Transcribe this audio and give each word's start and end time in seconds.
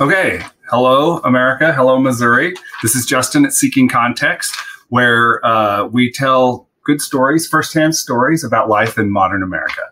Okay. 0.00 0.42
Hello, 0.70 1.18
America. 1.18 1.70
Hello, 1.70 1.98
Missouri. 1.98 2.54
This 2.82 2.96
is 2.96 3.04
Justin 3.04 3.44
at 3.44 3.52
Seeking 3.52 3.90
Context, 3.90 4.56
where 4.88 5.44
uh, 5.44 5.84
we 5.84 6.10
tell 6.10 6.66
good 6.84 7.02
stories, 7.02 7.46
firsthand 7.46 7.94
stories 7.94 8.42
about 8.42 8.70
life 8.70 8.96
in 8.96 9.12
modern 9.12 9.42
America. 9.42 9.82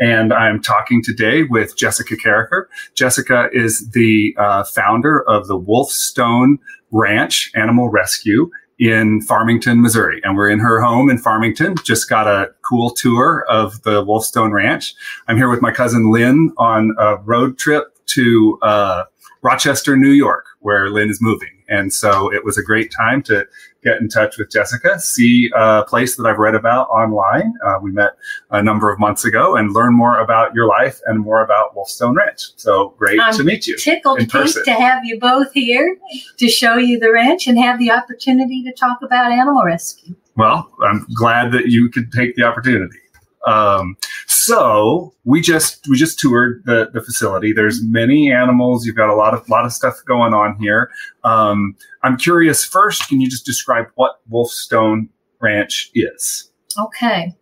And 0.00 0.32
I'm 0.32 0.60
talking 0.60 1.04
today 1.04 1.44
with 1.44 1.76
Jessica 1.76 2.16
Carriker. 2.16 2.64
Jessica 2.96 3.48
is 3.52 3.90
the 3.90 4.34
uh, 4.38 4.64
founder 4.64 5.22
of 5.28 5.46
the 5.46 5.58
Wolfstone 5.58 6.56
Ranch 6.90 7.52
Animal 7.54 7.90
Rescue 7.90 8.50
in 8.80 9.22
Farmington, 9.22 9.80
Missouri. 9.80 10.20
And 10.24 10.36
we're 10.36 10.50
in 10.50 10.58
her 10.58 10.82
home 10.82 11.08
in 11.08 11.18
Farmington. 11.18 11.76
Just 11.84 12.08
got 12.08 12.26
a 12.26 12.50
cool 12.68 12.90
tour 12.90 13.46
of 13.48 13.80
the 13.84 14.04
Wolfstone 14.04 14.50
Ranch. 14.50 14.96
I'm 15.28 15.36
here 15.36 15.48
with 15.48 15.62
my 15.62 15.70
cousin 15.70 16.10
Lynn 16.10 16.52
on 16.58 16.92
a 16.98 17.18
road 17.18 17.56
trip 17.56 17.84
to 18.06 18.58
uh, 18.62 19.04
Rochester, 19.44 19.94
New 19.94 20.12
York, 20.12 20.46
where 20.60 20.88
Lynn 20.88 21.10
is 21.10 21.18
moving. 21.20 21.50
And 21.68 21.92
so 21.92 22.32
it 22.32 22.44
was 22.44 22.56
a 22.56 22.62
great 22.62 22.90
time 22.90 23.22
to 23.24 23.46
get 23.84 24.00
in 24.00 24.08
touch 24.08 24.38
with 24.38 24.50
Jessica, 24.50 24.98
see 24.98 25.50
a 25.54 25.84
place 25.84 26.16
that 26.16 26.26
I've 26.26 26.38
read 26.38 26.54
about 26.54 26.88
online. 26.88 27.52
Uh, 27.64 27.74
we 27.82 27.92
met 27.92 28.16
a 28.50 28.62
number 28.62 28.90
of 28.90 28.98
months 28.98 29.22
ago 29.24 29.54
and 29.54 29.72
learn 29.72 29.94
more 29.94 30.18
about 30.18 30.54
your 30.54 30.66
life 30.66 30.98
and 31.04 31.20
more 31.20 31.44
about 31.44 31.76
Wolfstone 31.76 32.16
Ranch. 32.16 32.40
So 32.56 32.94
great 32.98 33.20
I'm 33.20 33.34
to 33.34 33.44
meet 33.44 33.66
you. 33.66 33.76
Tickled 33.76 34.20
in 34.20 34.26
person. 34.28 34.64
to 34.64 34.72
have 34.72 35.04
you 35.04 35.20
both 35.20 35.52
here 35.52 35.98
to 36.38 36.48
show 36.48 36.76
you 36.76 36.98
the 36.98 37.12
ranch 37.12 37.46
and 37.46 37.58
have 37.58 37.78
the 37.78 37.90
opportunity 37.90 38.62
to 38.64 38.72
talk 38.72 39.00
about 39.02 39.30
animal 39.30 39.62
rescue. 39.64 40.16
Well, 40.36 40.70
I'm 40.82 41.06
glad 41.14 41.52
that 41.52 41.66
you 41.66 41.90
could 41.90 42.10
take 42.12 42.34
the 42.34 42.44
opportunity. 42.44 42.98
Um, 43.46 43.96
so 44.44 45.14
we 45.24 45.40
just 45.40 45.86
we 45.88 45.96
just 45.96 46.18
toured 46.18 46.62
the, 46.64 46.90
the 46.92 47.00
facility. 47.00 47.52
There's 47.52 47.82
many 47.82 48.30
animals. 48.30 48.86
You've 48.86 48.96
got 48.96 49.08
a 49.08 49.14
lot 49.14 49.34
of 49.34 49.48
lot 49.48 49.64
of 49.64 49.72
stuff 49.72 49.96
going 50.06 50.34
on 50.34 50.56
here. 50.60 50.90
Um, 51.24 51.76
I'm 52.02 52.16
curious. 52.16 52.64
First, 52.64 53.08
can 53.08 53.20
you 53.20 53.28
just 53.28 53.46
describe 53.46 53.86
what 53.94 54.20
Wolfstone 54.30 55.08
Ranch 55.40 55.90
is? 55.94 56.50
Okay. 56.78 57.34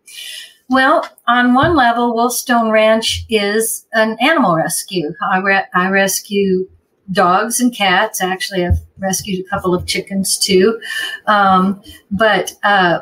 Well, 0.68 1.06
on 1.28 1.54
one 1.54 1.74
level, 1.76 2.14
Wolfstone 2.14 2.72
Ranch 2.72 3.26
is 3.28 3.86
an 3.92 4.16
animal 4.20 4.56
rescue. 4.56 5.12
I, 5.30 5.38
re- 5.38 5.66
I 5.74 5.90
rescue 5.90 6.66
dogs 7.10 7.60
and 7.60 7.74
cats. 7.74 8.22
Actually, 8.22 8.64
I've 8.64 8.78
rescued 8.98 9.44
a 9.44 9.48
couple 9.50 9.74
of 9.74 9.86
chickens 9.86 10.38
too. 10.38 10.80
Um, 11.26 11.82
but 12.10 12.54
uh, 12.62 13.00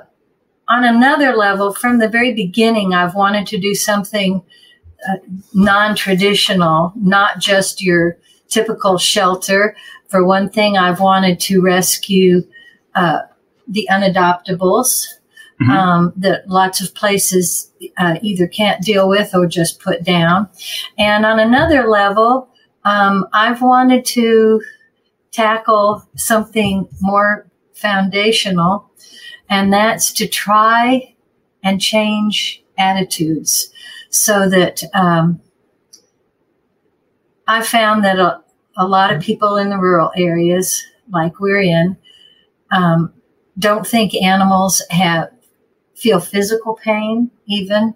on 0.71 0.85
another 0.85 1.37
level, 1.37 1.75
from 1.75 1.99
the 1.99 2.09
very 2.09 2.33
beginning, 2.33 2.95
I've 2.95 3.15
wanted 3.15 3.47
to 3.49 3.59
do 3.59 3.75
something 3.75 4.43
uh, 5.09 5.17
non 5.53 5.97
traditional, 5.97 6.93
not 6.97 7.41
just 7.41 7.83
your 7.83 8.17
typical 8.49 8.99
shelter. 8.99 9.75
For 10.09 10.25
one 10.25 10.49
thing, 10.49 10.77
I've 10.77 11.01
wanted 11.01 11.41
to 11.41 11.61
rescue 11.61 12.43
uh, 12.95 13.21
the 13.69 13.89
unadoptables 13.91 15.07
Mhm. 15.61 15.71
um, 15.71 16.13
that 16.17 16.49
lots 16.49 16.81
of 16.81 16.95
places 16.95 17.71
uh, 17.99 18.17
either 18.23 18.47
can't 18.47 18.81
deal 18.83 19.09
with 19.09 19.35
or 19.35 19.47
just 19.47 19.79
put 19.81 20.03
down. 20.03 20.49
And 20.97 21.27
on 21.27 21.39
another 21.39 21.87
level, 21.87 22.49
um, 22.85 23.27
I've 23.35 23.61
wanted 23.61 24.07
to 24.07 24.63
tackle 25.33 26.03
something 26.17 26.89
more 27.01 27.47
foundational 27.81 28.91
and 29.49 29.73
that's 29.73 30.13
to 30.13 30.29
try 30.29 31.15
and 31.63 31.81
change 31.81 32.63
attitudes 32.79 33.73
so 34.11 34.49
that 34.49 34.83
um, 34.95 35.41
I 37.47 37.63
found 37.63 38.05
that 38.05 38.19
a, 38.19 38.43
a, 38.77 38.87
lot 38.87 39.13
of 39.13 39.23
people 39.23 39.57
in 39.57 39.71
the 39.71 39.79
rural 39.79 40.13
areas, 40.17 40.83
like 41.13 41.41
we're 41.41 41.61
in, 41.61 41.97
um, 42.71 43.13
don't 43.59 43.87
think 43.87 44.15
animals 44.15 44.83
have 44.91 45.31
feel 45.97 46.19
physical 46.19 46.75
pain, 46.83 47.31
even, 47.47 47.95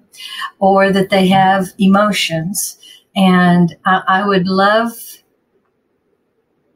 or 0.58 0.92
that 0.92 1.08
they 1.08 1.26
have 1.28 1.68
emotions. 1.78 2.76
And 3.16 3.74
I, 3.86 4.02
I 4.06 4.28
would 4.28 4.46
love 4.46 4.92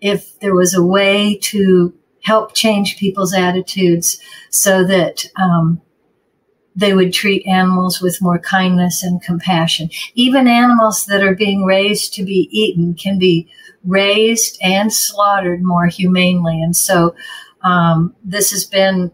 if 0.00 0.38
there 0.41 0.55
was 0.55 0.75
a 0.75 0.82
way 0.82 1.37
to 1.37 1.93
help 2.31 2.55
change 2.55 2.99
people's 2.99 3.34
attitudes 3.34 4.21
so 4.50 4.84
that 4.84 5.16
um, 5.37 5.81
they 6.77 6.93
would 6.94 7.12
treat 7.12 7.47
animals 7.47 8.00
with 8.00 8.22
more 8.22 8.39
kindness 8.39 9.03
and 9.03 9.22
compassion. 9.22 9.91
Even 10.15 10.47
animals 10.47 11.06
that 11.06 11.22
are 11.22 11.34
being 11.34 11.65
raised 11.65 12.15
to 12.15 12.22
be 12.25 12.49
eaten 12.53 12.94
can 12.94 13.19
be 13.19 13.49
raised 13.84 14.59
and 14.62 14.93
slaughtered 14.93 15.62
more 15.62 15.87
humanely. 15.87 16.62
And 16.62 16.77
so 16.77 17.15
um, 17.62 18.15
this 18.22 18.50
has 18.50 18.65
been 18.65 19.11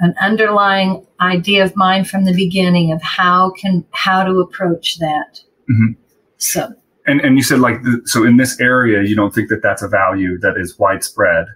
an 0.00 0.14
underlying 0.20 1.04
idea 1.20 1.64
of 1.64 1.74
mine 1.74 2.04
from 2.04 2.24
the 2.24 2.34
beginning 2.34 2.92
of 2.92 3.02
how 3.02 3.50
can 3.60 3.84
how 3.90 4.22
to 4.22 4.34
approach 4.38 4.98
that. 4.98 5.40
Mhm. 5.68 5.96
So 6.36 6.60
And 7.06 7.20
and 7.24 7.36
you 7.36 7.42
said 7.42 7.58
like 7.58 7.82
the, 7.82 8.00
so 8.04 8.24
in 8.24 8.36
this 8.36 8.60
area, 8.60 9.02
you 9.02 9.16
don't 9.16 9.34
think 9.34 9.48
that 9.48 9.62
that's 9.62 9.82
a 9.82 9.88
value 9.88 10.38
that 10.44 10.54
is 10.56 10.78
widespread. 10.78 11.46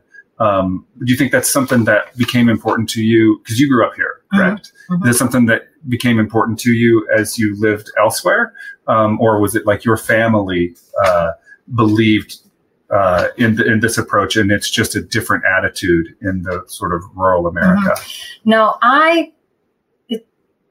Um, 0.43 0.85
do 1.05 1.13
you 1.13 1.17
think 1.17 1.31
that's 1.31 1.49
something 1.49 1.85
that 1.85 2.17
became 2.17 2.49
important 2.49 2.89
to 2.91 3.03
you 3.03 3.39
because 3.39 3.61
you 3.61 3.69
grew 3.69 3.87
up 3.87 3.95
here, 3.95 4.23
correct? 4.35 4.73
Mhm. 4.91 5.03
Is 5.03 5.13
that 5.13 5.15
something 5.15 5.47
that 5.47 5.69
became 5.89 6.19
important 6.19 6.59
to 6.61 6.73
you 6.73 7.07
as 7.17 7.39
you 7.39 7.55
lived 7.61 7.91
elsewhere, 7.97 8.53
um, 8.89 9.21
or 9.21 9.41
was 9.41 9.55
it 9.55 9.67
like 9.67 9.85
your 9.85 9.97
family 9.97 10.75
uh, 11.05 11.31
believed 11.77 12.39
uh, 12.91 13.29
in 13.37 13.61
in 13.63 13.81
this 13.81 13.97
approach, 13.97 14.37
and 14.37 14.51
it's 14.51 14.69
just 14.69 14.97
a 14.97 15.01
different 15.01 15.45
attitude 15.45 16.09
in 16.23 16.43
the 16.43 16.65
sort 16.67 16.93
of 16.93 17.05
rural 17.15 17.47
America? 17.47 17.95
no, 18.45 18.79
I 18.83 19.33
it 20.09 20.27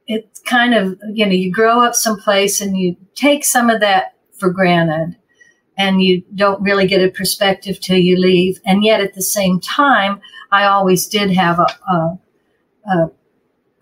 it's 0.06 0.42
kind 0.42 0.74
of 0.74 1.00
you 1.14 1.26
know 1.26 1.32
you 1.32 1.50
grow 1.50 1.82
up 1.82 1.96
someplace 1.96 2.60
and 2.60 2.78
you 2.78 2.98
take 3.16 3.46
some 3.46 3.70
of 3.70 3.80
that 3.80 4.16
for 4.38 4.50
granted 4.50 5.16
and 5.78 6.02
you 6.02 6.24
don't 6.36 6.62
really 6.62 6.88
get 6.88 7.04
a 7.04 7.10
perspective 7.10 7.80
till 7.80 7.98
you 7.98 8.18
leave. 8.18 8.60
And 8.66 8.84
yet 8.84 9.02
at 9.02 9.14
the 9.14 9.22
same 9.22 9.60
time, 9.60 10.22
I 10.52 10.66
always 10.66 11.08
did 11.08 11.32
have 11.32 11.60
a, 11.60 11.92
a, 11.92 12.20
a, 12.86 13.12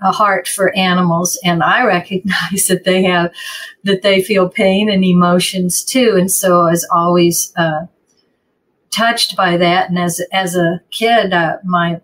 a 0.02 0.12
heart 0.12 0.48
for 0.48 0.76
animals 0.76 1.40
and 1.44 1.64
I 1.64 1.84
recognize 1.86 2.68
that 2.68 2.84
they 2.86 3.04
have, 3.04 3.34
that 3.84 4.02
they 4.02 4.22
feel 4.22 4.50
pain 4.50 4.90
and 4.90 5.04
emotions 5.04 5.84
too. 5.84 6.16
And 6.18 6.32
so 6.32 6.62
I 6.62 6.72
was 6.72 6.88
always, 6.92 7.54
uh, 7.58 7.86
touched 8.92 9.36
by 9.36 9.58
that. 9.58 9.90
And 9.90 10.00
as, 10.00 10.22
as 10.32 10.56
a 10.56 10.82
kid, 10.92 11.32
uh, 11.34 11.58
my, 11.64 12.02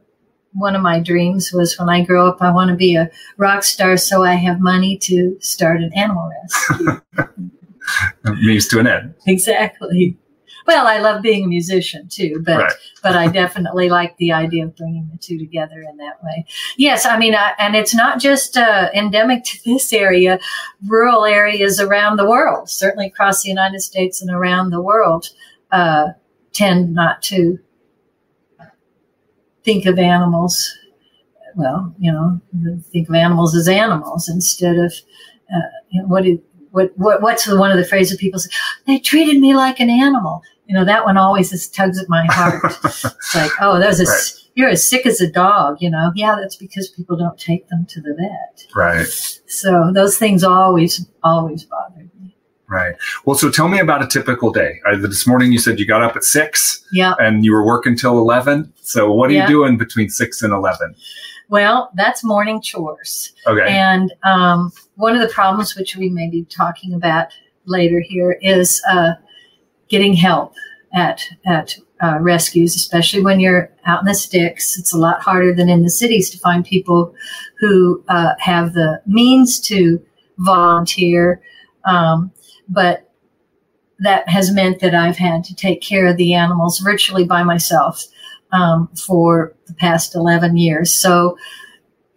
one 0.54 0.76
of 0.76 0.82
my 0.82 1.00
dreams 1.00 1.52
was 1.52 1.78
when 1.78 1.90
I 1.90 2.04
grow 2.04 2.30
up, 2.30 2.42
I 2.42 2.52
want 2.52 2.70
to 2.70 2.76
be 2.76 2.96
a 2.96 3.10
rock 3.38 3.64
star 3.64 3.98
so 3.98 4.24
I 4.24 4.36
have 4.36 4.62
money 4.62 4.98
to 5.00 5.38
start 5.42 5.82
an 5.82 5.92
animal 5.94 6.32
rescue. 6.42 7.02
Means 8.24 8.68
to 8.70 8.80
an 8.80 8.88
end. 8.88 9.14
Exactly. 9.28 10.18
Well, 10.68 10.88
I 10.88 10.98
love 10.98 11.22
being 11.22 11.46
a 11.46 11.48
musician 11.48 12.08
too, 12.10 12.42
but 12.44 12.58
Right. 12.58 12.74
but 13.04 13.16
I 13.16 13.28
definitely 13.28 13.88
like 13.90 14.18
the 14.18 14.32
idea 14.32 14.64
of 14.66 14.76
bringing 14.76 15.08
the 15.12 15.18
two 15.20 15.38
together 15.38 15.84
in 15.88 15.98
that 15.98 16.24
way. 16.24 16.46
Yes, 16.76 17.06
I 17.06 17.20
mean, 17.20 17.36
I, 17.36 17.54
and 17.60 17.76
it's 17.76 17.94
not 17.94 18.20
just 18.20 18.58
uh, 18.58 18.90
endemic 18.94 19.44
to 19.44 19.60
this 19.64 19.94
area; 19.94 20.40
rural 20.88 21.24
areas 21.26 21.80
around 21.80 22.18
the 22.18 22.28
world, 22.28 22.70
certainly 22.70 23.06
across 23.06 23.44
the 23.44 23.50
United 23.50 23.82
States 23.82 24.22
and 24.24 24.32
around 24.32 24.72
the 24.72 24.82
world, 24.82 25.30
uh, 25.72 26.14
tend 26.52 26.94
not 26.96 27.22
to 27.24 27.60
think 29.64 29.86
of 29.86 30.00
animals. 30.00 30.76
Well, 31.56 31.94
you 32.00 32.12
know, 32.12 32.42
think 32.92 33.08
of 33.08 33.16
animals 33.16 33.56
as 33.56 33.68
animals 33.70 34.28
instead 34.28 34.78
of 34.78 34.92
uh, 35.54 35.60
you 35.90 36.02
know, 36.02 36.08
what 36.08 36.24
do 36.24 36.42
what, 36.76 36.92
what 36.98 37.22
what's 37.22 37.46
the, 37.46 37.58
one 37.58 37.72
of 37.72 37.78
the 37.78 37.86
phrases 37.86 38.18
people 38.18 38.40
say? 38.40 38.50
They 38.86 39.00
treated 39.00 39.40
me 39.40 39.56
like 39.56 39.80
an 39.80 39.90
animal. 39.90 40.42
You 40.68 40.76
know, 40.76 40.84
that 40.84 41.06
one 41.06 41.16
always 41.16 41.52
just 41.52 41.74
tugs 41.74 41.98
at 42.02 42.10
my 42.10 42.26
heart. 42.30 42.62
it's 42.84 43.36
like, 43.36 43.52
oh, 43.62 43.78
a 43.78 43.80
Right. 43.80 44.32
you're 44.56 44.70
as 44.70 44.88
sick 44.88 45.06
as 45.06 45.22
a 45.22 45.32
dog. 45.32 45.78
You 45.80 45.90
know, 45.90 46.12
yeah, 46.16 46.36
that's 46.40 46.56
because 46.58 46.90
people 46.90 47.16
don't 47.16 47.40
take 47.40 47.70
them 47.70 47.86
to 47.90 48.02
the 48.02 48.14
vet. 48.16 48.66
Right. 48.76 49.08
So 49.48 49.92
those 49.94 50.18
things 50.18 50.44
always 50.44 51.06
always 51.24 51.64
bothered 51.64 52.10
me. 52.20 52.36
Right. 52.68 52.96
Well, 53.26 53.38
so 53.38 53.50
tell 53.52 53.68
me 53.70 53.80
about 53.80 54.04
a 54.04 54.08
typical 54.08 54.52
day. 54.52 54.82
Uh, 54.86 54.98
this 54.98 55.26
morning 55.28 55.52
you 55.52 55.60
said 55.60 55.80
you 55.80 55.86
got 55.86 56.02
up 56.02 56.16
at 56.16 56.24
six 56.24 56.84
Yeah. 56.92 57.14
and 57.20 57.46
you 57.46 57.54
were 57.54 57.66
working 57.66 57.96
till 57.96 58.18
11. 58.18 58.74
So 58.82 59.12
what 59.12 59.30
are 59.30 59.34
Yeah. 59.34 59.44
you 59.44 59.48
doing 59.48 59.78
between 59.78 60.10
six 60.10 60.42
and 60.42 60.52
11? 60.52 60.96
Well, 61.50 61.92
that's 61.96 62.24
morning 62.24 62.62
chores. 62.62 63.34
Okay. 63.46 63.68
And 63.68 64.14
um, 64.24 64.72
one 64.96 65.16
of 65.16 65.22
the 65.22 65.34
problems, 65.34 65.76
which 65.76 65.96
we 65.96 66.10
may 66.10 66.30
be 66.30 66.46
talking 66.46 66.94
about 66.94 67.28
later 67.66 68.00
here, 68.00 68.38
is 68.42 68.82
uh, 68.90 69.14
getting 69.88 70.14
help 70.14 70.54
at 70.94 71.22
at 71.46 71.78
uh, 72.02 72.18
rescues, 72.20 72.76
especially 72.76 73.22
when 73.22 73.40
you're 73.40 73.72
out 73.86 74.02
in 74.02 74.06
the 74.06 74.16
sticks. 74.16 74.78
It's 74.78 74.94
a 74.94 74.98
lot 74.98 75.22
harder 75.22 75.54
than 75.54 75.70
in 75.70 75.84
the 75.84 75.90
cities 75.90 76.30
to 76.32 76.40
find 76.40 76.66
people 76.66 77.14
who 77.60 78.04
uh, 78.10 78.34
have 78.40 78.74
the 78.74 79.02
means 79.06 79.60
to 79.62 80.04
volunteer. 80.40 81.42
Um, 81.86 82.32
but 82.68 83.12
that 84.00 84.28
has 84.28 84.52
meant 84.52 84.80
that 84.82 84.94
I've 84.94 85.18
had 85.18 85.44
to 85.46 85.56
take 85.56 85.82
care 85.82 86.08
of 86.08 86.18
the 86.18 86.34
animals 86.34 86.80
virtually 86.80 87.24
by 87.24 87.44
myself 87.44 88.06
um, 88.56 88.90
for 88.96 89.54
the 89.68 89.74
past 89.74 90.16
11 90.16 90.58
years. 90.58 90.96
So, 90.96 91.38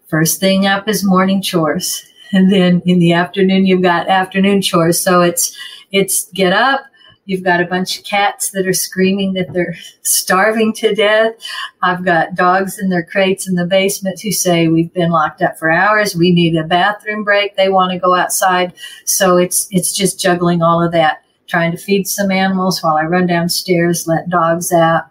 first 0.08 0.40
thing 0.40 0.66
up 0.66 0.88
is 0.88 1.04
morning 1.04 1.42
chores. 1.42 2.04
And 2.30 2.52
then 2.52 2.82
in 2.84 2.98
the 2.98 3.14
afternoon, 3.14 3.64
you've 3.64 3.80
got 3.80 4.06
afternoon 4.06 4.60
chores. 4.60 5.02
So 5.02 5.22
it's, 5.22 5.56
it's 5.90 6.30
get 6.32 6.52
up, 6.52 6.82
You've 7.28 7.44
got 7.44 7.60
a 7.60 7.66
bunch 7.66 7.98
of 7.98 8.04
cats 8.04 8.52
that 8.52 8.66
are 8.66 8.72
screaming 8.72 9.34
that 9.34 9.52
they're 9.52 9.76
starving 10.02 10.72
to 10.76 10.94
death. 10.94 11.34
I've 11.82 12.02
got 12.02 12.34
dogs 12.34 12.78
in 12.78 12.88
their 12.88 13.04
crates 13.04 13.46
in 13.46 13.54
the 13.54 13.66
basement 13.66 14.18
who 14.22 14.32
say 14.32 14.66
we've 14.66 14.92
been 14.94 15.10
locked 15.10 15.42
up 15.42 15.58
for 15.58 15.70
hours. 15.70 16.16
We 16.16 16.32
need 16.32 16.56
a 16.56 16.64
bathroom 16.64 17.24
break. 17.24 17.54
They 17.54 17.68
want 17.68 17.92
to 17.92 17.98
go 17.98 18.14
outside. 18.14 18.72
So 19.04 19.36
it's 19.36 19.68
it's 19.70 19.94
just 19.94 20.18
juggling 20.18 20.62
all 20.62 20.82
of 20.82 20.90
that, 20.92 21.22
trying 21.46 21.70
to 21.72 21.76
feed 21.76 22.08
some 22.08 22.30
animals 22.30 22.82
while 22.82 22.96
I 22.96 23.04
run 23.04 23.26
downstairs, 23.26 24.06
let 24.06 24.30
dogs 24.30 24.72
out, 24.72 25.04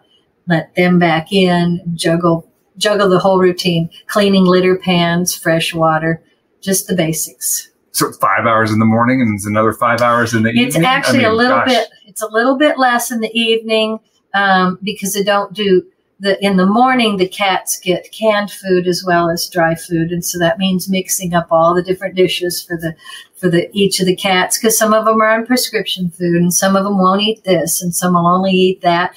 let 0.48 0.74
them 0.74 0.98
back 0.98 1.32
in, 1.32 1.80
juggle 1.94 2.50
juggle 2.76 3.08
the 3.08 3.18
whole 3.18 3.40
routine, 3.40 3.90
cleaning 4.06 4.44
litter 4.44 4.76
pans, 4.76 5.36
fresh 5.36 5.74
water, 5.74 6.22
just 6.60 6.86
the 6.86 6.94
basics 6.94 7.68
so 7.98 8.12
five 8.12 8.46
hours 8.46 8.70
in 8.70 8.78
the 8.78 8.84
morning 8.84 9.20
and 9.20 9.34
it's 9.34 9.46
another 9.46 9.72
five 9.72 10.00
hours 10.00 10.32
in 10.32 10.42
the 10.44 10.50
it's 10.50 10.58
evening. 10.58 10.82
It's 10.82 10.86
actually 10.86 11.26
I 11.26 11.30
mean, 11.30 11.32
a 11.32 11.34
little 11.34 11.58
gosh. 11.58 11.68
bit. 11.68 11.88
It's 12.06 12.22
a 12.22 12.28
little 12.28 12.56
bit 12.56 12.78
less 12.78 13.10
in 13.10 13.20
the 13.20 13.30
evening 13.38 13.98
um, 14.34 14.78
because 14.82 15.16
I 15.16 15.22
don't 15.22 15.52
do 15.52 15.82
the 16.20 16.42
in 16.44 16.56
the 16.56 16.66
morning. 16.66 17.16
The 17.16 17.28
cats 17.28 17.78
get 17.78 18.12
canned 18.12 18.50
food 18.50 18.86
as 18.86 19.04
well 19.06 19.30
as 19.30 19.48
dry 19.48 19.74
food, 19.74 20.10
and 20.10 20.24
so 20.24 20.38
that 20.38 20.58
means 20.58 20.88
mixing 20.88 21.34
up 21.34 21.48
all 21.50 21.74
the 21.74 21.82
different 21.82 22.14
dishes 22.14 22.62
for 22.62 22.76
the 22.76 22.94
for 23.36 23.48
the 23.48 23.68
each 23.72 24.00
of 24.00 24.06
the 24.06 24.16
cats 24.16 24.58
because 24.58 24.78
some 24.78 24.94
of 24.94 25.04
them 25.04 25.20
are 25.20 25.30
on 25.30 25.46
prescription 25.46 26.10
food 26.10 26.36
and 26.36 26.54
some 26.54 26.76
of 26.76 26.84
them 26.84 26.98
won't 26.98 27.22
eat 27.22 27.44
this 27.44 27.82
and 27.82 27.94
some 27.94 28.14
will 28.14 28.26
only 28.26 28.52
eat 28.52 28.80
that, 28.82 29.14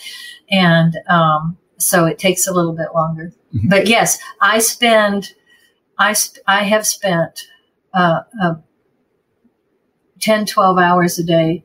and 0.52 0.98
um, 1.10 1.58
so 1.78 2.06
it 2.06 2.20
takes 2.20 2.48
a 2.48 2.54
little 2.54 2.74
bit 2.74 2.90
longer. 2.94 3.34
Mm-hmm. 3.56 3.70
But 3.70 3.88
yes, 3.88 4.18
I 4.42 4.60
spend. 4.60 5.34
I, 5.98 6.14
sp- 6.18 6.42
I 6.48 6.64
have 6.64 6.88
spent 6.88 7.48
uh, 7.94 8.22
uh, 8.42 8.56
10, 10.20 10.46
12 10.48 10.78
hours 10.80 11.20
a 11.20 11.24
day 11.24 11.64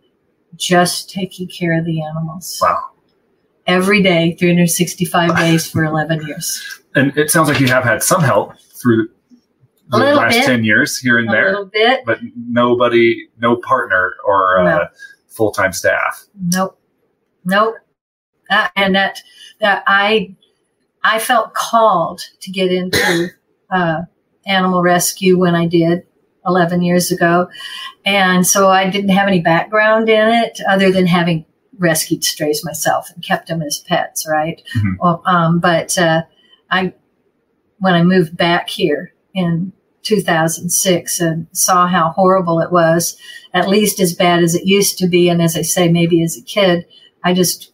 just 0.57 1.11
taking 1.11 1.49
care 1.49 1.79
of 1.79 1.87
the 1.87 2.03
animals. 2.03 2.59
Wow. 2.61 2.91
Every 3.67 4.03
day, 4.03 4.37
365 4.39 5.37
days 5.39 5.71
for 5.71 5.85
11 5.85 6.27
years. 6.27 6.81
And 6.95 7.17
it 7.17 7.31
sounds 7.31 7.49
like 7.49 7.61
you 7.61 7.69
have 7.69 7.85
had 7.85 8.03
some 8.03 8.23
help 8.23 8.59
through 8.59 9.09
the 9.89 9.99
last 9.99 10.35
bit. 10.35 10.47
10 10.47 10.65
years 10.65 10.99
here 10.99 11.19
and 11.19 11.29
a 11.29 11.33
there. 11.33 11.49
A 11.49 11.51
little 11.51 11.67
bit. 11.67 12.05
But 12.05 12.19
nobody, 12.37 13.29
no 13.39 13.57
partner 13.57 14.15
or 14.27 14.63
no. 14.65 14.71
uh, 14.71 14.89
full 15.29 15.53
time 15.53 15.73
staff. 15.73 16.25
Nope. 16.41 16.79
Nope. 17.45 17.77
Uh, 18.51 18.69
and 18.77 18.95
that, 18.95 19.23
that 19.61 19.83
I, 19.87 20.35
I 21.03 21.19
felt 21.19 21.55
called 21.55 22.21
to 22.41 22.51
get 22.51 22.73
into 22.73 23.31
uh, 23.71 24.03
animal 24.47 24.83
rescue 24.83 25.39
when 25.39 25.55
I 25.55 25.67
did. 25.67 26.07
11 26.47 26.83
years 26.83 27.11
ago. 27.11 27.49
And 28.05 28.47
so 28.47 28.69
I 28.69 28.89
didn't 28.89 29.11
have 29.11 29.29
any 29.29 29.41
background 29.41 30.09
in 30.09 30.29
it 30.29 30.61
other 30.69 30.91
than 30.91 31.07
having 31.07 31.45
rescued 31.79 32.25
strays 32.25 32.65
myself 32.65 33.11
and 33.15 33.23
kept 33.23 33.49
them 33.49 33.63
as 33.63 33.79
pets, 33.79 34.27
right? 34.29 34.63
Mm-hmm. 34.77 34.93
Well, 35.01 35.23
um, 35.27 35.59
but 35.59 35.99
uh, 35.99 36.23
I, 36.71 36.95
when 37.79 37.95
I 37.95 38.03
moved 38.03 38.37
back 38.37 38.69
here 38.69 39.13
in 39.35 39.73
2006 40.03 41.21
and 41.21 41.47
saw 41.53 41.87
how 41.87 42.11
horrible 42.11 42.61
it 42.61 42.73
was, 42.73 43.19
at 43.53 43.69
least 43.69 44.01
as 44.01 44.15
bad 44.15 44.43
as 44.43 44.55
it 44.55 44.67
used 44.67 44.99
to 44.99 45.09
be, 45.09 45.29
and 45.29 45.43
as 45.43 45.57
I 45.57 45.63
say, 45.63 45.89
maybe 45.89 46.23
as 46.23 46.37
a 46.37 46.43
kid, 46.43 46.87
I 47.25 47.35
just 47.35 47.73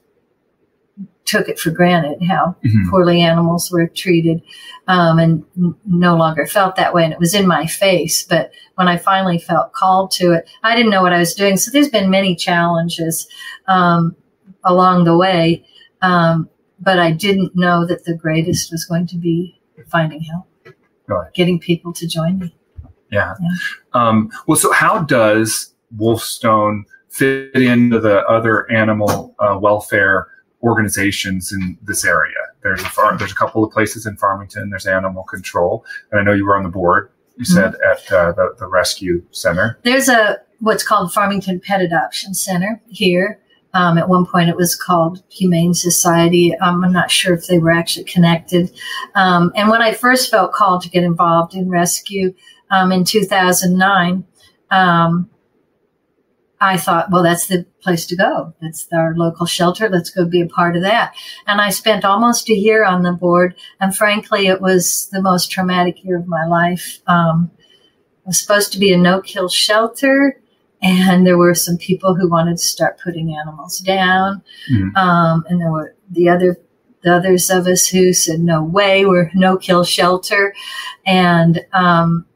took 1.25 1.49
it 1.49 1.59
for 1.59 1.71
granted 1.71 2.19
how 2.27 2.57
mm-hmm. 2.65 2.91
poorly 2.91 3.21
animals 3.21 3.71
were 3.71 3.87
treated 3.87 4.43
um, 4.89 5.19
and 5.19 5.45
n- 5.57 5.75
no 5.87 6.17
longer 6.17 6.47
felt 6.47 6.77
that 6.77 6.93
way 6.93 7.05
and 7.05 7.13
it 7.13 7.19
was 7.19 7.35
in 7.35 7.47
my 7.47 7.67
face 7.67 8.23
but 8.23 8.51
when 8.75 8.89
i 8.89 8.97
finally 8.97 9.39
felt 9.39 9.73
called 9.73 10.11
to 10.11 10.33
it 10.33 10.49
i 10.63 10.75
didn't 10.75 10.91
know 10.91 11.03
what 11.03 11.13
i 11.13 11.19
was 11.19 11.35
doing 11.35 11.57
so 11.57 11.71
there's 11.71 11.89
been 11.89 12.11
many 12.11 12.35
challenges 12.35 13.29
um, 13.69 14.15
along 14.65 15.05
the 15.05 15.17
way 15.17 15.65
um, 16.03 16.49
but 16.81 16.99
i 16.99 17.11
didn't 17.11 17.55
know 17.55 17.87
that 17.87 18.05
the 18.05 18.15
greatest 18.15 18.71
was 18.73 18.85
going 18.85 19.07
to 19.07 19.17
be 19.17 19.61
finding 19.87 20.21
help 20.21 20.47
right. 21.07 21.33
getting 21.35 21.59
people 21.59 21.93
to 21.93 22.07
join 22.07 22.39
me 22.39 22.55
yeah, 23.11 23.35
yeah. 23.41 23.49
Um, 23.93 24.31
well 24.47 24.57
so 24.57 24.73
how 24.73 25.03
does 25.03 25.75
wolfstone 25.97 26.83
fit 27.11 27.55
into 27.55 28.01
the 28.01 28.25
other 28.27 28.71
animal 28.73 29.35
uh, 29.39 29.59
welfare 29.61 30.29
organizations 30.63 31.53
in 31.53 31.79
this 31.83 32.05
area. 32.05 32.35
There's 32.63 32.81
a 32.81 32.89
farm, 32.89 33.19
there's 33.19 33.33
a 33.33 33.37
couple 33.37 33.65
of 33.65 33.73
places 33.73 34.07
in 34.07 34.17
Farmington. 34.17 34.71
There's 34.71 34.87
Animal 34.87 35.25
Control, 35.25 35.85
and 36.11 36.21
I 36.21 36.25
know 36.25 36.33
you 36.33 36.47
were 36.47 36.57
on 36.57 36.63
the 36.63 36.69
board. 36.69 37.11
You 37.37 37.45
mm-hmm. 37.45 37.55
said 37.55 37.75
at 37.75 38.13
uh, 38.13 38.33
the, 38.33 38.55
the 38.59 38.67
rescue 38.67 39.25
center. 39.31 39.79
There's 39.83 40.09
a 40.09 40.39
what's 40.61 40.85
called 40.85 41.13
Farmington 41.13 41.61
Pet 41.61 41.81
Adoption 41.81 42.35
Center 42.35 42.81
here. 42.89 43.41
Um, 43.75 43.97
at 43.97 44.09
one 44.09 44.27
point, 44.27 44.51
it 44.51 44.57
was 44.57 44.77
called 44.77 45.23
Humane 45.31 45.75
Society. 45.75 46.55
Um, 46.57 46.85
I'm 46.85 46.93
not 46.93 47.11
sure 47.11 47.35
if 47.35 47.47
they 47.47 47.59
were 47.59 47.71
actually 47.71 48.05
connected. 48.05 48.71
Um, 49.15 49.51
and 49.57 49.71
when 49.71 49.81
I 49.81 49.93
first 49.93 50.31
felt 50.31 50.53
called 50.53 50.83
to 50.83 50.91
get 50.91 51.05
involved 51.05 51.55
in 51.55 51.71
rescue 51.71 52.35
um, 52.71 52.93
in 52.93 53.05
2009, 53.05 54.25
um, 54.71 55.31
I 56.63 56.77
thought, 56.77 57.11
well, 57.11 57.25
that's 57.25 57.49
the 57.49 57.67
place 57.83 58.07
to 58.07 58.17
go. 58.17 58.55
That's 58.63 58.87
our 58.93 59.17
local 59.17 59.47
shelter. 59.47 59.89
Let's 59.89 60.11
go 60.11 60.25
be 60.25 60.41
a 60.41 60.47
part 60.47 60.77
of 60.77 60.83
that. 60.83 61.13
And 61.49 61.61
I 61.61 61.71
spent 61.71 62.05
almost 62.05 62.49
a 62.49 62.55
year 62.55 62.85
on 62.85 63.03
the 63.03 63.13
board. 63.13 63.57
And 63.81 63.95
frankly, 63.95 64.47
it 64.47 64.61
was 64.61 65.09
the 65.11 65.21
most 65.21 65.51
traumatic 65.51 66.05
year 66.05 66.17
of 66.17 66.29
my 66.29 66.47
life. 66.47 67.01
Um, 67.09 67.51
it 67.59 68.29
was 68.29 68.41
supposed 68.41 68.73
to 68.73 68.79
be 68.79 68.93
a 68.93 68.97
no 68.97 69.21
kill 69.21 69.49
shelter. 69.49 70.41
And 70.81 71.27
there 71.27 71.37
were 71.37 71.55
some 71.55 71.79
people 71.79 72.15
who 72.15 72.31
wanted 72.31 72.59
to 72.59 72.63
start 72.63 73.01
putting 73.03 73.35
animals 73.35 73.81
down. 73.81 74.43
Mm-hmm. 74.73 74.97
Um, 74.97 75.45
and 75.49 75.61
there 75.61 75.73
were 75.73 75.97
the 76.11 76.29
other 76.29 76.59
the 77.03 77.13
others 77.13 77.51
of 77.51 77.67
us 77.67 77.89
who 77.89 78.13
said, 78.13 78.39
no 78.39 78.63
way, 78.63 79.05
we're 79.05 79.33
no 79.35 79.57
kill 79.57 79.83
shelter. 79.83 80.55
And 81.05 81.61
um, 81.73 82.27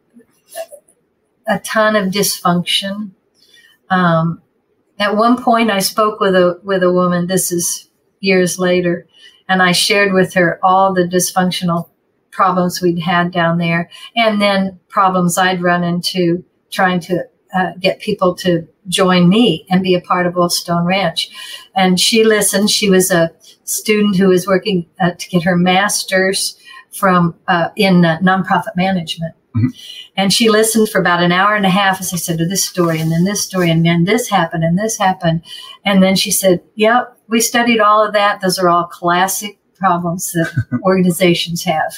a 1.46 1.60
ton 1.60 1.94
of 1.94 2.12
dysfunction 2.12 3.12
um, 3.90 4.42
at 4.98 5.16
one 5.16 5.42
point, 5.42 5.70
I 5.70 5.80
spoke 5.80 6.20
with 6.20 6.34
a 6.34 6.58
with 6.62 6.82
a 6.82 6.92
woman. 6.92 7.26
This 7.26 7.52
is 7.52 7.88
years 8.20 8.58
later, 8.58 9.06
and 9.48 9.62
I 9.62 9.72
shared 9.72 10.12
with 10.12 10.34
her 10.34 10.58
all 10.62 10.94
the 10.94 11.04
dysfunctional 11.04 11.90
problems 12.30 12.80
we'd 12.80 13.00
had 13.00 13.30
down 13.30 13.58
there, 13.58 13.90
and 14.14 14.40
then 14.40 14.78
problems 14.88 15.38
I'd 15.38 15.62
run 15.62 15.84
into 15.84 16.44
trying 16.70 17.00
to 17.00 17.24
uh, 17.54 17.72
get 17.78 18.00
people 18.00 18.34
to 18.34 18.66
join 18.88 19.28
me 19.28 19.66
and 19.70 19.82
be 19.82 19.94
a 19.94 20.00
part 20.00 20.26
of 20.26 20.34
Wolfstone 20.34 20.86
Ranch. 20.86 21.30
And 21.74 21.98
she 21.98 22.24
listened. 22.24 22.70
She 22.70 22.90
was 22.90 23.10
a 23.10 23.30
student 23.64 24.16
who 24.16 24.28
was 24.28 24.46
working 24.46 24.86
uh, 25.00 25.12
to 25.12 25.28
get 25.28 25.42
her 25.42 25.56
master's 25.56 26.58
from 26.92 27.34
uh, 27.48 27.68
in 27.76 28.04
uh, 28.04 28.18
nonprofit 28.20 28.76
management. 28.76 29.34
Mm-hmm. 29.56 29.68
And 30.16 30.32
she 30.32 30.48
listened 30.48 30.88
for 30.88 30.98
about 30.98 31.22
an 31.22 31.32
hour 31.32 31.54
and 31.54 31.66
a 31.66 31.70
half 31.70 32.00
as 32.00 32.12
I 32.12 32.16
said 32.16 32.38
to 32.38 32.46
this 32.46 32.64
story 32.64 33.00
and 33.00 33.12
then 33.12 33.24
this 33.24 33.44
story 33.44 33.70
and 33.70 33.84
then 33.84 34.04
this 34.04 34.28
happened 34.28 34.64
and 34.64 34.78
this 34.78 34.96
happened. 34.96 35.42
And 35.84 36.02
then 36.02 36.16
she 36.16 36.30
said, 36.30 36.62
Yep, 36.74 37.18
we 37.28 37.40
studied 37.40 37.80
all 37.80 38.04
of 38.04 38.14
that. 38.14 38.40
Those 38.40 38.58
are 38.58 38.68
all 38.68 38.86
classic 38.86 39.58
problems 39.74 40.32
that 40.32 40.80
organizations 40.82 41.64
have. 41.64 41.94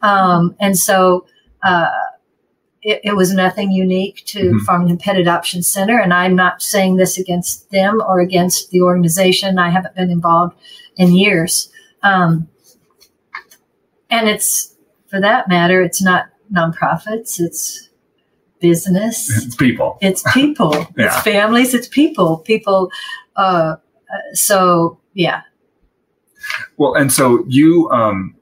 Um, 0.00 0.56
and 0.60 0.78
so 0.78 1.26
uh, 1.62 1.90
it, 2.80 3.00
it, 3.04 3.16
was 3.16 3.32
nothing 3.32 3.70
unique 3.70 4.24
to 4.26 4.40
mm-hmm. 4.40 4.58
Farmington 4.60 4.98
Pet 4.98 5.16
Adoption 5.16 5.62
Center. 5.62 5.98
And 5.98 6.12
I'm 6.12 6.34
not 6.34 6.62
saying 6.62 6.96
this 6.96 7.18
against 7.18 7.70
them 7.70 8.00
or 8.00 8.20
against 8.20 8.70
the 8.70 8.80
organization. 8.80 9.58
I 9.58 9.70
haven't 9.70 9.94
been 9.94 10.10
involved 10.10 10.56
in 10.96 11.14
years. 11.14 11.70
Um, 12.02 12.48
and 14.10 14.28
it's, 14.28 14.74
for 15.06 15.20
that 15.20 15.48
matter, 15.48 15.82
it's 15.82 16.02
not 16.02 16.31
nonprofits, 16.54 17.40
it's 17.40 17.88
business, 18.60 19.44
it's 19.44 19.56
people, 19.56 19.98
it's 20.00 20.22
people, 20.32 20.74
yeah. 20.96 21.06
it's 21.06 21.20
families, 21.22 21.74
it's 21.74 21.88
people, 21.88 22.38
people. 22.38 22.90
Uh, 23.36 23.76
so 24.32 24.98
yeah. 25.14 25.42
Well, 26.76 26.94
and 26.94 27.12
so 27.12 27.44
you, 27.48 27.88
um, 27.90 28.34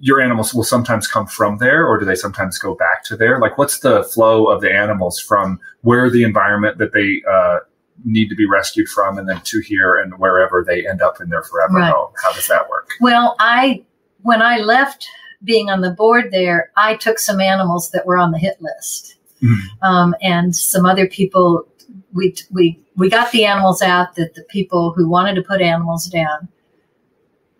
your 0.00 0.20
animals 0.20 0.54
will 0.54 0.64
sometimes 0.64 1.06
come 1.06 1.26
from 1.26 1.58
there, 1.58 1.86
or 1.86 1.98
do 1.98 2.04
they 2.04 2.14
sometimes 2.14 2.58
go 2.58 2.74
back 2.74 3.04
to 3.04 3.16
there? 3.16 3.38
Like, 3.38 3.56
what's 3.56 3.80
the 3.80 4.04
flow 4.04 4.46
of 4.46 4.60
the 4.60 4.72
animals 4.72 5.18
from 5.18 5.60
where 5.80 6.10
the 6.10 6.24
environment 6.24 6.78
that 6.78 6.92
they 6.92 7.22
uh, 7.30 7.60
need 8.04 8.28
to 8.28 8.34
be 8.34 8.46
rescued 8.46 8.88
from, 8.88 9.18
and 9.18 9.28
then 9.28 9.40
to 9.44 9.60
here 9.60 9.96
and 9.96 10.18
wherever 10.18 10.64
they 10.66 10.86
end 10.86 11.00
up 11.00 11.20
in 11.20 11.30
their 11.30 11.42
forever 11.42 11.74
right. 11.74 11.92
home? 11.92 12.12
How 12.22 12.32
does 12.32 12.48
that 12.48 12.68
work? 12.68 12.90
Well, 13.00 13.36
I 13.38 13.84
when 14.22 14.42
I 14.42 14.58
left 14.58 15.08
being 15.44 15.70
on 15.70 15.80
the 15.80 15.90
board 15.90 16.30
there, 16.30 16.70
I 16.76 16.96
took 16.96 17.18
some 17.18 17.40
animals 17.40 17.90
that 17.90 18.06
were 18.06 18.16
on 18.16 18.32
the 18.32 18.38
hit 18.38 18.60
list. 18.60 19.16
Mm-hmm. 19.42 19.84
Um, 19.84 20.14
and 20.22 20.56
some 20.56 20.86
other 20.86 21.06
people 21.06 21.66
we 22.14 22.34
we 22.50 22.80
we 22.96 23.10
got 23.10 23.30
the 23.32 23.44
animals 23.44 23.82
out 23.82 24.14
that 24.14 24.34
the 24.34 24.44
people 24.44 24.92
who 24.92 25.08
wanted 25.08 25.34
to 25.34 25.42
put 25.42 25.60
animals 25.60 26.06
down, 26.06 26.48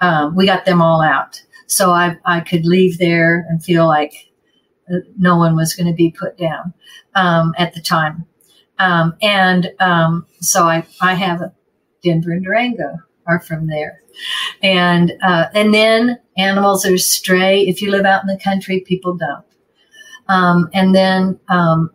um, 0.01 0.37
we 0.37 0.47
got 0.47 0.65
them 0.65 0.81
all 0.81 1.03
out. 1.03 1.43
So 1.67 1.91
I 1.91 2.17
I 2.25 2.41
could 2.41 2.65
leave 2.65 2.99
there 2.99 3.45
and 3.49 3.63
feel 3.63 3.87
like 3.87 4.31
uh, 4.91 4.99
no 5.19 5.37
one 5.37 5.57
was 5.57 5.75
going 5.75 5.89
to 5.89 5.95
be 5.95 6.11
put 6.11 6.39
down 6.39 6.73
um, 7.15 7.55
at 7.59 7.75
the 7.75 7.81
time. 7.81 8.27
Um, 8.79 9.17
and 9.21 9.73
um, 9.81 10.27
so 10.41 10.65
I 10.65 10.87
I 11.01 11.15
have 11.15 11.43
a 11.43 11.53
Denver 12.03 12.33
and 12.33 12.45
Durango 12.45 12.99
are 13.27 13.41
from 13.41 13.67
there. 13.67 14.01
And 14.63 15.13
uh, 15.23 15.47
and 15.55 15.75
then 15.75 16.21
animals 16.37 16.85
are 16.87 16.99
stray. 16.99 17.61
If 17.61 17.81
you 17.83 17.91
live 17.91 18.05
out 18.05 18.23
in 18.23 18.29
the 18.29 18.39
country, 18.43 18.81
people 18.81 19.17
don't. 19.17 19.45
Um, 20.29 20.71
and 20.73 20.95
then 20.95 21.39
um, 21.49 21.91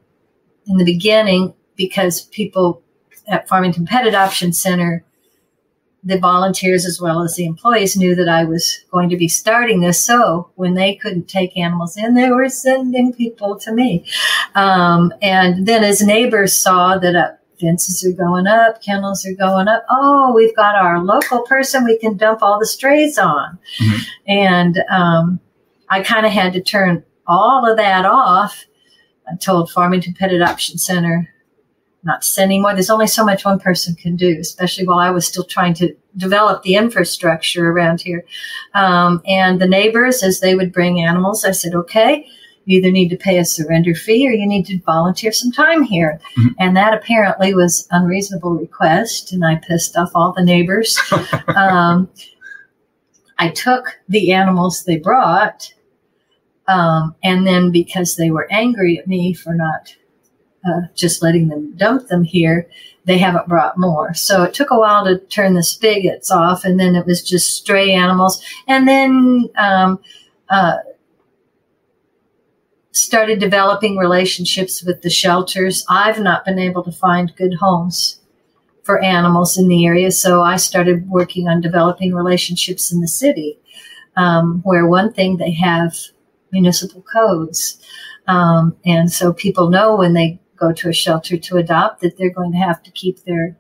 in 0.68 0.78
the 0.78 0.86
beginning, 0.86 1.54
because 1.76 2.22
people 2.22 2.84
at 3.28 3.48
Farmington 3.48 3.86
Pet 3.86 4.08
Adoption 4.08 4.54
Center, 4.54 5.04
the 6.04 6.18
volunteers 6.18 6.86
as 6.86 7.02
well 7.02 7.24
as 7.24 7.36
the 7.36 7.46
employees 7.46 7.98
knew 7.98 8.16
that 8.16 8.30
I 8.30 8.46
was 8.46 8.86
going 8.92 9.10
to 9.10 9.18
be 9.18 9.28
starting 9.28 9.82
this. 9.82 10.04
So 10.04 10.50
when 10.56 10.74
they 10.74 10.96
couldn't 10.96 11.28
take 11.28 11.58
animals 11.58 11.98
in, 11.98 12.14
they 12.14 12.32
were 12.32 12.50
sending 12.50 13.14
people 13.14 13.60
to 13.60 13.74
me. 13.74 14.06
Um, 14.56 15.14
and 15.22 15.68
then 15.68 15.84
as 15.84 16.02
neighbors 16.02 16.54
saw 16.54 16.98
that 16.98 17.16
uh, 17.16 17.32
fences 17.60 18.06
are 18.06 18.16
going 18.16 18.48
up, 18.48 18.82
kennels 18.82 19.26
are 19.26 19.34
going 19.34 19.68
up. 19.68 19.86
Oh, 19.90 20.34
we've 20.34 20.56
got 20.56 20.76
our 20.76 21.04
local 21.04 21.42
person 21.44 21.84
we 21.84 21.98
can 21.98 22.18
dump 22.18 22.42
all 22.42 22.60
the 22.60 22.66
strays 22.66 23.18
on. 23.18 23.60
Mm-hmm. 23.82 23.98
And 24.28 24.84
um, 24.90 25.40
I 25.90 26.02
kind 26.02 26.26
of 26.26 26.32
had 26.32 26.54
to 26.54 26.62
turn 26.62 27.04
all 27.28 27.70
of 27.70 27.78
that 27.78 28.06
off. 28.06 28.66
I 29.32 29.36
told 29.36 29.72
Farmington 29.72 30.14
Pet 30.14 30.34
Adoption 30.34 30.78
Center 30.78 31.30
not 32.04 32.22
to 32.22 32.28
send 32.28 32.52
anymore. 32.52 32.74
There's 32.74 32.90
only 32.90 33.08
so 33.08 33.26
much 33.26 33.46
one 33.46 33.60
person 33.60 33.96
can 33.96 34.16
do, 34.16 34.38
especially 34.40 34.88
while 34.88 35.00
I 35.00 35.12
was 35.12 35.28
still 35.28 35.44
trying 35.44 35.74
to 35.76 35.96
develop 36.18 36.64
the 36.64 36.76
infrastructure 36.76 37.70
around 37.70 38.02
here. 38.02 38.26
Um, 38.74 39.22
and 39.28 39.60
the 39.60 39.68
neighbors, 39.68 40.24
as 40.24 40.40
they 40.40 40.56
would 40.56 40.72
bring 40.72 41.02
animals, 41.02 41.44
I 41.44 41.52
said, 41.52 41.76
okay, 41.76 42.28
you 42.70 42.78
either 42.78 42.92
need 42.92 43.10
to 43.10 43.18
pay 43.18 43.40
a 43.40 43.46
surrender 43.46 43.96
fee 43.96 44.28
or 44.28 44.32
you 44.32 44.46
need 44.46 44.68
to 44.68 44.80
volunteer 44.82 45.32
some 45.32 45.52
time 45.52 45.82
here. 45.82 46.22
Mm-hmm. 46.38 46.48
And 46.60 46.78
that 46.78 46.94
apparently 46.94 47.56
was 47.56 47.88
unreasonable 47.90 48.52
request. 48.52 49.34
And 49.34 49.44
I 49.44 49.56
pissed 49.56 49.98
off 49.98 50.12
all 50.14 50.34
the 50.34 50.44
neighbors. 50.44 51.00
um, 51.56 52.08
I 53.40 53.50
took 53.50 54.00
the 54.08 54.34
animals 54.34 54.84
they 54.84 54.98
brought. 54.98 55.74
Um, 56.68 57.16
and 57.24 57.48
then 57.48 57.72
because 57.72 58.16
they 58.16 58.30
were 58.30 58.48
angry 58.52 59.00
at 59.00 59.08
me 59.08 59.34
for 59.34 59.56
not 59.56 59.96
uh, 60.64 60.82
just 60.94 61.24
letting 61.24 61.48
them 61.48 61.76
dump 61.76 62.08
them 62.08 62.24
here, 62.24 62.70
they 63.06 63.18
haven't 63.18 63.48
brought 63.48 63.80
more. 63.80 64.14
So 64.14 64.44
it 64.44 64.54
took 64.54 64.70
a 64.70 64.78
while 64.78 65.06
to 65.06 65.18
turn 65.18 65.56
the 65.56 65.64
spigots 65.64 66.30
off, 66.30 66.66
and 66.66 66.80
then 66.80 66.96
it 66.96 67.08
was 67.08 67.24
just 67.24 67.56
stray 67.56 67.94
animals. 67.94 68.44
And 68.68 68.88
then 68.88 69.50
um, 69.56 70.00
uh, 70.50 70.78
started 72.92 73.40
developing 73.40 73.98
relationships 73.98 74.84
with 74.84 75.02
the 75.02 75.10
shelters. 75.10 75.86
I've 75.90 76.20
not 76.20 76.46
been 76.46 76.60
able 76.60 76.84
to 76.84 76.92
find 76.92 77.36
good 77.36 77.56
homes 77.56 78.20
for 78.84 79.04
animals 79.04 79.58
in 79.58 79.68
the 79.68 79.86
area, 79.86 80.12
so 80.12 80.42
I 80.42 80.56
started 80.56 81.08
working 81.10 81.48
on 81.48 81.62
developing 81.62 82.16
relationships 82.16 82.92
in 82.92 83.02
the 83.02 83.08
city, 83.08 83.60
um, 84.16 84.62
where 84.64 84.88
one 84.88 85.14
thing 85.14 85.38
they 85.38 85.52
have 85.52 85.94
municipal 86.52 87.04
codes. 87.04 87.80
Um, 88.28 88.76
and 88.86 89.12
so 89.12 89.34
people 89.34 89.70
know 89.70 89.96
when 89.96 90.14
they 90.14 90.40
go 90.56 90.72
to 90.74 90.90
a 90.90 90.94
shelter 90.94 91.38
to 91.38 91.58
adopt 91.58 92.02
that 92.02 92.18
they're 92.18 92.34
going 92.34 92.52
to 92.52 92.58
have 92.58 92.82
to 92.84 92.92
keep 92.92 93.24
their 93.24 93.56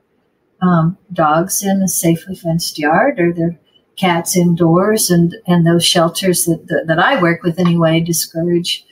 um, 0.62 0.98
dogs 1.14 1.64
in 1.64 1.82
a 1.82 1.88
safely 1.88 2.36
fenced 2.36 2.78
yard 2.78 3.20
or 3.20 3.32
their 3.32 3.60
cats 3.96 4.36
indoors. 4.36 5.10
And, 5.10 5.36
and 5.48 5.66
those 5.66 5.86
shelters 5.86 6.46
that, 6.46 6.68
that, 6.68 6.86
that 6.88 7.00
I 7.00 7.22
work 7.22 7.44
with 7.44 7.60
anyway 7.60 8.00
discourage 8.00 8.86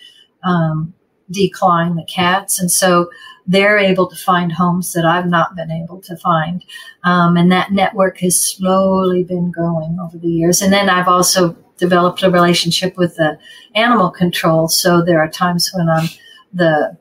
um, 0.48 0.94
decline 1.30 1.96
the 1.96 2.06
cats. 2.06 2.60
And 2.60 2.72
so 2.72 3.10
they're 3.46 3.78
able 3.78 4.08
to 4.08 4.16
find 4.16 4.52
homes 4.52 4.94
that 4.94 5.06
I've 5.06 5.28
not 5.28 5.56
been 5.56 5.72
able 5.72 6.02
to 6.02 6.16
find. 6.18 6.64
Um, 7.04 7.38
and 7.38 7.52
that 7.52 7.72
network 7.72 8.20
has 8.20 8.40
slowly 8.40 9.24
been 9.24 9.52
growing 9.52 9.98
over 10.02 10.18
the 10.18 10.28
years. 10.28 10.62
And 10.62 10.72
then 10.72 10.90
I've 10.90 11.08
also 11.08 11.56
developed 11.78 12.24
a 12.24 12.32
relationship 12.32 12.98
with 12.98 13.16
the 13.18 13.38
animal 13.76 14.10
control. 14.10 14.68
So 14.68 15.04
there 15.04 15.20
are 15.20 15.30
times 15.30 15.70
when 15.74 15.90
I'm 15.90 16.08
the, 16.54 16.98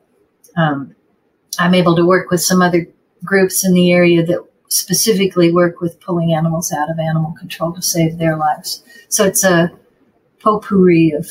um, 0.55 0.95
I'm 1.59 1.73
able 1.73 1.95
to 1.95 2.05
work 2.05 2.29
with 2.29 2.41
some 2.41 2.61
other 2.61 2.87
groups 3.23 3.65
in 3.65 3.73
the 3.73 3.91
area 3.91 4.25
that 4.25 4.45
specifically 4.69 5.51
work 5.51 5.81
with 5.81 5.99
pulling 6.01 6.33
animals 6.33 6.71
out 6.71 6.89
of 6.89 6.99
animal 6.99 7.33
control 7.39 7.73
to 7.73 7.81
save 7.81 8.17
their 8.17 8.37
lives. 8.37 8.83
So 9.09 9.25
it's 9.25 9.43
a 9.43 9.71
potpourri 10.39 11.11
of 11.11 11.27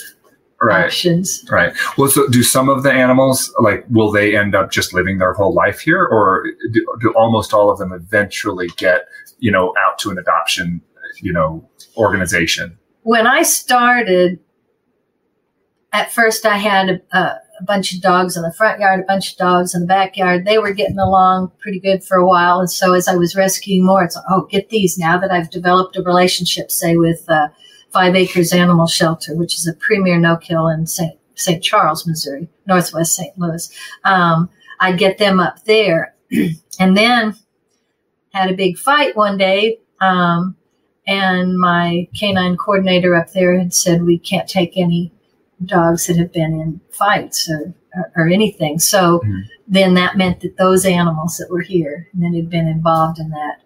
right. 0.63 0.87
options. 0.87 1.45
Right. 1.51 1.75
Well, 1.97 2.11
so 2.11 2.29
do 2.29 2.43
some 2.43 2.69
of 2.69 2.83
the 2.83 2.93
animals 2.93 3.55
like 3.61 3.85
will 3.91 4.11
they 4.11 4.37
end 4.37 4.55
up 4.55 4.71
just 4.71 4.95
living 4.95 5.19
their 5.19 5.33
whole 5.33 5.55
life 5.55 5.81
here, 5.81 6.05
or 6.05 6.45
do, 6.73 6.87
do 7.01 7.13
almost 7.17 7.53
all 7.53 7.71
of 7.71 7.79
them 7.79 7.93
eventually 7.93 8.69
get 8.77 9.07
you 9.39 9.51
know 9.51 9.75
out 9.87 9.99
to 10.01 10.11
an 10.11 10.19
adoption 10.19 10.81
you 11.21 11.33
know 11.33 11.69
organization? 11.97 12.79
When 13.03 13.27
I 13.27 13.43
started, 13.43 14.41
at 15.93 16.13
first 16.13 16.45
I 16.45 16.57
had 16.57 17.03
a, 17.13 17.17
a, 17.17 17.41
bunch 17.65 17.95
of 17.95 18.03
dogs 18.03 18.37
in 18.37 18.43
the 18.43 18.53
front 18.53 18.81
yard, 18.81 19.01
a 19.01 19.05
bunch 19.05 19.33
of 19.33 19.39
dogs 19.39 19.75
in 19.75 19.83
the 19.83 19.87
backyard. 19.87 20.45
They 20.45 20.59
were 20.59 20.73
getting 20.73 20.99
along 20.99 21.53
pretty 21.59 21.81
good 21.81 22.05
for 22.05 22.17
a 22.17 22.27
while, 22.27 22.61
and 22.61 22.71
so 22.71 22.95
as 22.95 23.09
I 23.09 23.15
was 23.15 23.37
rescuing 23.37 23.85
more, 23.85 24.05
it's 24.05 24.17
like, 24.17 24.25
oh, 24.31 24.47
get 24.51 24.71
these 24.71 24.99
now 24.99 25.19
that 25.19 25.31
I've 25.31 25.51
developed 25.51 25.97
a 25.97 26.03
relationship, 26.03 26.71
say 26.71 26.97
with. 26.97 27.25
Uh, 27.29 27.49
Five 27.97 28.15
Acres 28.15 28.53
Animal 28.53 28.87
Shelter, 28.87 29.35
which 29.35 29.55
is 29.55 29.67
a 29.67 29.73
premier 29.73 30.19
no 30.19 30.37
kill 30.37 30.69
in 30.69 30.87
St. 30.87 31.19
St. 31.35 31.65
Charles, 31.65 32.07
Missouri, 32.07 32.47
Northwest 32.67 33.17
St. 33.17 33.39
Louis. 33.39 33.75
Um, 34.05 34.51
I'd 34.81 34.99
get 34.99 35.17
them 35.17 35.41
up 35.41 35.65
there. 35.65 36.15
and 36.79 36.95
then 36.95 37.35
had 38.35 38.51
a 38.51 38.55
big 38.55 38.77
fight 38.77 39.17
one 39.17 39.39
day. 39.39 39.79
Um, 40.03 40.57
and 41.07 41.59
my 41.59 42.07
canine 42.15 42.59
coordinator 42.59 43.15
up 43.15 43.33
there 43.33 43.59
had 43.59 43.73
said, 43.73 44.03
we 44.03 44.19
can't 44.19 44.47
take 44.47 44.77
any 44.77 45.11
dogs 45.65 46.07
that 46.07 46.19
have 46.19 46.35
been 46.35 46.53
in 46.61 46.83
fights 46.91 47.49
or, 47.49 47.73
or, 47.95 48.13
or 48.15 48.29
anything. 48.29 48.79
So 48.79 49.21
mm-hmm. 49.21 49.41
then 49.69 49.95
that 49.95 50.19
meant 50.19 50.41
that 50.41 50.59
those 50.59 50.85
animals 50.85 51.39
that 51.39 51.51
were 51.51 51.63
here 51.63 52.11
and 52.13 52.23
that 52.25 52.37
had 52.37 52.51
been 52.51 52.69
involved 52.69 53.19
in 53.19 53.31
that 53.31 53.63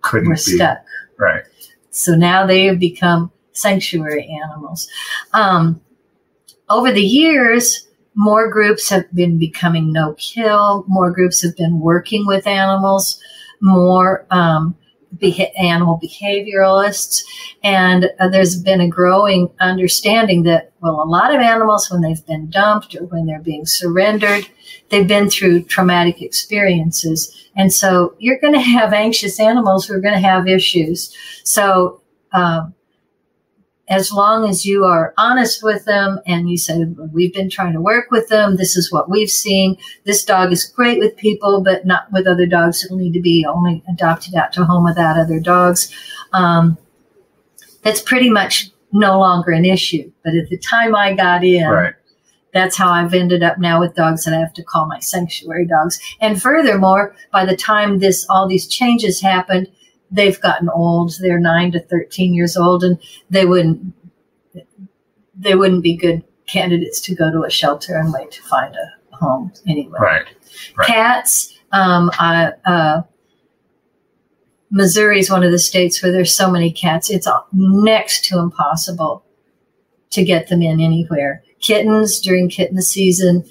Couldn't 0.00 0.28
were 0.28 0.34
be. 0.34 0.40
stuck. 0.40 0.84
Right. 1.16 1.44
So 1.90 2.16
now 2.16 2.44
they 2.44 2.64
have 2.64 2.80
become 2.80 3.30
sanctuary 3.54 4.28
animals. 4.42 4.88
Um, 5.32 5.80
over 6.68 6.92
the 6.92 7.02
years, 7.02 7.88
more 8.14 8.48
groups 8.48 8.88
have 8.90 9.12
been 9.12 9.38
becoming 9.38 9.92
no 9.92 10.14
kill, 10.14 10.84
more 10.86 11.10
groups 11.10 11.42
have 11.42 11.56
been 11.56 11.80
working 11.80 12.26
with 12.26 12.46
animals, 12.46 13.20
more 13.60 14.26
um, 14.30 14.76
animal 15.58 16.00
behavioralists, 16.02 17.22
and 17.62 18.10
uh, 18.18 18.28
there's 18.28 18.60
been 18.60 18.80
a 18.80 18.88
growing 18.88 19.48
understanding 19.60 20.42
that, 20.42 20.72
well, 20.80 21.02
a 21.02 21.04
lot 21.04 21.34
of 21.34 21.40
animals, 21.40 21.90
when 21.90 22.00
they've 22.00 22.26
been 22.26 22.50
dumped 22.50 22.94
or 22.94 23.04
when 23.06 23.26
they're 23.26 23.40
being 23.40 23.64
surrendered, 23.66 24.46
they've 24.90 25.08
been 25.08 25.30
through 25.30 25.62
traumatic 25.64 26.20
experiences. 26.20 27.32
And 27.56 27.72
so 27.72 28.14
you're 28.18 28.40
going 28.40 28.54
to 28.54 28.60
have 28.60 28.92
anxious 28.92 29.38
animals 29.38 29.86
who 29.86 29.94
are 29.94 30.00
going 30.00 30.14
to 30.14 30.28
have 30.28 30.48
issues. 30.48 31.14
So, 31.44 32.00
um, 32.32 32.74
as 33.88 34.10
long 34.12 34.48
as 34.48 34.64
you 34.64 34.84
are 34.84 35.12
honest 35.18 35.62
with 35.62 35.84
them 35.84 36.18
and 36.26 36.48
you 36.48 36.56
say, 36.56 36.84
we've 37.12 37.34
been 37.34 37.50
trying 37.50 37.74
to 37.74 37.80
work 37.80 38.10
with 38.10 38.28
them. 38.28 38.56
This 38.56 38.76
is 38.76 38.90
what 38.90 39.10
we've 39.10 39.30
seen. 39.30 39.76
This 40.04 40.24
dog 40.24 40.52
is 40.52 40.64
great 40.64 40.98
with 40.98 41.16
people, 41.16 41.62
but 41.62 41.84
not 41.84 42.10
with 42.10 42.26
other 42.26 42.46
dogs. 42.46 42.84
It'll 42.84 42.96
need 42.96 43.12
to 43.12 43.20
be 43.20 43.44
only 43.46 43.82
adopted 43.88 44.34
out 44.34 44.52
to 44.54 44.64
home 44.64 44.84
without 44.84 45.18
other 45.18 45.38
dogs. 45.38 45.92
Um, 46.32 46.78
that's 47.82 48.00
pretty 48.00 48.30
much 48.30 48.70
no 48.92 49.18
longer 49.18 49.50
an 49.50 49.66
issue. 49.66 50.10
But 50.24 50.34
at 50.34 50.48
the 50.48 50.58
time 50.58 50.94
I 50.94 51.12
got 51.12 51.44
in, 51.44 51.68
right. 51.68 51.94
that's 52.54 52.78
how 52.78 52.90
I've 52.90 53.12
ended 53.12 53.42
up 53.42 53.58
now 53.58 53.80
with 53.80 53.94
dogs 53.94 54.24
that 54.24 54.32
I 54.32 54.38
have 54.38 54.54
to 54.54 54.64
call 54.64 54.86
my 54.86 55.00
sanctuary 55.00 55.66
dogs. 55.66 56.00
And 56.22 56.40
furthermore, 56.40 57.14
by 57.32 57.44
the 57.44 57.56
time 57.56 57.98
this, 57.98 58.24
all 58.30 58.48
these 58.48 58.66
changes 58.66 59.20
happened, 59.20 59.68
they've 60.14 60.40
gotten 60.40 60.68
old. 60.68 61.12
They're 61.20 61.40
nine 61.40 61.72
to 61.72 61.80
13 61.80 62.34
years 62.34 62.56
old 62.56 62.84
and 62.84 62.98
they 63.30 63.44
wouldn't, 63.44 63.92
they 65.36 65.54
wouldn't 65.54 65.82
be 65.82 65.96
good 65.96 66.22
candidates 66.46 67.00
to 67.02 67.14
go 67.14 67.30
to 67.30 67.42
a 67.42 67.50
shelter 67.50 67.96
and 67.96 68.12
wait 68.12 68.30
to 68.32 68.42
find 68.42 68.74
a 68.74 69.16
home 69.16 69.52
anyway. 69.66 69.98
Right. 70.00 70.26
right. 70.76 70.86
Cats, 70.86 71.58
um, 71.72 72.10
I, 72.14 72.52
uh, 72.64 73.02
Missouri 74.70 75.20
is 75.20 75.30
one 75.30 75.44
of 75.44 75.52
the 75.52 75.58
states 75.58 76.02
where 76.02 76.12
there's 76.12 76.34
so 76.34 76.50
many 76.50 76.72
cats. 76.72 77.10
It's 77.10 77.28
next 77.52 78.24
to 78.26 78.38
impossible 78.38 79.24
to 80.10 80.24
get 80.24 80.48
them 80.48 80.62
in 80.62 80.80
anywhere. 80.80 81.42
Kittens 81.60 82.20
during 82.20 82.48
kitten 82.48 82.80
season, 82.82 83.44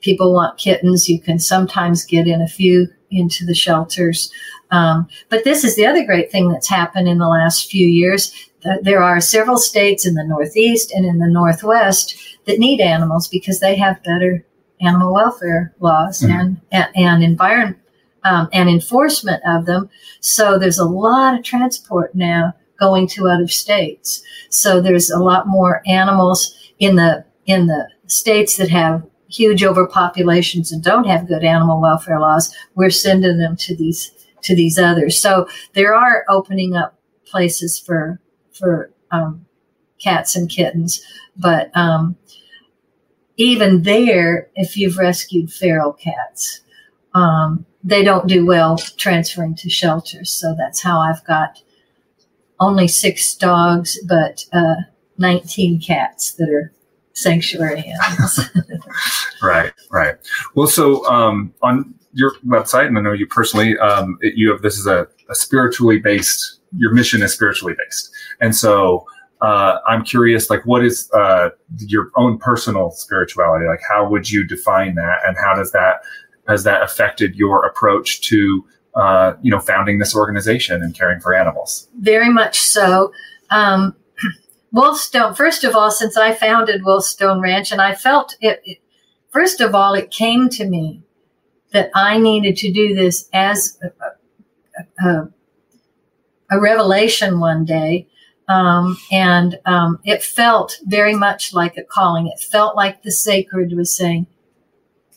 people 0.00 0.32
want 0.32 0.58
kittens, 0.58 1.08
you 1.08 1.20
can 1.20 1.38
sometimes 1.38 2.04
get 2.04 2.26
in 2.26 2.42
a 2.42 2.48
few 2.48 2.88
into 3.10 3.44
the 3.44 3.54
shelters. 3.54 4.32
Um, 4.72 5.06
but 5.28 5.44
this 5.44 5.62
is 5.62 5.76
the 5.76 5.86
other 5.86 6.04
great 6.04 6.32
thing 6.32 6.50
that's 6.50 6.68
happened 6.68 7.06
in 7.06 7.18
the 7.18 7.28
last 7.28 7.70
few 7.70 7.86
years. 7.86 8.34
There 8.82 9.02
are 9.02 9.20
several 9.20 9.58
states 9.58 10.06
in 10.06 10.14
the 10.14 10.24
Northeast 10.24 10.92
and 10.92 11.04
in 11.04 11.18
the 11.18 11.28
Northwest 11.28 12.16
that 12.46 12.58
need 12.58 12.80
animals 12.80 13.28
because 13.28 13.60
they 13.60 13.76
have 13.76 14.02
better 14.02 14.44
animal 14.80 15.12
welfare 15.12 15.74
laws 15.78 16.22
mm-hmm. 16.22 16.32
and, 16.32 16.60
and, 16.72 16.88
and 16.96 17.22
environment 17.22 17.78
um, 18.24 18.48
and 18.52 18.68
enforcement 18.68 19.42
of 19.46 19.66
them. 19.66 19.88
So 20.20 20.58
there's 20.58 20.78
a 20.78 20.84
lot 20.84 21.38
of 21.38 21.44
transport 21.44 22.14
now 22.14 22.54
going 22.78 23.06
to 23.08 23.28
other 23.28 23.48
states. 23.48 24.22
So 24.48 24.80
there's 24.80 25.10
a 25.10 25.18
lot 25.18 25.46
more 25.46 25.82
animals 25.86 26.56
in 26.78 26.96
the 26.96 27.24
in 27.46 27.66
the 27.66 27.88
states 28.06 28.56
that 28.56 28.70
have 28.70 29.02
huge 29.28 29.62
overpopulations 29.62 30.72
and 30.72 30.82
don't 30.82 31.06
have 31.06 31.26
good 31.28 31.42
animal 31.42 31.80
welfare 31.80 32.20
laws. 32.20 32.54
We're 32.74 32.90
sending 32.90 33.38
them 33.38 33.56
to 33.56 33.74
these 33.74 34.12
to 34.42 34.54
these 34.54 34.78
others. 34.78 35.20
So 35.20 35.48
there 35.74 35.94
are 35.94 36.24
opening 36.28 36.74
up 36.74 36.98
places 37.26 37.78
for 37.78 38.20
for 38.52 38.90
um, 39.10 39.46
cats 40.02 40.36
and 40.36 40.48
kittens, 40.48 41.02
but 41.36 41.70
um, 41.76 42.16
even 43.36 43.82
there, 43.82 44.48
if 44.54 44.76
you've 44.76 44.98
rescued 44.98 45.50
feral 45.50 45.92
cats, 45.92 46.60
um, 47.14 47.66
they 47.82 48.04
don't 48.04 48.28
do 48.28 48.46
well 48.46 48.76
transferring 48.78 49.54
to 49.56 49.70
shelters. 49.70 50.32
So 50.32 50.54
that's 50.56 50.82
how 50.82 50.98
I've 51.00 51.24
got 51.24 51.62
only 52.60 52.88
six 52.88 53.34
dogs, 53.34 53.98
but 54.06 54.46
uh, 54.52 54.74
19 55.18 55.80
cats 55.80 56.32
that 56.34 56.48
are 56.48 56.72
sanctuary 57.12 57.84
animals. 57.84 58.40
right, 59.42 59.72
right. 59.90 60.14
Well, 60.54 60.68
so 60.68 61.06
um, 61.06 61.52
on 61.62 61.94
your 62.12 62.32
website, 62.46 62.86
and 62.86 62.98
I 62.98 63.00
know 63.00 63.12
you 63.12 63.26
personally, 63.26 63.76
um, 63.78 64.18
it, 64.20 64.34
you 64.36 64.50
have 64.50 64.62
this 64.62 64.78
is 64.78 64.86
a, 64.86 65.06
a, 65.28 65.34
spiritually 65.34 65.98
based. 65.98 66.60
Your 66.76 66.92
mission 66.92 67.22
is 67.22 67.32
spiritually 67.32 67.74
based, 67.78 68.10
and 68.40 68.54
so 68.54 69.06
uh, 69.42 69.78
I'm 69.88 70.04
curious, 70.04 70.50
like, 70.50 70.64
what 70.64 70.84
is 70.84 71.10
uh, 71.12 71.50
your 71.78 72.10
own 72.16 72.38
personal 72.38 72.92
spirituality? 72.92 73.66
Like, 73.66 73.80
how 73.88 74.08
would 74.08 74.30
you 74.30 74.46
define 74.46 74.94
that, 74.94 75.18
and 75.26 75.36
how 75.36 75.54
does 75.54 75.72
that 75.72 76.02
has 76.48 76.64
that 76.64 76.82
affected 76.82 77.34
your 77.34 77.66
approach 77.66 78.20
to 78.22 78.64
uh, 78.94 79.34
you 79.42 79.50
know 79.50 79.58
founding 79.58 79.98
this 79.98 80.14
organization 80.14 80.82
and 80.82 80.94
caring 80.94 81.20
for 81.20 81.34
animals? 81.34 81.88
Very 82.00 82.28
much 82.28 82.60
so. 82.60 83.12
Um, 83.50 83.96
Wolfstone, 84.74 85.36
first 85.36 85.64
of 85.64 85.74
all, 85.74 85.90
since 85.90 86.16
I 86.16 86.34
founded 86.34 86.82
Wolfstone 86.82 87.42
Ranch, 87.42 87.72
and 87.72 87.80
I 87.80 87.94
felt 87.94 88.36
it, 88.40 88.62
it, 88.64 88.78
first 89.30 89.60
of 89.60 89.74
all, 89.74 89.94
it 89.94 90.10
came 90.10 90.48
to 90.50 90.66
me 90.66 91.02
that 91.72 91.90
I 91.94 92.18
needed 92.18 92.56
to 92.58 92.72
do 92.72 92.94
this 92.94 93.28
as 93.32 93.78
a, 93.82 95.04
a, 95.04 95.28
a 96.50 96.60
revelation 96.60 97.40
one 97.40 97.64
day. 97.64 98.08
Um, 98.48 98.98
and 99.10 99.58
um, 99.64 100.00
it 100.04 100.22
felt 100.22 100.78
very 100.84 101.14
much 101.14 101.54
like 101.54 101.76
a 101.76 101.84
calling. 101.84 102.26
It 102.26 102.40
felt 102.40 102.76
like 102.76 103.02
the 103.02 103.10
sacred 103.10 103.74
was 103.74 103.96
saying, 103.96 104.26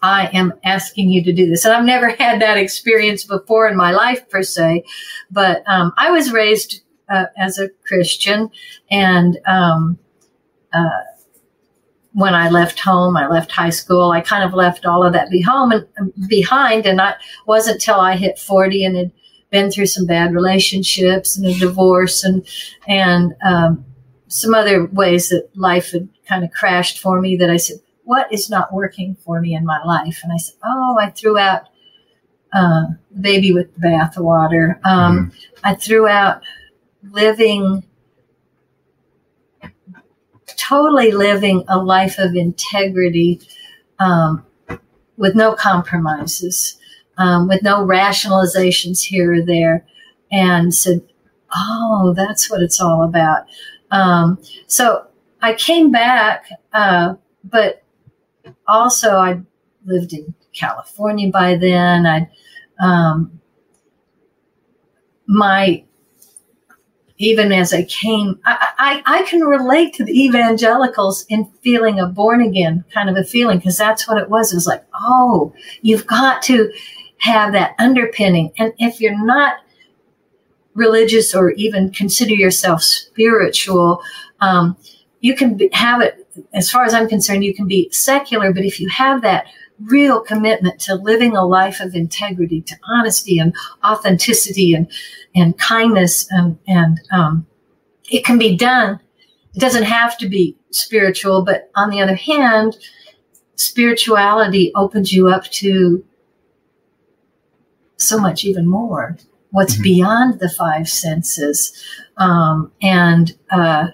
I 0.01 0.29
am 0.33 0.53
asking 0.63 1.09
you 1.09 1.23
to 1.23 1.33
do 1.33 1.49
this. 1.49 1.65
And 1.65 1.73
I've 1.73 1.85
never 1.85 2.09
had 2.19 2.41
that 2.41 2.57
experience 2.57 3.23
before 3.23 3.67
in 3.67 3.75
my 3.75 3.91
life, 3.91 4.29
per 4.29 4.43
se. 4.43 4.83
But 5.31 5.63
um, 5.67 5.93
I 5.97 6.11
was 6.11 6.31
raised 6.31 6.81
uh, 7.09 7.25
as 7.37 7.59
a 7.59 7.69
Christian, 7.87 8.49
and 8.89 9.37
um, 9.45 9.99
uh, 10.73 10.89
when 12.15 12.33
I 12.33 12.49
left 12.49 12.79
home, 12.79 13.17
I 13.17 13.27
left 13.27 13.51
high 13.51 13.69
school. 13.69 14.11
I 14.11 14.21
kind 14.21 14.43
of 14.45 14.53
left 14.53 14.85
all 14.85 15.03
of 15.03 15.11
that 15.11 15.29
be 15.29 15.41
home 15.41 15.73
and 15.73 15.85
behind, 16.29 16.85
and 16.85 17.01
I 17.01 17.15
wasn't 17.45 17.81
till 17.81 17.99
I 17.99 18.15
hit 18.15 18.39
forty 18.39 18.85
and 18.85 18.95
had 18.95 19.11
been 19.51 19.69
through 19.69 19.87
some 19.87 20.05
bad 20.05 20.33
relationships 20.33 21.37
and 21.37 21.45
a 21.45 21.53
divorce 21.53 22.23
and 22.23 22.47
and 22.87 23.33
um, 23.45 23.85
some 24.27 24.53
other 24.53 24.85
ways 24.85 25.27
that 25.27 25.49
life 25.55 25.91
had 25.91 26.07
kind 26.25 26.45
of 26.45 26.51
crashed 26.51 26.99
for 26.99 27.19
me. 27.19 27.35
That 27.35 27.49
I 27.49 27.57
said, 27.57 27.79
"What 28.05 28.31
is 28.31 28.49
not 28.49 28.73
working 28.73 29.17
for 29.25 29.41
me 29.41 29.53
in 29.53 29.65
my 29.65 29.83
life?" 29.83 30.21
And 30.23 30.31
I 30.31 30.37
said, 30.37 30.55
"Oh, 30.63 30.97
I 30.99 31.09
threw 31.09 31.37
out." 31.37 31.63
Uh, 32.53 32.85
baby 33.19 33.51
with 33.51 33.73
the 33.75 33.81
bathwater. 33.81 34.79
Um, 34.85 35.29
mm. 35.29 35.45
I 35.65 35.75
threw 35.75 36.07
out 36.07 36.41
living, 37.11 37.83
totally 40.67 41.11
living 41.11 41.63
a 41.67 41.77
life 41.77 42.17
of 42.19 42.35
integrity 42.35 43.41
um, 43.99 44.45
with 45.17 45.35
no 45.35 45.53
compromises, 45.53 46.77
um, 47.17 47.47
with 47.47 47.63
no 47.63 47.85
rationalizations 47.85 49.01
here 49.03 49.33
or 49.33 49.41
there, 49.41 49.85
and 50.31 50.73
said, 50.73 51.01
Oh, 51.55 52.13
that's 52.17 52.49
what 52.49 52.61
it's 52.61 52.81
all 52.81 53.03
about. 53.03 53.45
Um, 53.91 54.41
so 54.67 55.07
I 55.41 55.53
came 55.53 55.91
back, 55.91 56.47
uh, 56.73 57.15
but 57.43 57.83
also 58.67 59.17
I 59.17 59.41
lived 59.85 60.11
in 60.13 60.33
California 60.53 61.29
by 61.31 61.55
then. 61.55 62.05
I 62.05 62.29
um, 62.79 63.39
my 65.27 65.83
even 67.17 67.51
as 67.51 67.73
I 67.73 67.83
came, 67.83 68.39
I, 68.45 68.67
I, 68.77 69.19
I, 69.19 69.23
can 69.23 69.41
relate 69.41 69.93
to 69.95 70.03
the 70.03 70.23
evangelicals 70.25 71.25
in 71.29 71.45
feeling 71.63 71.99
a 71.99 72.07
born 72.07 72.41
again 72.41 72.83
kind 72.93 73.09
of 73.09 73.15
a 73.15 73.23
feeling 73.23 73.57
because 73.57 73.77
that's 73.77 74.07
what 74.07 74.17
it 74.17 74.29
was. 74.29 74.51
It 74.51 74.57
was 74.57 74.67
like, 74.67 74.83
oh, 74.93 75.53
you've 75.81 76.05
got 76.07 76.41
to 76.43 76.71
have 77.19 77.53
that 77.53 77.75
underpinning. 77.79 78.51
And 78.57 78.73
if 78.79 78.99
you're 78.99 79.25
not 79.25 79.57
religious 80.73 81.33
or 81.33 81.51
even 81.51 81.91
consider 81.91 82.33
yourself 82.33 82.83
spiritual, 82.83 84.01
um, 84.41 84.75
you 85.21 85.35
can 85.35 85.55
be, 85.55 85.69
have 85.71 86.01
it, 86.01 86.27
as 86.53 86.69
far 86.69 86.83
as 86.83 86.93
I'm 86.93 87.07
concerned, 87.07 87.45
you 87.45 87.55
can 87.55 87.67
be 87.67 87.89
secular, 87.91 88.51
but 88.51 88.65
if 88.65 88.81
you 88.81 88.89
have 88.89 89.21
that 89.21 89.45
real 89.79 90.21
commitment 90.21 90.79
to 90.81 90.95
living 90.95 91.35
a 91.35 91.45
life 91.45 91.79
of 91.79 91.95
integrity, 91.95 92.61
to 92.61 92.75
honesty 92.87 93.39
and 93.39 93.53
authenticity 93.83 94.73
and, 94.73 94.89
and 95.35 95.57
kindness. 95.57 96.27
And, 96.31 96.57
and 96.67 96.99
um, 97.11 97.47
it 98.09 98.23
can 98.23 98.37
be 98.37 98.55
done. 98.55 98.99
It 99.53 99.59
doesn't 99.59 99.83
have 99.83 100.17
to 100.19 100.29
be 100.29 100.57
spiritual, 100.71 101.43
but 101.43 101.71
on 101.75 101.89
the 101.89 102.01
other 102.01 102.15
hand, 102.15 102.77
spirituality 103.55 104.71
opens 104.75 105.13
you 105.13 105.29
up 105.29 105.45
to 105.45 106.03
so 107.97 108.19
much 108.19 108.43
even 108.43 108.67
more. 108.67 109.17
What's 109.51 109.75
mm-hmm. 109.75 109.83
beyond 109.83 110.39
the 110.39 110.49
five 110.49 110.89
senses, 110.89 111.73
um, 112.17 112.71
and 112.81 113.33
uh, 113.49 113.87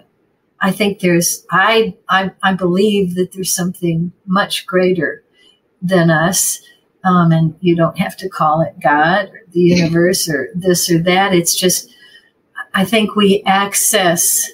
I 0.60 0.72
think 0.72 1.00
there's 1.00 1.46
I, 1.52 1.96
I 2.10 2.32
I 2.41 2.54
believe 2.54 3.15
that 3.15 3.32
there's 3.34 3.54
something 3.54 4.12
much 4.26 4.65
greater 4.65 5.21
than 5.82 6.10
us. 6.10 6.62
Um, 7.04 7.32
and 7.32 7.56
you 7.62 7.76
don't 7.76 7.98
have 7.98 8.15
to 8.17 8.30
call 8.30 8.62
it 8.62 8.80
God 8.80 9.30
or 9.30 9.41
the 9.52 9.60
universe 9.60 10.30
or 10.30 10.50
this 10.54 10.89
or 10.91 11.00
that. 11.00 11.34
It's 11.34 11.56
just, 11.56 11.94
I 12.74 12.86
think 12.86 13.15
we 13.15 13.41
access, 13.46 14.50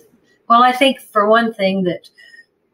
well, 0.47 0.63
I 0.63 0.71
think 0.71 1.01
for 1.01 1.27
one 1.27 1.53
thing 1.53 1.83
that 1.83 2.09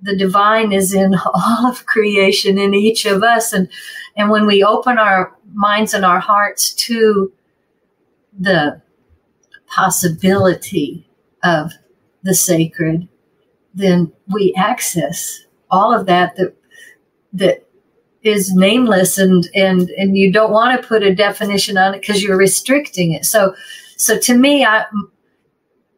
the 0.02 0.16
divine 0.16 0.72
is 0.72 0.94
in 0.94 1.16
all 1.34 1.68
of 1.68 1.86
creation 1.86 2.60
in 2.60 2.74
each 2.74 3.06
of 3.06 3.24
us. 3.24 3.52
And, 3.52 3.68
and 4.16 4.30
when 4.30 4.46
we 4.46 4.64
open 4.64 5.00
our 5.00 5.36
minds 5.54 5.94
and 5.94 6.06
our 6.06 6.20
hearts 6.20 6.74
to 6.74 7.32
the 8.38 8.82
possibility 9.66 11.08
of 11.44 11.72
the 12.22 12.36
sacred, 12.36 13.08
then 13.74 14.12
we 14.28 14.54
access 14.56 15.46
all 15.70 15.94
of 15.94 16.06
that 16.06 16.36
that 16.36 16.56
that 17.34 17.63
is 18.24 18.54
nameless 18.54 19.18
and 19.18 19.50
and 19.54 19.90
and 19.92 20.18
you 20.18 20.32
don't 20.32 20.52
want 20.52 20.82
to 20.82 20.88
put 20.88 21.04
a 21.04 21.14
definition 21.14 21.78
on 21.78 21.94
it 21.94 22.02
because 22.02 22.24
you're 22.24 22.38
restricting 22.38 23.14
it. 23.14 23.26
So 23.26 23.54
so 23.98 24.18
to 24.18 24.38
me 24.38 24.66
i 24.66 24.86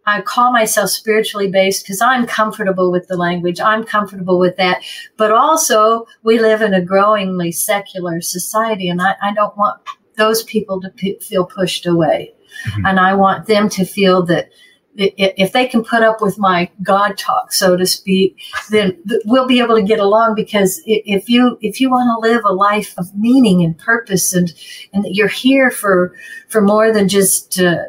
i 0.05 0.21
call 0.21 0.51
myself 0.51 0.89
spiritually 0.89 1.49
based 1.49 1.83
because 1.83 2.01
i'm 2.01 2.25
comfortable 2.25 2.91
with 2.91 3.07
the 3.07 3.17
language. 3.17 3.59
I'm 3.59 3.83
comfortable 3.83 4.39
with 4.39 4.57
that. 4.57 4.83
But 5.17 5.31
also 5.31 6.05
we 6.23 6.39
live 6.39 6.61
in 6.61 6.73
a 6.73 6.83
growingly 6.83 7.51
secular 7.51 8.21
society 8.21 8.89
and 8.89 9.01
i, 9.01 9.15
I 9.21 9.33
don't 9.33 9.55
want 9.57 9.81
those 10.17 10.43
people 10.43 10.81
to 10.81 10.89
p- 10.89 11.19
feel 11.19 11.45
pushed 11.45 11.85
away. 11.85 12.31
Mm-hmm. 12.69 12.85
and 12.85 12.99
i 13.01 13.13
want 13.13 13.47
them 13.47 13.67
to 13.67 13.83
feel 13.83 14.23
that 14.27 14.49
if 14.97 15.51
they 15.51 15.67
can 15.67 15.83
put 15.83 16.03
up 16.03 16.21
with 16.21 16.37
my 16.37 16.69
God 16.81 17.17
talk, 17.17 17.51
so 17.51 17.75
to 17.75 17.85
speak, 17.85 18.37
then 18.69 18.97
we'll 19.25 19.47
be 19.47 19.59
able 19.59 19.75
to 19.75 19.83
get 19.83 19.99
along. 19.99 20.35
Because 20.35 20.81
if 20.85 21.29
you 21.29 21.57
if 21.61 21.81
you 21.81 21.89
want 21.89 22.07
to 22.07 22.29
live 22.29 22.43
a 22.45 22.53
life 22.53 22.93
of 22.97 23.15
meaning 23.15 23.63
and 23.63 23.77
purpose, 23.77 24.33
and 24.33 24.53
and 24.93 25.03
that 25.03 25.13
you're 25.13 25.27
here 25.27 25.69
for 25.69 26.13
for 26.47 26.61
more 26.61 26.93
than 26.93 27.09
just 27.09 27.59
uh, 27.59 27.83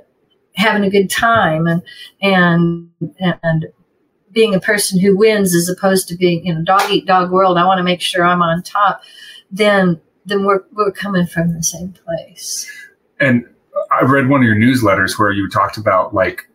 having 0.54 0.84
a 0.84 0.90
good 0.90 1.08
time 1.08 1.66
and 1.66 1.82
and 2.20 2.90
and 3.42 3.66
being 4.32 4.54
a 4.54 4.60
person 4.60 5.00
who 5.00 5.16
wins 5.16 5.54
as 5.54 5.68
opposed 5.68 6.08
to 6.08 6.16
being 6.16 6.44
in 6.44 6.58
a 6.58 6.62
dog 6.62 6.90
eat 6.90 7.06
dog 7.06 7.30
world, 7.30 7.56
I 7.56 7.64
want 7.64 7.78
to 7.78 7.84
make 7.84 8.00
sure 8.00 8.24
I'm 8.24 8.42
on 8.42 8.62
top. 8.62 9.00
then 9.50 10.00
then 10.24 10.44
we're 10.44 10.64
we're 10.72 10.92
coming 10.92 11.26
from 11.26 11.54
the 11.54 11.62
same 11.62 11.92
place. 11.92 12.70
And 13.20 13.46
I 13.90 14.04
read 14.04 14.28
one 14.28 14.40
of 14.40 14.46
your 14.46 14.56
newsletters 14.56 15.18
where 15.18 15.30
you 15.30 15.48
talked 15.48 15.76
about 15.76 16.14
like 16.14 16.48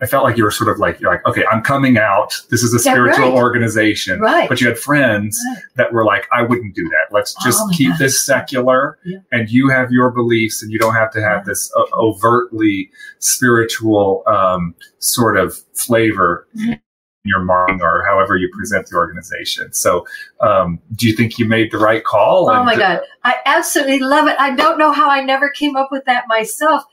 I 0.00 0.06
felt 0.06 0.22
like 0.24 0.36
you 0.36 0.44
were 0.44 0.50
sort 0.50 0.70
of 0.70 0.78
like 0.78 1.00
you're 1.00 1.10
like 1.10 1.26
okay 1.26 1.44
I'm 1.50 1.62
coming 1.62 1.98
out 1.98 2.40
this 2.50 2.62
is 2.62 2.72
a 2.72 2.78
spiritual 2.78 3.30
right. 3.32 3.34
organization 3.34 4.20
Right. 4.20 4.48
but 4.48 4.60
you 4.60 4.68
had 4.68 4.78
friends 4.78 5.40
Right. 5.54 5.62
that 5.76 5.92
were 5.92 6.04
like 6.04 6.28
I 6.32 6.42
wouldn't 6.42 6.74
do 6.74 6.84
that 6.84 7.12
let's 7.12 7.34
just 7.42 7.58
Oh 7.62 7.70
keep 7.72 7.96
this 7.98 8.24
secular 8.24 8.98
Yeah. 9.04 9.18
and 9.32 9.50
you 9.50 9.68
have 9.68 9.90
your 9.90 10.10
beliefs 10.10 10.62
and 10.62 10.70
you 10.70 10.78
don't 10.78 10.94
have 10.94 11.10
to 11.12 11.20
have 11.22 11.44
this 11.46 11.72
o- 11.76 11.88
overtly 11.94 12.90
spiritual 13.18 14.22
um, 14.26 14.74
sort 14.98 15.36
of 15.36 15.56
flavor 15.74 16.46
Mhm. 16.56 16.72
in 16.74 16.80
your 17.24 17.42
marketing 17.42 17.82
or 17.82 18.04
however 18.06 18.36
you 18.36 18.48
present 18.56 18.86
the 18.88 18.96
organization 18.96 19.72
so 19.72 20.06
um, 20.40 20.78
do 20.94 21.08
you 21.08 21.16
think 21.16 21.38
you 21.38 21.44
made 21.46 21.70
the 21.72 21.78
right 21.78 22.04
call 22.04 22.48
Oh 22.50 22.54
And- 22.54 22.64
my 22.66 22.76
God. 22.76 23.00
I 23.24 23.34
absolutely 23.44 23.98
love 23.98 24.28
it. 24.28 24.36
I 24.38 24.54
don't 24.54 24.78
know 24.78 24.92
how 24.92 25.10
I 25.10 25.20
never 25.22 25.50
came 25.50 25.74
up 25.74 25.88
with 25.90 26.04
that 26.04 26.24
myself. 26.28 26.84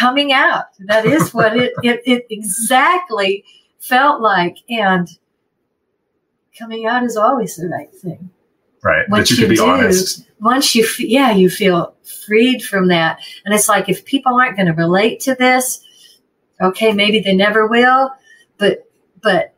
Coming 0.00 0.32
out. 0.32 0.64
That 0.86 1.04
is 1.04 1.34
what 1.34 1.54
it, 1.56 1.72
it, 1.82 2.00
it 2.06 2.26
exactly 2.30 3.44
felt 3.78 4.22
like. 4.22 4.56
And 4.70 5.06
coming 6.58 6.86
out 6.86 7.02
is 7.04 7.18
always 7.18 7.56
the 7.56 7.68
right 7.68 7.94
thing. 7.94 8.30
right 8.82 9.06
Once 9.10 9.28
that 9.28 9.34
you 9.34 9.42
can 9.42 9.50
be 9.50 9.56
do, 9.56 9.66
honest 9.66 10.26
Once 10.40 10.74
you, 10.74 10.84
f- 10.84 11.00
yeah, 11.00 11.32
you 11.32 11.50
feel 11.50 11.94
freed 12.26 12.62
from 12.62 12.88
that. 12.88 13.20
And 13.44 13.54
it's 13.54 13.68
like 13.68 13.90
if 13.90 14.06
people 14.06 14.34
aren't 14.34 14.56
going 14.56 14.68
to 14.68 14.72
relate 14.72 15.20
to 15.20 15.34
this, 15.34 15.84
okay, 16.62 16.92
maybe 16.92 17.20
they 17.20 17.36
never 17.36 17.66
will, 17.66 18.10
but, 18.56 18.90
but 19.20 19.54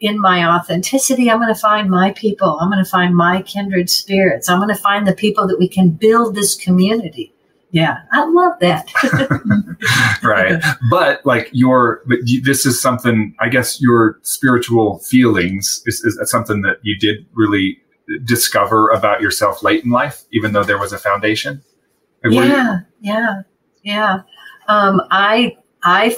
in 0.00 0.20
my 0.20 0.46
authenticity, 0.46 1.30
I'm 1.30 1.38
going 1.38 1.54
to 1.54 1.58
find 1.58 1.88
my 1.88 2.12
people. 2.12 2.58
I'm 2.60 2.70
going 2.70 2.84
to 2.84 2.90
find 2.90 3.16
my 3.16 3.40
kindred 3.40 3.88
spirits. 3.88 4.50
I'm 4.50 4.58
going 4.58 4.68
to 4.68 4.74
find 4.74 5.06
the 5.06 5.14
people 5.14 5.48
that 5.48 5.58
we 5.58 5.68
can 5.68 5.88
build 5.90 6.34
this 6.34 6.54
community. 6.54 7.33
Yeah, 7.74 7.96
I 8.12 8.24
love 8.24 8.52
that. 8.60 8.86
right 10.22 10.62
but 10.90 11.24
like 11.26 11.50
your 11.52 12.02
but 12.06 12.18
you, 12.24 12.40
this 12.40 12.64
is 12.64 12.80
something 12.80 13.34
i 13.40 13.48
guess 13.48 13.80
your 13.82 14.18
spiritual 14.22 14.98
feelings 15.00 15.82
is, 15.84 16.00
is 16.04 16.30
something 16.30 16.62
that 16.62 16.76
you 16.82 16.96
did 16.98 17.26
really 17.34 17.76
discover 18.24 18.88
about 18.90 19.20
yourself 19.20 19.62
late 19.62 19.84
in 19.84 19.90
life 19.90 20.22
even 20.32 20.52
though 20.52 20.64
there 20.64 20.78
was 20.78 20.92
a 20.92 20.98
foundation 20.98 21.62
Like, 22.22 22.32
you- 22.32 22.42
yeah, 22.44 22.78
yeah, 23.00 23.42
yeah. 23.82 24.22
Um, 24.68 25.02
I 25.10 25.56
I 25.82 26.16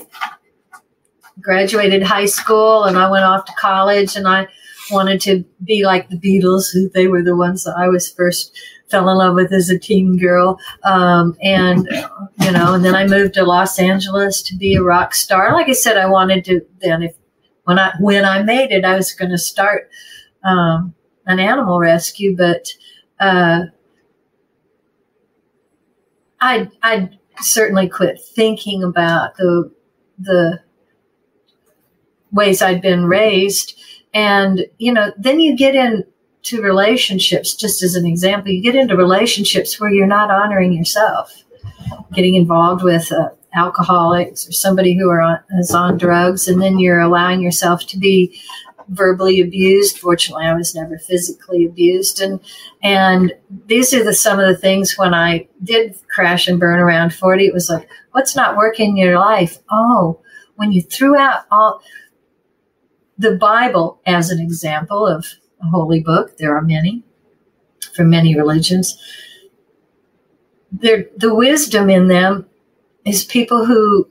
graduated 1.40 2.02
high 2.02 2.26
school 2.26 2.84
and 2.84 2.96
I 2.98 3.10
went 3.10 3.24
off 3.24 3.44
to 3.46 3.52
college 3.58 4.14
and 4.16 4.28
I 4.28 4.46
wanted 4.90 5.20
to 5.22 5.44
be 5.64 5.84
like 5.84 6.08
the 6.08 6.16
Beatles. 6.18 6.70
who 6.72 6.88
They 6.90 7.08
were 7.08 7.22
the 7.22 7.36
ones 7.36 7.64
that 7.64 7.74
I 7.76 7.88
was 7.88 8.08
first 8.10 8.56
fell 8.90 9.08
in 9.08 9.16
love 9.16 9.34
with 9.34 9.52
as 9.52 9.70
a 9.70 9.78
teen 9.78 10.16
girl. 10.16 10.58
Um, 10.84 11.36
and 11.42 11.88
you 12.40 12.52
know, 12.52 12.74
and 12.74 12.84
then 12.84 12.94
I 12.94 13.06
moved 13.06 13.34
to 13.34 13.44
Los 13.44 13.78
Angeles 13.78 14.42
to 14.42 14.56
be 14.56 14.76
a 14.76 14.82
rock 14.82 15.14
star. 15.14 15.52
Like 15.52 15.68
I 15.68 15.72
said, 15.72 15.96
I 15.96 16.06
wanted 16.06 16.44
to 16.46 16.60
then 16.80 17.02
if 17.02 17.14
when 17.64 17.78
I 17.78 17.92
when 18.00 18.24
I 18.24 18.42
made 18.42 18.70
it, 18.70 18.84
I 18.84 18.96
was 18.96 19.12
going 19.12 19.30
to 19.30 19.38
start 19.38 19.90
um, 20.44 20.94
an 21.26 21.38
animal 21.38 21.78
rescue, 21.78 22.36
but. 22.36 22.68
Uh, 23.18 23.66
I 26.40 26.70
I 26.82 27.10
certainly 27.40 27.88
quit 27.88 28.20
thinking 28.20 28.82
about 28.82 29.36
the 29.36 29.72
the 30.18 30.60
ways 32.32 32.62
I'd 32.62 32.82
been 32.82 33.06
raised, 33.06 33.78
and 34.12 34.66
you 34.78 34.92
know, 34.92 35.12
then 35.18 35.40
you 35.40 35.56
get 35.56 35.74
into 36.52 36.62
relationships. 36.62 37.54
Just 37.54 37.82
as 37.82 37.94
an 37.94 38.06
example, 38.06 38.50
you 38.50 38.62
get 38.62 38.74
into 38.74 38.96
relationships 38.96 39.80
where 39.80 39.90
you're 39.90 40.06
not 40.06 40.30
honoring 40.30 40.72
yourself, 40.72 41.44
getting 42.14 42.34
involved 42.34 42.82
with 42.82 43.10
uh, 43.12 43.30
alcoholics 43.54 44.48
or 44.48 44.52
somebody 44.52 44.96
who 44.96 45.08
are 45.10 45.20
on, 45.20 45.38
is 45.58 45.72
on 45.72 45.98
drugs, 45.98 46.48
and 46.48 46.60
then 46.60 46.78
you're 46.78 47.00
allowing 47.00 47.40
yourself 47.40 47.86
to 47.86 47.98
be 47.98 48.38
verbally 48.88 49.40
abused. 49.40 49.98
Fortunately, 49.98 50.46
I 50.46 50.54
was 50.54 50.74
never 50.74 50.98
physically 50.98 51.64
abused, 51.64 52.20
and 52.20 52.40
and 52.82 53.32
these 53.66 53.92
are 53.92 54.04
the 54.04 54.14
some 54.14 54.38
of 54.38 54.46
the 54.46 54.56
things 54.56 54.96
when 54.96 55.14
I 55.14 55.48
did 55.62 55.96
crash 56.14 56.46
and 56.48 56.60
burn 56.60 56.78
around 56.78 57.14
40, 57.14 57.46
it 57.46 57.54
was 57.54 57.68
like, 57.68 57.88
what's 58.12 58.36
not 58.36 58.56
working 58.56 58.90
in 58.90 58.96
your 58.96 59.18
life? 59.18 59.58
Oh, 59.70 60.20
when 60.54 60.72
you 60.72 60.82
threw 60.82 61.16
out 61.16 61.44
all 61.50 61.82
the 63.18 63.36
Bible 63.36 64.00
as 64.06 64.30
an 64.30 64.40
example 64.40 65.06
of 65.06 65.26
holy 65.64 66.00
book, 66.00 66.36
there 66.38 66.56
are 66.56 66.62
many 66.62 67.02
from 67.94 68.10
many 68.10 68.36
religions. 68.36 68.98
There, 70.70 71.06
the 71.16 71.34
wisdom 71.34 71.88
in 71.88 72.08
them 72.08 72.46
is 73.04 73.24
people 73.24 73.64
who 73.64 74.08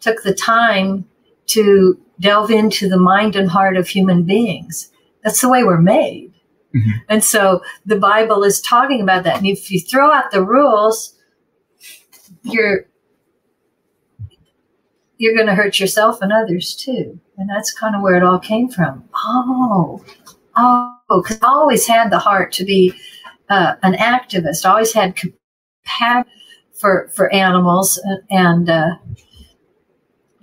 took 0.00 0.22
the 0.22 0.34
time 0.34 1.06
to 1.46 1.98
delve 2.20 2.50
into 2.50 2.88
the 2.88 2.98
mind 2.98 3.34
and 3.34 3.50
heart 3.50 3.76
of 3.76 3.88
human 3.88 4.24
beings. 4.24 4.90
That's 5.24 5.40
the 5.40 5.48
way 5.48 5.64
we're 5.64 5.80
made. 5.80 6.32
Mhm. 6.74 7.02
And 7.08 7.24
so 7.24 7.62
the 7.84 7.96
Bible 7.96 8.44
is 8.44 8.60
talking 8.60 9.00
about 9.00 9.24
that. 9.24 9.38
And 9.38 9.46
if 9.46 9.70
you 9.70 9.80
throw 9.80 10.12
out 10.12 10.30
the 10.30 10.44
rules, 10.44 11.14
you're 12.42 12.86
you're 15.18 15.34
going 15.34 15.48
to 15.48 15.54
hurt 15.54 15.78
yourself 15.78 16.22
and 16.22 16.32
others 16.32 16.74
too. 16.74 17.20
And 17.36 17.50
that's 17.50 17.74
kind 17.74 17.94
of 17.94 18.00
where 18.00 18.16
it 18.16 18.22
all 18.22 18.38
came 18.38 18.70
from. 18.70 19.04
Oh, 19.14 20.02
oh, 20.56 20.96
because 21.08 21.40
I 21.42 21.46
always 21.46 21.86
had 21.86 22.10
the 22.10 22.18
heart 22.18 22.52
to 22.52 22.64
be 22.64 22.94
uh, 23.48 23.74
an 23.82 23.94
activist. 23.94 24.68
Always 24.68 24.92
had 24.92 25.16
compassion 25.16 26.30
for 26.72 27.08
for 27.14 27.32
animals 27.32 28.00
and 28.30 28.68
uh, 28.70 28.96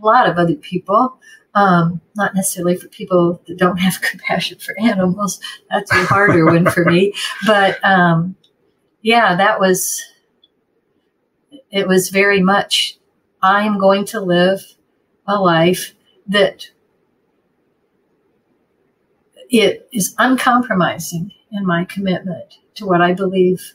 a 0.01 0.05
lot 0.05 0.29
of 0.29 0.37
other 0.37 0.55
people. 0.55 1.19
Um, 1.55 2.01
not 2.15 2.35
necessarily 2.35 2.77
for 2.77 2.87
people 2.89 3.41
that 3.47 3.57
don't 3.57 3.77
have 3.77 4.01
compassion 4.01 4.59
for 4.59 4.79
animals. 4.79 5.39
That's 5.71 5.91
a 5.91 6.05
harder 6.05 6.45
one 6.45 6.69
for 6.69 6.85
me. 6.85 7.13
But 7.45 7.83
um, 7.83 8.35
yeah, 9.01 9.35
that 9.35 9.59
was. 9.59 10.03
It 11.69 11.87
was 11.87 12.09
very 12.09 12.41
much. 12.41 12.97
I 13.41 13.65
am 13.65 13.77
going 13.77 14.05
to 14.05 14.21
live 14.21 14.61
a 15.27 15.39
life 15.39 15.93
that 16.27 16.69
it 19.49 19.87
is 19.93 20.13
uncompromising 20.17 21.31
in 21.51 21.65
my 21.65 21.85
commitment 21.85 22.57
to 22.75 22.85
what 22.85 23.01
I 23.01 23.13
believe 23.13 23.73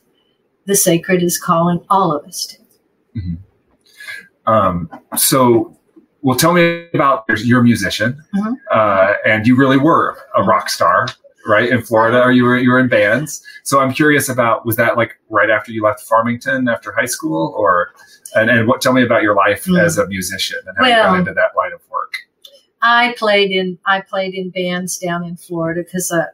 the 0.66 0.76
sacred 0.76 1.22
is 1.22 1.38
calling 1.40 1.85
all 1.90 2.12
of 2.12 2.24
us 2.26 2.46
to. 2.46 2.58
um, 4.46 4.88
so 5.16 5.76
well 6.22 6.37
tell 6.38 6.52
me 6.52 6.87
about 6.94 7.24
you're 7.44 7.61
a 7.61 7.64
musician 7.64 8.16
Mhm. 8.35 8.56
uh, 8.72 9.14
and 9.26 9.46
you 9.46 9.56
really 9.56 9.76
were 9.78 10.16
a 10.37 10.42
rock 10.42 10.70
star 10.70 11.08
right 11.46 11.68
in 11.68 11.82
florida 11.82 12.22
or 12.22 12.30
you 12.30 12.44
were 12.44 12.56
you 12.56 12.70
were 12.70 12.78
in 12.78 12.87
bands 12.88 13.42
so 13.64 13.80
i'm 13.80 13.92
curious 13.92 14.28
about 14.28 14.64
was 14.64 14.76
that 14.76 14.96
like 14.96 15.18
right 15.28 15.50
after 15.50 15.72
you 15.72 15.82
left 15.82 16.00
farmington 16.02 16.68
after 16.68 16.92
high 16.92 17.04
school 17.06 17.52
or 17.56 17.90
and, 18.37 18.48
and 18.48 18.68
what 18.68 18.80
tell 18.80 18.92
me 18.92 19.02
about 19.02 19.22
your 19.22 19.35
life 19.35 19.64
Mm. 19.64 19.80
as 19.82 19.98
a 19.98 20.06
musician 20.06 20.58
and 20.66 20.76
how 20.78 20.85
you 20.87 20.90
got 21.02 21.18
into 21.18 21.35
that 21.35 21.50
work 21.56 21.71
I 22.82 23.14
played 23.16 23.52
in 23.52 23.78
I 23.86 24.00
played 24.00 24.34
in 24.34 24.50
bands 24.50 24.98
down 24.98 25.24
in 25.24 25.36
Florida 25.36 25.82
because 25.84 26.10
I, 26.10 26.24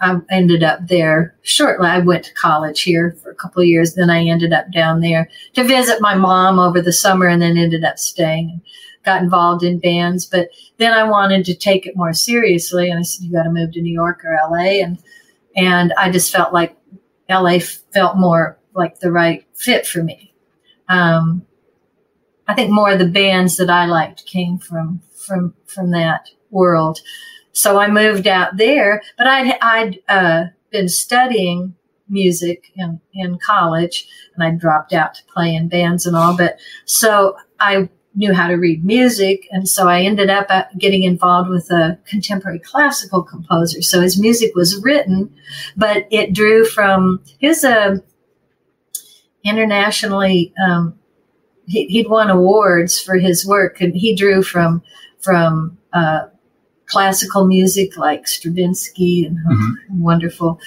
I 0.00 0.18
ended 0.30 0.62
up 0.62 0.86
there 0.86 1.36
shortly. 1.42 1.86
I 1.86 1.98
went 1.98 2.24
to 2.24 2.34
college 2.34 2.80
here 2.80 3.16
for 3.22 3.30
a 3.30 3.34
couple 3.34 3.60
of 3.60 3.68
years. 3.68 3.94
Then 3.94 4.08
I 4.08 4.24
ended 4.24 4.54
up 4.54 4.72
down 4.72 5.00
there 5.00 5.28
to 5.52 5.64
visit 5.64 6.00
my 6.00 6.14
mom 6.14 6.58
over 6.58 6.80
the 6.80 6.92
summer, 6.92 7.26
and 7.26 7.42
then 7.42 7.58
ended 7.58 7.84
up 7.84 7.98
staying 7.98 8.50
and 8.50 8.60
got 9.04 9.22
involved 9.22 9.62
in 9.62 9.78
bands. 9.78 10.24
But 10.24 10.48
then 10.78 10.92
I 10.92 11.04
wanted 11.04 11.44
to 11.44 11.54
take 11.54 11.86
it 11.86 11.96
more 11.96 12.14
seriously, 12.14 12.90
and 12.90 13.00
I 13.00 13.02
said, 13.02 13.26
"You 13.26 13.32
got 13.32 13.42
to 13.42 13.50
move 13.50 13.72
to 13.72 13.82
New 13.82 13.92
York 13.92 14.24
or 14.24 14.34
LA," 14.50 14.82
and 14.82 14.98
and 15.54 15.92
I 15.98 16.10
just 16.10 16.32
felt 16.32 16.54
like 16.54 16.74
LA 17.28 17.58
felt 17.92 18.16
more 18.16 18.58
like 18.74 19.00
the 19.00 19.12
right 19.12 19.44
fit 19.54 19.86
for 19.86 20.02
me. 20.02 20.32
Um, 20.88 21.44
I 22.46 22.54
think 22.54 22.70
more 22.70 22.92
of 22.92 22.98
the 22.98 23.06
bands 23.06 23.58
that 23.58 23.68
I 23.68 23.84
liked 23.84 24.24
came 24.24 24.58
from 24.58 25.02
from 25.28 25.54
from 25.66 25.90
that 25.90 26.30
world. 26.50 27.00
So 27.52 27.78
I 27.78 27.88
moved 27.88 28.26
out 28.26 28.56
there, 28.56 29.02
but 29.18 29.26
I'd 29.26 29.58
I'd 29.60 29.98
uh, 30.08 30.44
been 30.70 30.88
studying 30.88 31.74
music 32.08 32.72
in 32.74 33.00
in 33.12 33.38
college, 33.38 34.08
and 34.34 34.42
I 34.42 34.50
dropped 34.50 34.92
out 34.92 35.14
to 35.14 35.24
play 35.32 35.54
in 35.54 35.68
bands 35.68 36.06
and 36.06 36.16
all. 36.16 36.36
But 36.36 36.58
so 36.86 37.36
I 37.60 37.88
knew 38.14 38.32
how 38.34 38.48
to 38.48 38.54
read 38.54 38.84
music, 38.84 39.46
and 39.50 39.68
so 39.68 39.88
I 39.88 40.02
ended 40.02 40.30
up 40.30 40.46
uh, 40.48 40.64
getting 40.78 41.02
involved 41.02 41.50
with 41.50 41.70
a 41.70 41.98
contemporary 42.06 42.58
classical 42.60 43.22
composer. 43.22 43.82
So 43.82 44.00
his 44.00 44.18
music 44.18 44.54
was 44.54 44.82
written, 44.82 45.32
but 45.76 46.06
it 46.10 46.32
drew 46.32 46.64
from 46.64 47.22
was 47.42 47.64
a 47.64 48.02
internationally 49.44 50.52
um, 50.62 50.98
he, 51.68 51.86
he'd 51.86 52.08
won 52.08 52.30
awards 52.30 53.00
for 53.00 53.16
his 53.16 53.46
work, 53.46 53.80
and 53.80 53.94
he 53.94 54.14
drew 54.14 54.42
from 54.42 54.82
from 55.20 55.78
uh, 55.92 56.26
classical 56.86 57.46
music 57.46 57.96
like 57.96 58.26
Stravinsky 58.26 59.26
and 59.26 59.38
mm-hmm. 59.38 60.02
wonderful, 60.02 60.58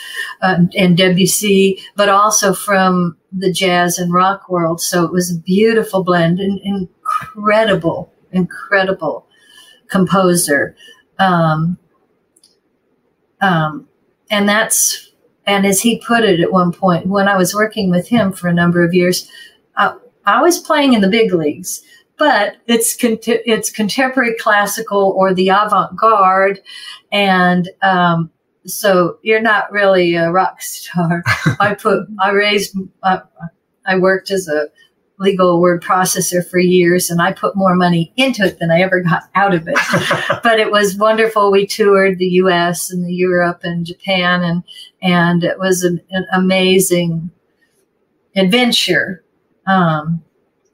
uh, 0.41 0.65
and 0.77 0.95
Debussy, 0.95 1.79
but 1.95 2.09
also 2.09 2.53
from 2.53 3.17
the 3.31 3.51
jazz 3.51 3.97
and 3.97 4.13
rock 4.13 4.49
world. 4.49 4.81
So 4.81 5.03
it 5.03 5.11
was 5.11 5.31
a 5.31 5.39
beautiful 5.39 6.03
blend, 6.03 6.39
and 6.39 6.59
incredible, 6.63 8.13
incredible 8.31 9.27
composer. 9.87 10.75
Um, 11.19 11.77
um, 13.41 13.87
and 14.29 14.47
that's, 14.47 15.11
and 15.45 15.65
as 15.65 15.81
he 15.81 16.01
put 16.05 16.23
it 16.23 16.39
at 16.39 16.51
one 16.51 16.71
point, 16.71 17.07
when 17.07 17.27
I 17.27 17.35
was 17.35 17.55
working 17.55 17.89
with 17.89 18.07
him 18.07 18.31
for 18.31 18.47
a 18.47 18.53
number 18.53 18.83
of 18.83 18.93
years, 18.93 19.29
I, 19.75 19.95
I 20.25 20.41
was 20.41 20.59
playing 20.59 20.93
in 20.93 21.01
the 21.01 21.09
big 21.09 21.33
leagues 21.33 21.83
but 22.21 22.57
it's 22.67 22.95
it's 23.01 23.71
contemporary 23.71 24.35
classical 24.35 25.15
or 25.17 25.33
the 25.33 25.49
avant-garde, 25.49 26.61
and 27.11 27.67
um, 27.81 28.29
so 28.63 29.17
you're 29.23 29.41
not 29.41 29.71
really 29.71 30.13
a 30.13 30.31
rock 30.31 30.61
star. 30.61 31.23
I 31.59 31.73
put 31.73 32.05
I 32.19 32.29
raised 32.29 32.77
uh, 33.01 33.21
I 33.87 33.97
worked 33.97 34.29
as 34.29 34.47
a 34.47 34.67
legal 35.17 35.59
word 35.59 35.81
processor 35.81 36.47
for 36.47 36.59
years 36.59 37.09
and 37.09 37.23
I 37.23 37.31
put 37.31 37.55
more 37.55 37.75
money 37.75 38.13
into 38.17 38.43
it 38.43 38.59
than 38.59 38.69
I 38.69 38.81
ever 38.81 39.01
got 39.01 39.23
out 39.33 39.55
of 39.55 39.67
it. 39.67 39.77
but 40.43 40.59
it 40.59 40.71
was 40.71 40.97
wonderful. 40.97 41.51
We 41.51 41.65
toured 41.65 42.19
the 42.19 42.39
US 42.43 42.91
and 42.91 43.03
the 43.03 43.13
Europe 43.13 43.61
and 43.63 43.83
Japan 43.83 44.43
and 44.43 44.63
and 45.01 45.43
it 45.43 45.57
was 45.57 45.83
an, 45.83 46.01
an 46.11 46.27
amazing 46.31 47.31
adventure. 48.35 49.23
Um, 49.65 50.23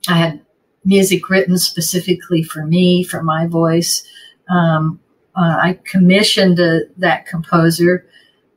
I 0.09 0.17
had 0.17 0.41
music 0.87 1.29
written 1.29 1.57
specifically 1.57 2.41
for 2.41 2.65
me, 2.65 3.03
for 3.03 3.21
my 3.21 3.45
voice. 3.45 4.07
Um, 4.49 4.99
uh, 5.35 5.57
I 5.61 5.79
commissioned 5.83 6.59
a, 6.59 6.81
that 6.97 7.27
composer 7.27 8.07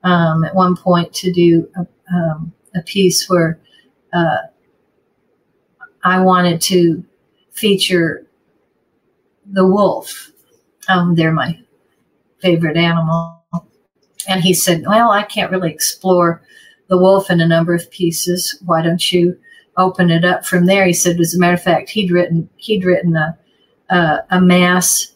um, 0.04 0.44
at 0.44 0.54
one 0.54 0.76
point 0.76 1.12
to 1.14 1.32
do 1.32 1.68
a, 1.76 1.86
um, 2.14 2.52
a 2.74 2.82
piece 2.82 3.28
where 3.28 3.58
uh, 4.12 4.38
I 6.04 6.20
wanted 6.20 6.60
to 6.62 7.04
feature 7.50 8.26
the 9.44 9.66
wolf. 9.66 10.30
Um, 10.88 11.16
they're 11.16 11.32
my 11.32 11.58
favorite 12.40 12.76
animal. 12.76 13.44
And 14.28 14.40
he 14.40 14.54
said, 14.54 14.84
Well, 14.86 15.10
I 15.10 15.24
can't 15.24 15.50
really 15.50 15.70
explore 15.70 16.42
the 16.88 16.96
wolf 16.96 17.28
in 17.28 17.40
a 17.40 17.48
number 17.48 17.74
of 17.74 17.90
pieces. 17.90 18.56
Why 18.64 18.82
don't 18.82 19.12
you 19.12 19.36
open 19.80 20.10
it 20.10 20.24
up 20.24 20.44
from 20.44 20.66
there. 20.66 20.86
He 20.86 20.92
said, 20.92 21.18
as 21.18 21.34
a 21.34 21.38
matter 21.38 21.54
of 21.54 21.62
fact, 21.62 21.90
he'd 21.90 22.10
written 22.10 22.48
he'd 22.56 22.84
written 22.84 23.16
a 23.16 23.38
a, 23.90 24.18
a 24.30 24.40
mass 24.40 25.12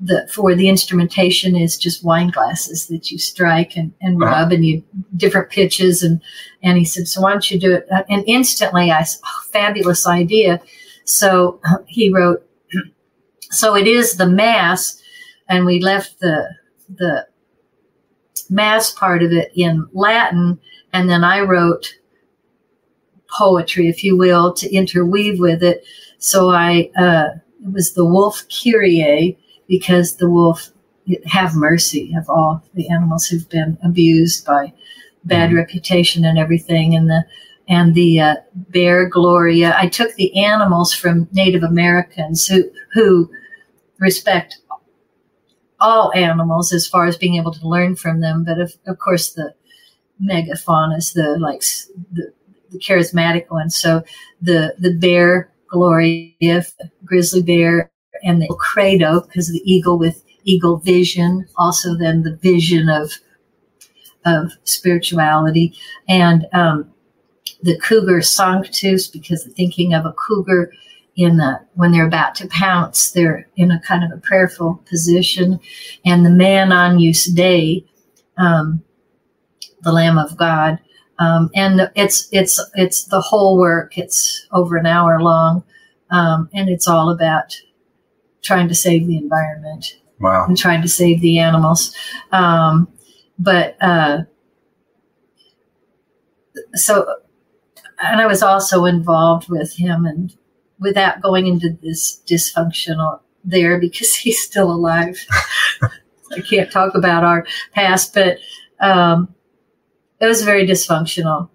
that 0.00 0.30
for 0.30 0.54
the 0.54 0.68
instrumentation 0.68 1.56
is 1.56 1.76
just 1.76 2.04
wine 2.04 2.30
glasses 2.30 2.86
that 2.86 3.10
you 3.10 3.18
strike 3.18 3.76
and, 3.76 3.92
and 4.00 4.22
uh-huh. 4.22 4.32
rub 4.32 4.52
and 4.52 4.64
you 4.64 4.82
different 5.16 5.50
pitches 5.50 6.02
and 6.02 6.20
and 6.62 6.78
he 6.78 6.84
said, 6.84 7.08
so 7.08 7.20
why 7.20 7.30
don't 7.30 7.50
you 7.50 7.58
do 7.58 7.72
it? 7.72 7.86
And 8.08 8.24
instantly, 8.26 8.90
I 8.90 9.02
said, 9.02 9.20
oh, 9.24 9.42
fabulous 9.52 10.06
idea. 10.06 10.60
So 11.04 11.60
he 11.86 12.12
wrote, 12.12 12.44
so 13.50 13.76
it 13.76 13.86
is 13.86 14.16
the 14.16 14.26
mass, 14.26 15.00
and 15.48 15.64
we 15.64 15.80
left 15.80 16.20
the 16.20 16.48
the 16.88 17.26
mass 18.50 18.92
part 18.92 19.22
of 19.22 19.32
it 19.32 19.52
in 19.54 19.86
Latin, 19.92 20.58
and 20.92 21.08
then 21.08 21.22
I 21.22 21.40
wrote 21.40 21.94
poetry, 23.36 23.88
if 23.88 24.02
you 24.04 24.16
will, 24.16 24.52
to 24.54 24.72
interweave 24.74 25.38
with 25.38 25.62
it. 25.62 25.84
So 26.18 26.50
I, 26.50 26.90
uh, 26.96 27.28
it 27.64 27.72
was 27.72 27.92
the 27.92 28.04
wolf 28.04 28.44
Kyrie 28.48 29.38
because 29.66 30.16
the 30.16 30.30
wolf, 30.30 30.70
have 31.24 31.56
mercy 31.56 32.14
of 32.18 32.28
all 32.28 32.62
the 32.74 32.86
animals 32.90 33.26
who've 33.26 33.48
been 33.48 33.78
abused 33.82 34.44
by 34.44 34.70
bad 35.24 35.48
mm-hmm. 35.48 35.56
reputation 35.56 36.22
and 36.22 36.38
everything. 36.38 36.94
And 36.94 37.08
the, 37.08 37.24
and 37.66 37.94
the 37.94 38.20
uh, 38.20 38.36
bear 38.54 39.08
Gloria. 39.08 39.74
I 39.76 39.88
took 39.88 40.14
the 40.14 40.44
animals 40.44 40.92
from 40.92 41.28
Native 41.32 41.62
Americans 41.62 42.46
who, 42.46 42.64
who 42.92 43.30
respect 43.98 44.58
all 45.80 46.12
animals 46.14 46.72
as 46.72 46.86
far 46.86 47.06
as 47.06 47.16
being 47.16 47.36
able 47.36 47.52
to 47.52 47.68
learn 47.68 47.96
from 47.96 48.20
them. 48.20 48.44
But 48.44 48.58
of, 48.58 48.74
of 48.86 48.98
course, 48.98 49.30
the 49.30 49.54
megafaunas, 50.22 51.12
the 51.14 51.38
like 51.38 51.62
the 52.12 52.32
the 52.70 52.78
charismatic 52.78 53.50
ones. 53.50 53.76
So 53.76 54.02
the 54.40 54.74
the 54.78 54.94
bear 54.94 55.50
Gloria, 55.68 56.64
grizzly 57.04 57.42
bear, 57.42 57.90
and 58.22 58.40
the 58.40 58.48
credo 58.58 59.20
because 59.20 59.48
the 59.48 59.62
eagle 59.64 59.98
with 59.98 60.24
eagle 60.44 60.78
vision. 60.78 61.46
Also, 61.56 61.96
then 61.96 62.22
the 62.22 62.36
vision 62.36 62.88
of 62.88 63.12
of 64.24 64.52
spirituality 64.64 65.74
and 66.08 66.46
um, 66.52 66.90
the 67.62 67.78
cougar 67.78 68.20
sanctus 68.20 69.06
because 69.06 69.44
thinking 69.56 69.94
of 69.94 70.04
a 70.04 70.12
cougar 70.12 70.72
in 71.16 71.36
the 71.36 71.60
when 71.74 71.92
they're 71.92 72.06
about 72.06 72.34
to 72.36 72.48
pounce, 72.48 73.10
they're 73.10 73.48
in 73.56 73.70
a 73.70 73.80
kind 73.80 74.04
of 74.04 74.16
a 74.16 74.20
prayerful 74.20 74.82
position, 74.88 75.60
and 76.04 76.24
the 76.24 76.30
man 76.30 76.72
Agnus 76.72 77.24
Dei, 77.24 77.84
um, 78.36 78.82
the 79.82 79.92
Lamb 79.92 80.18
of 80.18 80.36
God, 80.36 80.78
um, 81.18 81.50
and 81.54 81.90
it's 81.94 82.28
it's 82.32 82.60
it's 82.74 83.04
the 83.04 83.20
whole 83.20 83.58
work. 83.58 83.98
It's 83.98 84.46
over 84.52 84.76
an 84.76 84.86
hour 84.86 85.20
long, 85.20 85.64
um, 86.10 86.48
and 86.52 86.68
it's 86.68 86.86
all 86.86 87.10
about 87.10 87.56
trying 88.42 88.68
to 88.68 88.74
save 88.74 89.06
the 89.06 89.16
environment. 89.16 89.98
Wow. 90.20 90.46
And 90.46 90.58
trying 90.58 90.82
to 90.82 90.88
save 90.88 91.20
the 91.20 91.38
animals. 91.38 91.94
Um, 92.32 92.88
but 93.38 93.76
uh, 93.80 94.22
so, 96.74 97.06
and 98.02 98.20
I 98.20 98.26
was 98.26 98.42
also 98.42 98.84
involved 98.84 99.48
with 99.48 99.76
him, 99.76 100.06
and 100.06 100.34
without 100.80 101.22
going 101.22 101.46
into 101.46 101.70
this 101.82 102.20
dysfunctional 102.26 103.20
there 103.44 103.78
because 103.80 104.14
he's 104.16 104.40
still 104.40 104.70
alive. 104.70 105.24
I 106.30 106.40
can't 106.40 106.70
talk 106.70 106.94
about 106.94 107.24
our 107.24 107.46
past, 107.72 108.12
but 108.12 108.38
um, 108.80 109.34
it 110.20 110.26
was 110.26 110.42
very 110.42 110.66
dysfunctional. 110.66 111.50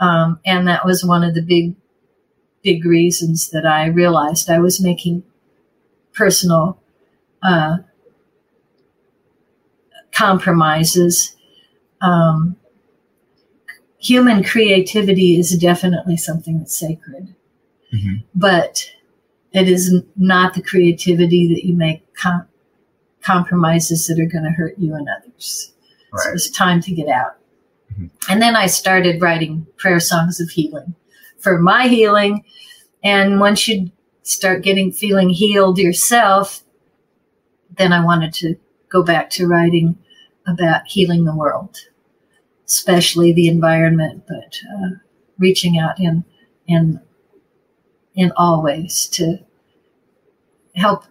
Um, 0.00 0.40
and 0.46 0.66
that 0.68 0.84
was 0.84 1.04
one 1.04 1.24
of 1.24 1.34
the 1.34 1.42
big, 1.42 1.74
big 2.62 2.84
reasons 2.84 3.50
that 3.50 3.66
I 3.66 3.86
realized 3.86 4.48
I 4.48 4.60
was 4.60 4.80
making 4.80 5.24
personal 6.14 6.80
uh, 7.42 7.78
compromises. 10.12 11.36
Um, 12.00 12.56
human 13.98 14.44
creativity 14.44 15.38
is 15.38 15.56
definitely 15.58 16.16
something 16.16 16.58
that's 16.58 16.78
sacred, 16.78 17.34
mm-hmm. 17.92 18.16
but 18.34 18.92
it 19.52 19.68
is 19.68 20.02
not 20.16 20.54
the 20.54 20.62
creativity 20.62 21.48
that 21.48 21.64
you 21.64 21.74
make 21.74 22.02
com- 22.14 22.46
compromises 23.22 24.06
that 24.06 24.20
are 24.20 24.26
going 24.26 24.44
to 24.44 24.50
hurt 24.50 24.78
you 24.78 24.94
and 24.94 25.08
others. 25.08 25.72
Right. 26.12 26.22
So 26.22 26.32
it's 26.32 26.50
time 26.50 26.80
to 26.82 26.92
get 26.92 27.08
out. 27.08 27.37
Mm-hmm. 27.98 28.32
And 28.32 28.42
then 28.42 28.56
I 28.56 28.66
started 28.66 29.22
writing 29.22 29.66
prayer 29.76 30.00
songs 30.00 30.40
of 30.40 30.50
healing 30.50 30.94
for 31.38 31.58
my 31.58 31.88
healing. 31.88 32.44
And 33.02 33.40
once 33.40 33.66
you 33.68 33.90
start 34.22 34.62
getting 34.62 34.92
feeling 34.92 35.30
healed 35.30 35.78
yourself, 35.78 36.62
then 37.76 37.92
I 37.92 38.04
wanted 38.04 38.34
to 38.34 38.56
go 38.88 39.02
back 39.02 39.30
to 39.30 39.46
writing 39.46 39.98
about 40.46 40.86
healing 40.86 41.24
the 41.24 41.36
world, 41.36 41.76
especially 42.66 43.32
the 43.32 43.48
environment, 43.48 44.24
but 44.26 44.58
uh, 44.72 44.90
reaching 45.38 45.78
out 45.78 46.00
in 46.00 46.24
in 46.66 47.00
in 48.14 48.32
all 48.36 48.62
ways 48.62 49.06
to 49.12 49.38
help 50.74 51.04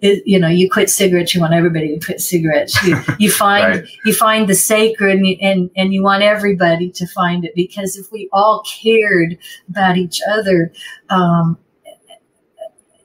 it, 0.00 0.22
you 0.26 0.38
know, 0.38 0.48
you 0.48 0.70
quit 0.70 0.90
cigarettes, 0.90 1.34
you 1.34 1.40
want 1.40 1.54
everybody 1.54 1.96
to 1.96 2.04
quit 2.04 2.20
cigarettes. 2.20 2.82
You, 2.82 2.98
you 3.18 3.30
find 3.44 3.80
right. 3.80 3.88
you 4.04 4.12
find 4.12 4.48
the 4.48 4.54
sacred, 4.54 5.18
and, 5.18 5.36
and 5.40 5.70
and 5.76 5.94
you 5.94 6.02
want 6.02 6.22
everybody 6.22 6.90
to 6.90 7.06
find 7.06 7.44
it 7.44 7.54
because 7.54 7.96
if 7.96 8.10
we 8.12 8.28
all 8.32 8.62
cared 8.62 9.38
about 9.68 9.96
each 9.96 10.20
other, 10.28 10.72
um, 11.10 11.58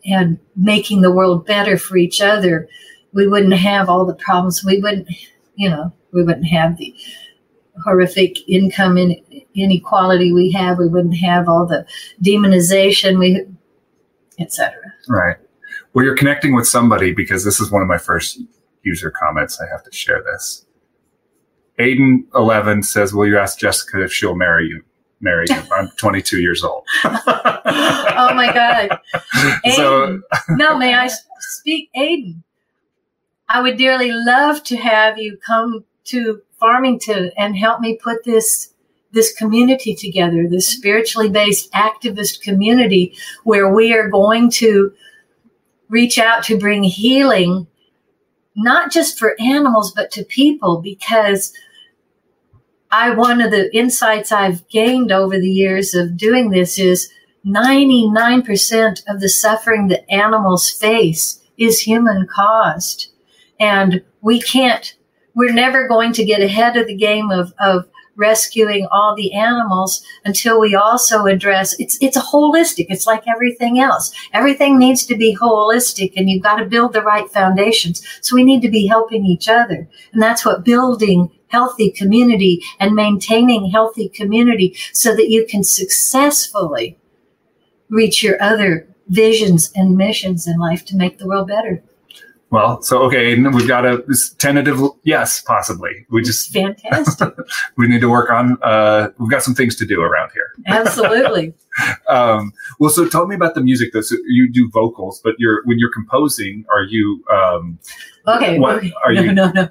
and 0.08 0.40
making 0.56 1.02
the 1.02 1.12
world 1.12 1.46
better 1.46 1.78
for 1.78 1.98
each 1.98 2.22
other, 2.22 2.68
we 3.14 3.28
wouldn't 3.28 3.54
have 3.54 3.90
all 3.90 4.06
the 4.06 4.16
problems. 4.16 4.64
We 4.64 4.80
wouldn't, 4.80 5.10
you 5.56 5.70
know, 5.70 5.92
we 6.14 6.24
wouldn't 6.24 6.48
have 6.48 6.78
the 6.78 6.96
horrific 7.84 8.48
income 8.48 8.98
inequality 9.54 10.32
we 10.32 10.52
have. 10.52 10.78
We 10.78 10.88
wouldn't 10.88 11.18
have 11.18 11.48
all 11.50 11.66
the 11.66 11.86
demonization 12.24 13.20
we, 13.20 13.46
etc. 14.40 14.76
Right. 15.10 15.38
Well, 15.98 16.06
you're 16.06 16.16
connecting 16.16 16.54
with 16.54 16.68
somebody 16.68 17.12
because 17.12 17.44
this 17.44 17.60
is 17.60 17.72
one 17.72 17.82
of 17.82 17.88
my 17.88 17.98
first 17.98 18.40
user 18.84 19.10
comments. 19.10 19.60
I 19.60 19.66
have 19.72 19.82
to 19.82 19.92
share 19.92 20.22
this. 20.22 20.64
Aiden11 21.80 22.86
says, 22.86 23.16
Will 23.16 23.26
you 23.26 23.40
ask 23.40 23.58
Jessica 23.58 24.04
if 24.04 24.14
she'll 24.14 24.36
marry 24.36 24.68
you? 24.68 24.84
Marry 25.22 25.48
you. 25.50 25.56
I'm 25.76 25.90
22 25.98 26.40
years 26.40 26.64
old. 26.64 26.84
oh 27.04 28.32
my 28.36 28.52
God. 28.54 29.00
Aiden. 29.66 29.74
So, 29.74 30.22
no, 30.50 30.78
may 30.78 30.94
I 30.94 31.10
speak? 31.40 31.90
Aiden, 31.98 32.44
I 33.50 33.64
would 33.64 33.78
dearly 33.78 34.12
love 34.12 34.64
to 34.66 34.78
have 34.78 35.18
you 35.18 35.40
come 35.44 35.84
to 36.04 36.44
Farmington 36.60 37.32
and 37.36 37.58
help 37.58 37.82
me 37.82 37.98
put 37.98 38.24
this 38.24 38.72
this 39.14 39.34
community 39.34 39.96
together, 39.96 40.46
this 40.48 40.68
spiritually 40.68 41.30
based 41.30 41.72
activist 41.72 42.42
community 42.44 43.18
where 43.46 43.74
we 43.74 43.94
are 43.94 44.10
going 44.10 44.52
to 44.52 44.94
reach 45.90 46.18
out 46.18 46.44
to 46.44 46.58
bring 46.58 46.84
healing 46.84 47.68
not 48.56 48.92
just 48.92 49.20
for 49.20 49.40
animals 49.40 49.94
but 49.96 50.12
to 50.12 50.24
people 50.26 50.82
because 50.82 51.54
I 52.92 53.12
one 53.12 53.42
of 53.42 53.52
the 53.52 53.76
insights 53.76 54.32
I've 54.32 54.68
gained 54.70 55.12
over 55.12 55.38
the 55.38 55.50
years 55.50 55.94
of 55.94 56.18
doing 56.18 56.50
this 56.50 56.80
is 56.80 57.12
99% 57.46 59.04
of 59.08 59.22
the 59.22 59.30
suffering 59.30 59.88
that 59.88 60.10
animals 60.12 60.70
face 60.70 61.42
is 61.58 61.80
human 61.80 62.28
caused. 62.28 63.12
And 63.60 64.04
we 64.22 64.42
can't, 64.42 64.96
we're 65.34 65.54
never 65.54 65.88
going 65.88 66.14
to 66.14 66.26
get 66.26 66.42
ahead 66.42 66.78
of 66.78 66.88
the 66.88 66.96
game 66.96 67.32
of, 67.32 67.54
of 67.60 67.88
rescuing 68.18 68.88
all 68.92 69.16
the 69.16 69.34
animals 69.34 70.04
until 70.26 70.60
we 70.60 70.76
also 70.76 71.26
address 71.26 71.80
it's 71.80 71.98
it's 72.02 72.18
a 72.18 72.22
holistic 72.22 72.88
it's 72.90 73.08
like 73.08 73.24
everything 73.28 73.80
else. 73.80 74.12
Everything 74.34 74.78
needs 74.78 75.06
to 75.06 75.16
be 75.16 75.38
holistic 75.40 76.14
and 76.18 76.30
you've 76.30 76.44
got 76.44 76.58
to 76.58 76.66
build 76.66 76.94
the 76.94 77.02
right 77.02 77.30
foundations. 77.32 78.06
So 78.22 78.36
we 78.36 78.44
need 78.44 78.62
to 78.64 78.70
be 78.70 78.88
helping 78.88 79.26
each 79.26 79.48
other. 79.48 79.88
And 80.12 80.22
that's 80.22 80.44
what 80.44 80.66
building 80.66 81.32
healthy 81.48 81.92
community 81.92 82.62
and 82.80 82.94
maintaining 82.94 83.70
healthy 83.70 84.10
community 84.10 84.76
so 84.92 85.16
that 85.16 85.30
you 85.30 85.46
can 85.46 85.64
successfully 85.64 86.98
reach 87.90 88.22
your 88.22 88.42
other 88.42 88.88
visions 89.08 89.72
and 89.76 89.96
missions 89.96 90.48
in 90.48 90.60
life 90.60 90.86
to 90.86 90.98
make 90.98 91.18
the 91.18 91.28
world 91.28 91.48
better. 91.48 91.82
Well, 92.50 92.82
so 92.82 93.04
okay, 93.04 93.36
we've 93.36 93.68
got 93.68 93.86
a 93.86 94.04
tentative 94.38 94.80
yes, 95.04 95.42
possibly. 95.42 96.06
We 96.10 96.22
just 96.22 96.54
fantastic. 96.54 97.34
we 97.76 97.88
need 97.88 98.02
to 98.02 98.10
work 98.10 98.30
on. 98.30 98.58
Uh, 98.62 99.10
we've 99.18 99.30
got 99.30 99.44
some 99.44 99.54
things 99.54 99.76
to 99.78 99.86
do 99.86 100.02
around 100.02 100.32
here. 100.32 100.50
Absolutely. 100.68 101.54
um, 102.10 102.54
well, 102.80 102.90
so 102.90 103.08
tell 103.08 103.28
me 103.28 103.36
about 103.36 103.54
the 103.54 103.62
music. 103.62 103.92
Though, 103.92 104.02
so 104.02 104.16
you 104.28 104.50
do 104.52 104.70
vocals, 104.72 105.20
but 105.24 105.36
you're 105.38 105.62
when 105.66 105.78
you're 105.78 105.92
composing, 105.92 106.66
are 106.74 106.84
you? 106.84 107.24
Um, 107.30 107.80
okay. 108.28 108.60
What, 108.60 108.78
okay. 108.78 108.94
Are 109.04 109.14
no, 109.14 109.22
you? 109.22 109.34
No, 109.34 109.52
no, 109.52 109.64
no. 109.64 109.70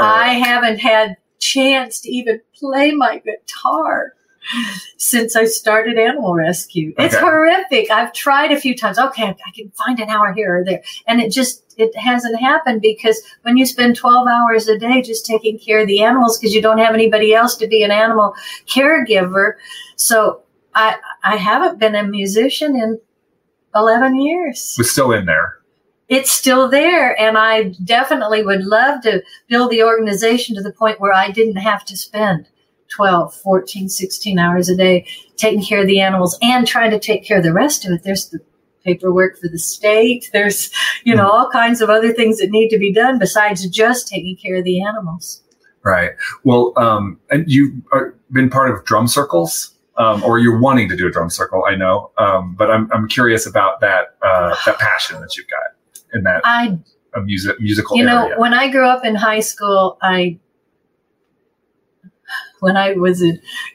I 0.00 0.34
haven't 0.34 0.78
had 0.78 1.16
chance 1.38 2.00
to 2.00 2.10
even 2.10 2.40
play 2.58 2.92
my 2.92 3.18
guitar 3.18 4.12
since 4.96 5.36
I 5.36 5.44
started 5.44 5.98
animal 5.98 6.34
rescue. 6.34 6.94
It's 6.98 7.14
okay. 7.14 7.24
horrific. 7.24 7.90
I've 7.90 8.12
tried 8.12 8.52
a 8.52 8.60
few 8.60 8.76
times. 8.76 8.98
Okay, 8.98 9.24
I 9.24 9.50
can 9.54 9.70
find 9.70 9.98
an 10.00 10.08
hour 10.08 10.32
here 10.32 10.58
or 10.58 10.64
there. 10.64 10.82
And 11.06 11.20
it 11.20 11.32
just, 11.32 11.74
it 11.76 11.96
hasn't 11.96 12.40
happened 12.40 12.80
because 12.80 13.20
when 13.42 13.56
you 13.56 13.66
spend 13.66 13.96
12 13.96 14.28
hours 14.28 14.68
a 14.68 14.78
day 14.78 15.02
just 15.02 15.26
taking 15.26 15.58
care 15.58 15.80
of 15.80 15.86
the 15.86 16.02
animals 16.02 16.38
because 16.38 16.54
you 16.54 16.62
don't 16.62 16.78
have 16.78 16.94
anybody 16.94 17.34
else 17.34 17.56
to 17.56 17.66
be 17.66 17.82
an 17.82 17.90
animal 17.90 18.34
caregiver. 18.66 19.52
So 19.96 20.42
I, 20.74 20.96
I 21.24 21.36
haven't 21.36 21.78
been 21.78 21.94
a 21.94 22.04
musician 22.04 22.76
in 22.76 23.00
11 23.74 24.20
years. 24.20 24.74
We're 24.78 24.84
still 24.84 25.12
in 25.12 25.26
there 25.26 25.56
it's 26.08 26.30
still 26.30 26.68
there. 26.68 27.20
And 27.20 27.36
I 27.36 27.74
definitely 27.84 28.44
would 28.44 28.64
love 28.64 29.02
to 29.02 29.22
build 29.48 29.70
the 29.70 29.82
organization 29.82 30.54
to 30.56 30.62
the 30.62 30.72
point 30.72 31.00
where 31.00 31.12
I 31.12 31.30
didn't 31.30 31.56
have 31.56 31.84
to 31.86 31.96
spend 31.96 32.48
12, 32.88 33.34
14, 33.34 33.88
16 33.88 34.38
hours 34.38 34.68
a 34.68 34.76
day 34.76 35.06
taking 35.36 35.62
care 35.62 35.80
of 35.80 35.86
the 35.86 36.00
animals 36.00 36.38
and 36.42 36.66
trying 36.66 36.90
to 36.90 36.98
take 36.98 37.24
care 37.24 37.38
of 37.38 37.44
the 37.44 37.52
rest 37.52 37.84
of 37.84 37.92
it. 37.92 38.02
There's 38.02 38.28
the 38.28 38.40
paperwork 38.84 39.38
for 39.38 39.48
the 39.48 39.58
state. 39.58 40.30
There's, 40.32 40.70
you 41.04 41.14
know, 41.14 41.28
all 41.28 41.50
kinds 41.50 41.80
of 41.80 41.90
other 41.90 42.12
things 42.12 42.38
that 42.38 42.50
need 42.50 42.68
to 42.70 42.78
be 42.78 42.92
done 42.92 43.18
besides 43.18 43.68
just 43.68 44.08
taking 44.08 44.36
care 44.36 44.56
of 44.56 44.64
the 44.64 44.82
animals. 44.82 45.42
Right. 45.82 46.12
Well, 46.42 46.72
um, 46.76 47.20
and 47.30 47.44
you've 47.46 47.82
been 48.32 48.50
part 48.50 48.70
of 48.70 48.84
drum 48.84 49.06
circles. 49.06 49.72
Um, 49.98 50.22
or 50.24 50.38
you're 50.38 50.60
wanting 50.60 50.90
to 50.90 50.96
do 50.96 51.06
a 51.06 51.10
drum 51.10 51.30
circle, 51.30 51.64
I 51.66 51.74
know, 51.74 52.10
um, 52.18 52.54
but 52.54 52.70
I'm, 52.70 52.86
I'm 52.92 53.08
curious 53.08 53.46
about 53.46 53.80
that 53.80 54.14
uh, 54.20 54.54
that 54.66 54.78
passion 54.78 55.18
that 55.22 55.38
you've 55.38 55.46
got 55.48 55.72
in 56.12 56.22
that 56.24 56.42
I, 56.44 56.78
a 57.14 57.22
music 57.22 57.58
musical. 57.60 57.96
You 57.96 58.04
know, 58.04 58.34
when 58.36 58.52
I 58.52 58.68
grew 58.68 58.86
up 58.86 59.06
in 59.06 59.14
high 59.14 59.40
school, 59.40 59.96
I 60.02 60.38
when 62.60 62.76
I 62.76 62.92
was 62.92 63.22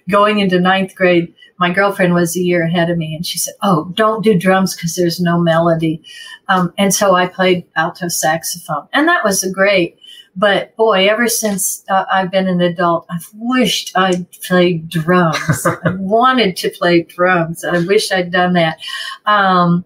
going 0.09 0.39
into 0.39 0.59
ninth 0.59 0.95
grade, 0.95 1.33
my 1.57 1.71
girlfriend 1.71 2.15
was 2.15 2.35
a 2.35 2.41
year 2.41 2.65
ahead 2.65 2.89
of 2.89 2.97
me, 2.97 3.13
and 3.15 3.25
she 3.25 3.37
said, 3.37 3.53
"Oh, 3.61 3.91
don't 3.93 4.23
do 4.23 4.37
drums 4.37 4.75
because 4.75 4.95
there's 4.95 5.19
no 5.19 5.39
melody." 5.39 6.01
Um, 6.49 6.73
and 6.77 6.93
so 6.93 7.15
I 7.15 7.27
played 7.27 7.65
alto 7.75 8.07
saxophone, 8.07 8.87
and 8.93 9.07
that 9.07 9.23
was 9.23 9.43
great. 9.53 9.99
But 10.35 10.75
boy, 10.77 11.07
ever 11.07 11.27
since 11.27 11.83
uh, 11.89 12.05
I've 12.11 12.31
been 12.31 12.47
an 12.47 12.61
adult, 12.61 13.05
I've 13.09 13.27
wished 13.35 13.91
I'd 13.95 14.31
played 14.43 14.89
drums. 14.89 15.67
I 15.83 15.89
wanted 15.97 16.55
to 16.57 16.69
play 16.69 17.03
drums. 17.03 17.63
I 17.63 17.79
wish 17.79 18.11
I'd 18.11 18.31
done 18.31 18.53
that. 18.53 18.79
Um, 19.25 19.83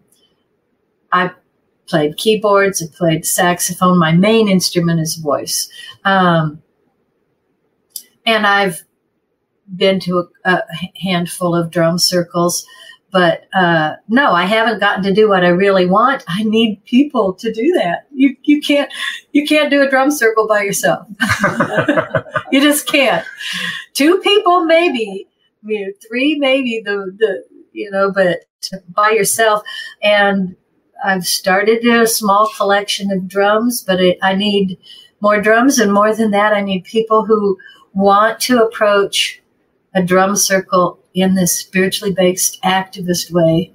I 1.12 1.32
played 1.88 2.18
keyboards. 2.18 2.82
I 2.82 2.88
played 2.96 3.26
saxophone. 3.26 3.98
My 3.98 4.12
main 4.12 4.48
instrument 4.48 5.00
is 5.00 5.16
voice. 5.16 5.70
Um, 6.04 6.62
and 8.26 8.46
I've 8.46 8.84
been 9.74 10.00
to 10.02 10.28
a, 10.44 10.50
a 10.50 10.64
handful 11.02 11.56
of 11.56 11.72
drum 11.72 11.98
circles, 11.98 12.66
but 13.12 13.46
uh, 13.54 13.96
no, 14.08 14.34
I 14.34 14.46
haven't 14.46 14.80
gotten 14.80 15.04
to 15.04 15.14
do 15.14 15.30
what 15.30 15.46
I 15.46 15.50
really 15.50 15.86
want. 15.86 16.24
I 16.28 16.44
need 16.44 16.84
people 16.86 17.34
to 17.36 17.54
do 17.54 17.72
that. 17.74 18.08
You 18.14 18.36
you 18.44 18.62
can't 18.62 18.92
you 19.32 19.48
can't 19.48 19.70
do 19.70 19.82
a 19.82 19.90
drum 19.90 20.12
circle 20.12 20.48
by 20.48 20.64
yourself. 20.64 21.08
you 22.52 22.62
just 22.62 22.88
can't. 22.88 23.26
Two 23.94 24.20
people 24.20 24.66
maybe, 24.66 25.28
you 25.64 25.86
know, 25.86 25.92
three 26.08 26.38
maybe 26.38 26.82
the 26.84 27.16
the 27.18 27.46
you 27.72 27.90
know, 27.92 28.12
but 28.12 28.40
by 28.90 29.12
yourself 29.12 29.64
and. 30.04 30.56
I've 31.04 31.28
started 31.28 31.86
a 31.86 32.08
small 32.08 32.50
collection 32.58 33.12
of 33.12 33.28
drums, 33.28 33.84
but 33.86 34.00
it, 34.00 34.18
I 34.24 34.34
need 34.34 34.80
more 35.22 35.40
drums, 35.40 35.78
and 35.78 35.94
more 35.94 36.16
than 36.16 36.32
that, 36.32 36.54
I 36.54 36.62
need 36.62 36.86
people 36.86 37.26
who 37.26 37.58
want 37.96 38.40
to 38.42 38.62
approach 38.62 39.42
a 39.96 40.04
drum 40.04 40.36
circle 40.36 41.00
in 41.14 41.34
this 41.36 41.58
spiritually 41.58 42.14
based 42.14 42.62
activist 42.62 43.32
way 43.32 43.74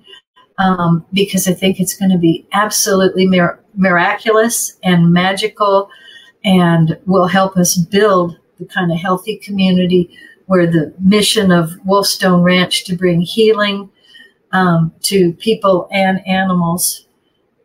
um, 0.59 1.05
because 1.13 1.49
I 1.49 1.55
think 1.55 1.81
it's 1.81 1.97
going 1.97 2.11
to 2.11 2.19
be 2.19 2.47
absolutely 2.53 3.27
mir- 3.27 3.59
miraculous 3.75 4.77
and 4.85 5.13
magical 5.13 5.91
and 6.45 6.99
will 7.07 7.27
help 7.27 7.57
us 7.57 7.77
build 7.77 8.39
the 8.59 8.67
kind 8.67 8.93
of 8.93 8.99
healthy 8.99 9.39
community 9.39 10.15
where 10.47 10.67
the 10.67 10.93
mission 11.01 11.51
of 11.51 11.71
Wolfstone 11.87 12.45
Ranch 12.45 12.85
to 12.85 12.97
bring 12.97 13.23
healing 13.23 13.89
um, 14.53 14.93
to 15.03 15.33
people 15.35 15.89
and 15.93 16.27
animals 16.27 17.07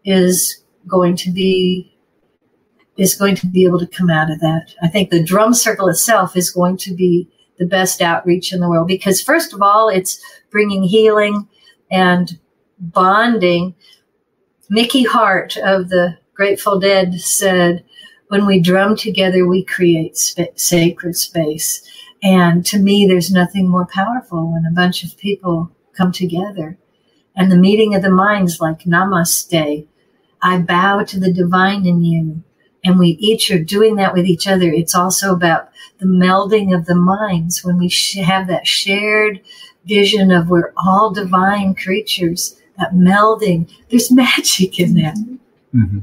is 0.06 0.63
going 0.88 1.15
to 1.18 1.32
be 1.32 1.94
is 2.97 3.15
going 3.15 3.36
to 3.36 3.47
be 3.47 3.65
able 3.65 3.79
to 3.79 3.88
come 3.88 4.10
out 4.10 4.31
of 4.31 4.39
that. 4.39 4.73
I 4.81 4.88
think 4.88 5.10
the 5.10 5.23
drum 5.23 5.53
circle 5.53 5.89
itself 5.89 6.36
is 6.36 6.49
going 6.49 6.77
to 6.77 6.93
be 6.93 7.29
the 7.58 7.65
best 7.65 8.01
outreach 8.01 8.53
in 8.53 8.60
the 8.60 8.69
world 8.69 8.88
because 8.88 9.21
first 9.21 9.53
of 9.53 9.62
all, 9.62 9.89
it's 9.89 10.21
bringing 10.49 10.84
healing 10.84 11.47
and 11.91 12.39
bonding. 12.79 13.75
Mickey 14.69 15.03
Hart 15.03 15.58
of 15.58 15.89
the 15.89 16.17
Grateful 16.34 16.79
Dead 16.79 17.15
said, 17.15 17.84
when 18.27 18.45
we 18.45 18.60
drum 18.60 18.95
together, 18.95 19.47
we 19.47 19.63
create 19.63 20.17
sp- 20.17 20.55
sacred 20.55 21.15
space. 21.15 21.81
And 22.23 22.65
to 22.65 22.79
me, 22.79 23.05
there's 23.05 23.31
nothing 23.31 23.69
more 23.69 23.86
powerful 23.86 24.51
when 24.51 24.65
a 24.65 24.73
bunch 24.73 25.03
of 25.03 25.17
people 25.17 25.71
come 25.95 26.12
together. 26.12 26.77
And 27.36 27.51
the 27.51 27.58
meeting 27.58 27.93
of 27.93 28.01
the 28.01 28.10
minds, 28.10 28.60
like 28.60 28.79
namaste, 28.79 29.88
I 30.41 30.58
bow 30.60 31.03
to 31.03 31.19
the 31.19 31.31
divine 31.31 31.86
in 31.86 32.03
you 32.03 32.43
and 32.86 33.00
we 33.00 33.10
each 33.19 33.50
are 33.52 33.62
doing 33.62 33.95
that 33.95 34.13
with 34.13 34.26
each 34.26 34.48
other. 34.48 34.71
It's 34.71 34.95
also 34.95 35.34
about 35.34 35.69
the 35.98 36.06
melding 36.06 36.74
of 36.74 36.86
the 36.86 36.95
minds 36.95 37.63
when 37.63 37.78
we 37.78 37.89
sh- 37.89 38.17
have 38.17 38.48
that 38.48 38.68
shared 38.68 39.41
vision 39.86 40.32
of 40.32 40.49
we're 40.49 40.72
all 40.78 41.12
divine 41.12 41.74
creatures. 41.76 42.59
That 42.78 42.93
melding, 42.93 43.70
there's 43.89 44.12
magic 44.12 44.80
in 44.80 44.93
that. 44.95 45.16
Mm-hmm. 45.74 45.99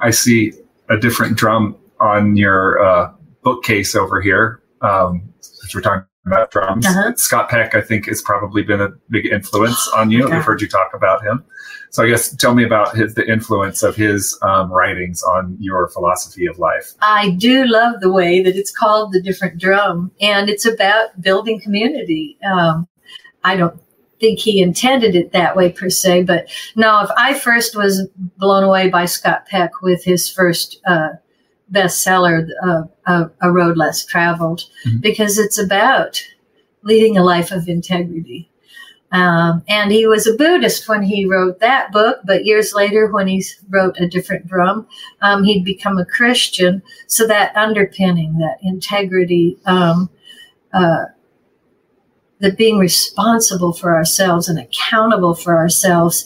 I 0.00 0.10
see 0.10 0.52
a 0.90 0.98
different 0.98 1.36
drum 1.36 1.76
on 1.98 2.36
your 2.36 2.84
uh, 2.84 3.12
bookcase 3.42 3.94
over 3.94 4.20
here. 4.20 4.60
Um, 4.82 5.32
since 5.40 5.74
we're 5.74 5.80
talking 5.80 6.04
about 6.26 6.50
drums, 6.50 6.86
uh-huh. 6.86 7.14
Scott 7.16 7.48
Peck, 7.48 7.74
I 7.74 7.80
think, 7.80 8.06
has 8.06 8.22
probably 8.22 8.62
been 8.62 8.80
a 8.80 8.90
big 9.10 9.26
influence 9.26 9.88
on 9.96 10.10
you. 10.10 10.24
Okay. 10.24 10.36
I've 10.36 10.44
heard 10.44 10.60
you 10.60 10.68
talk 10.68 10.92
about 10.94 11.24
him. 11.24 11.44
So 11.90 12.04
I 12.04 12.08
guess 12.08 12.34
tell 12.36 12.54
me 12.54 12.64
about 12.64 12.96
his, 12.96 13.14
the 13.14 13.26
influence 13.30 13.82
of 13.82 13.96
his 13.96 14.38
um, 14.42 14.72
writings 14.72 15.22
on 15.22 15.56
your 15.60 15.88
philosophy 15.88 16.46
of 16.46 16.58
life. 16.58 16.92
I 17.02 17.30
do 17.30 17.66
love 17.66 18.00
the 18.00 18.10
way 18.10 18.42
that 18.42 18.56
it's 18.56 18.70
called 18.70 19.12
the 19.12 19.20
different 19.20 19.58
drum, 19.58 20.10
and 20.20 20.48
it's 20.48 20.64
about 20.64 21.20
building 21.20 21.60
community. 21.60 22.38
Um, 22.50 22.88
I 23.44 23.56
don't 23.56 23.78
think 24.20 24.38
he 24.38 24.62
intended 24.62 25.16
it 25.16 25.32
that 25.32 25.56
way 25.56 25.72
per 25.72 25.90
se, 25.90 26.22
but 26.22 26.48
no, 26.76 27.02
if 27.02 27.10
I 27.16 27.34
first 27.34 27.76
was 27.76 28.08
blown 28.38 28.62
away 28.62 28.88
by 28.88 29.04
Scott 29.04 29.46
Peck 29.46 29.82
with 29.82 30.04
his 30.04 30.30
first 30.30 30.80
uh, 30.86 31.08
bestseller, 31.72 32.46
uh, 33.06 33.28
A 33.40 33.50
Road 33.50 33.76
Less 33.76 34.04
Traveled, 34.04 34.64
mm-hmm. 34.86 34.98
because 34.98 35.38
it's 35.38 35.58
about 35.58 36.22
leading 36.82 37.16
a 37.16 37.24
life 37.24 37.50
of 37.50 37.68
integrity. 37.68 38.50
Um, 39.12 39.62
and 39.68 39.92
he 39.92 40.06
was 40.06 40.26
a 40.26 40.34
Buddhist 40.34 40.88
when 40.88 41.02
he 41.02 41.26
wrote 41.26 41.60
that 41.60 41.92
book, 41.92 42.20
but 42.24 42.46
years 42.46 42.72
later, 42.72 43.12
when 43.12 43.28
he 43.28 43.44
wrote 43.68 43.98
A 43.98 44.08
Different 44.08 44.46
Drum, 44.46 44.86
um, 45.20 45.44
he'd 45.44 45.66
become 45.66 45.98
a 45.98 46.06
Christian. 46.06 46.82
So 47.08 47.26
that 47.26 47.54
underpinning, 47.54 48.38
that 48.38 48.56
integrity, 48.62 49.58
um, 49.66 50.08
uh, 50.72 51.04
that 52.40 52.56
being 52.56 52.78
responsible 52.78 53.74
for 53.74 53.94
ourselves 53.94 54.48
and 54.48 54.58
accountable 54.58 55.34
for 55.34 55.56
ourselves 55.58 56.24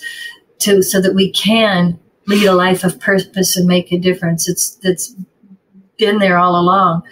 to 0.60 0.80
so 0.80 1.00
that 1.00 1.14
we 1.14 1.32
can 1.32 1.98
lead 2.28 2.46
a 2.46 2.54
life 2.54 2.84
of 2.84 3.00
purpose 3.00 3.56
and 3.56 3.66
make 3.66 3.92
a 3.92 3.98
difference. 3.98 4.48
It's 4.48 4.76
that's 4.76 5.14
been 5.98 6.18
there 6.18 6.38
all 6.38 6.58
along. 6.60 7.02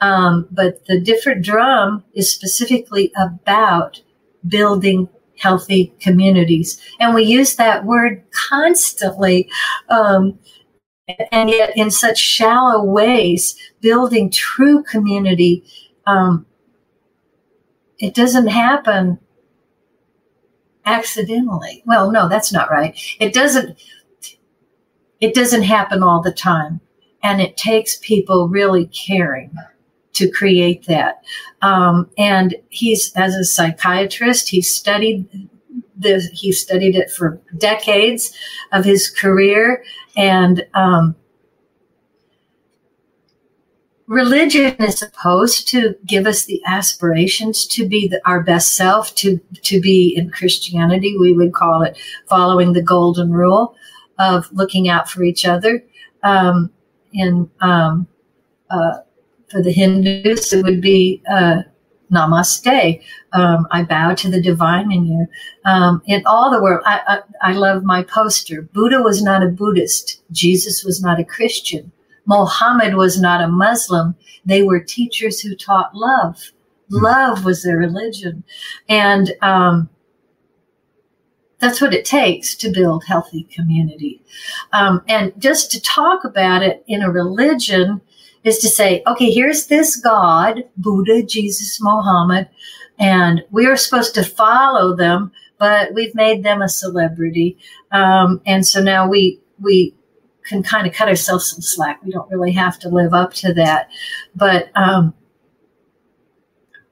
Um, 0.00 0.48
but 0.50 0.86
the 0.86 1.00
different 1.00 1.44
drum 1.44 2.04
is 2.14 2.30
specifically 2.30 3.12
about 3.16 4.02
building 4.46 5.08
healthy 5.38 5.94
communities. 6.00 6.80
And 7.00 7.14
we 7.14 7.24
use 7.24 7.56
that 7.56 7.84
word 7.84 8.22
constantly. 8.48 9.48
Um, 9.88 10.38
and 11.30 11.50
yet, 11.50 11.76
in 11.76 11.90
such 11.90 12.18
shallow 12.18 12.82
ways, 12.84 13.56
building 13.80 14.30
true 14.30 14.82
community 14.82 15.64
um, 16.06 16.46
it 17.98 18.14
doesn't 18.14 18.48
happen 18.48 19.18
accidentally. 20.84 21.82
Well, 21.86 22.10
no, 22.10 22.28
that's 22.28 22.52
not 22.52 22.70
right. 22.70 22.98
It 23.20 23.32
doesn't 23.32 23.78
it 25.20 25.34
doesn't 25.34 25.62
happen 25.62 26.02
all 26.02 26.20
the 26.20 26.32
time. 26.32 26.80
And 27.22 27.40
it 27.40 27.56
takes 27.56 27.96
people 27.96 28.48
really 28.48 28.86
caring 28.86 29.52
to 30.14 30.30
create 30.30 30.86
that. 30.86 31.22
Um, 31.62 32.10
and 32.18 32.54
he's 32.68 33.12
as 33.14 33.34
a 33.34 33.44
psychiatrist, 33.44 34.48
he 34.48 34.60
studied 34.60 35.48
the 35.96 36.28
he 36.32 36.52
studied 36.52 36.96
it 36.96 37.10
for 37.10 37.40
decades 37.58 38.36
of 38.72 38.84
his 38.84 39.08
career 39.08 39.84
and 40.16 40.66
um, 40.74 41.14
religion 44.06 44.74
is 44.80 44.98
supposed 44.98 45.68
to 45.68 45.94
give 46.06 46.26
us 46.26 46.44
the 46.44 46.60
aspirations 46.66 47.66
to 47.66 47.88
be 47.88 48.08
the, 48.08 48.20
our 48.26 48.42
best 48.42 48.72
self 48.72 49.14
to 49.14 49.38
to 49.62 49.80
be 49.80 50.14
in 50.16 50.30
christianity 50.30 51.16
we 51.18 51.32
would 51.32 51.52
call 51.52 51.82
it 51.82 51.96
following 52.26 52.72
the 52.72 52.82
golden 52.82 53.32
rule 53.32 53.74
of 54.18 54.50
looking 54.52 54.88
out 54.88 55.08
for 55.08 55.22
each 55.22 55.46
other 55.46 55.82
um, 56.22 56.70
in 57.12 57.50
um, 57.60 58.06
uh, 58.70 58.98
for 59.48 59.62
the 59.62 59.72
hindus 59.72 60.52
it 60.52 60.62
would 60.64 60.80
be 60.80 61.22
uh, 61.30 61.62
namaste 62.10 63.00
um, 63.32 63.66
i 63.70 63.82
bow 63.82 64.14
to 64.14 64.30
the 64.30 64.40
divine 64.40 64.90
in 64.92 65.06
you 65.06 65.26
um, 65.64 66.02
in 66.06 66.22
all 66.26 66.50
the 66.50 66.62
world 66.62 66.82
I, 66.84 67.00
I, 67.42 67.50
I 67.50 67.52
love 67.52 67.84
my 67.84 68.02
poster 68.02 68.62
buddha 68.62 69.00
was 69.02 69.22
not 69.22 69.42
a 69.42 69.48
buddhist 69.48 70.22
jesus 70.30 70.84
was 70.84 71.02
not 71.02 71.20
a 71.20 71.24
christian 71.24 71.92
Mohammed 72.26 72.94
was 72.94 73.20
not 73.20 73.42
a 73.42 73.48
Muslim. 73.48 74.14
They 74.44 74.62
were 74.62 74.80
teachers 74.80 75.40
who 75.40 75.54
taught 75.54 75.94
love. 75.94 76.52
Hmm. 76.90 77.04
Love 77.04 77.44
was 77.44 77.62
their 77.62 77.76
religion. 77.76 78.44
And 78.88 79.32
um, 79.42 79.88
that's 81.62 81.80
what 81.80 81.94
it 81.94 82.04
takes 82.04 82.56
to 82.56 82.72
build 82.72 83.04
healthy 83.04 83.44
community. 83.44 84.20
Um, 84.72 85.02
and 85.08 85.32
just 85.38 85.70
to 85.70 85.80
talk 85.80 86.24
about 86.24 86.60
it 86.62 86.82
in 86.88 87.02
a 87.02 87.10
religion 87.10 88.00
is 88.42 88.58
to 88.58 88.68
say, 88.68 89.00
okay, 89.06 89.30
here's 89.30 89.66
this 89.66 89.94
God, 89.94 90.64
Buddha, 90.76 91.22
Jesus, 91.22 91.80
Mohammed, 91.80 92.48
and 92.98 93.44
we 93.52 93.66
are 93.66 93.76
supposed 93.76 94.12
to 94.16 94.24
follow 94.24 94.96
them, 94.96 95.30
but 95.56 95.94
we've 95.94 96.16
made 96.16 96.42
them 96.42 96.62
a 96.62 96.68
celebrity. 96.68 97.56
Um, 97.92 98.40
and 98.44 98.66
so 98.66 98.82
now 98.82 99.08
we, 99.08 99.40
we 99.60 99.94
can 100.44 100.64
kind 100.64 100.88
of 100.88 100.92
cut 100.92 101.08
ourselves 101.08 101.48
some 101.48 101.62
slack. 101.62 102.02
We 102.02 102.10
don't 102.10 102.28
really 102.28 102.52
have 102.52 102.76
to 102.80 102.88
live 102.88 103.14
up 103.14 103.34
to 103.34 103.54
that. 103.54 103.88
But 104.34 104.76
um, 104.76 105.14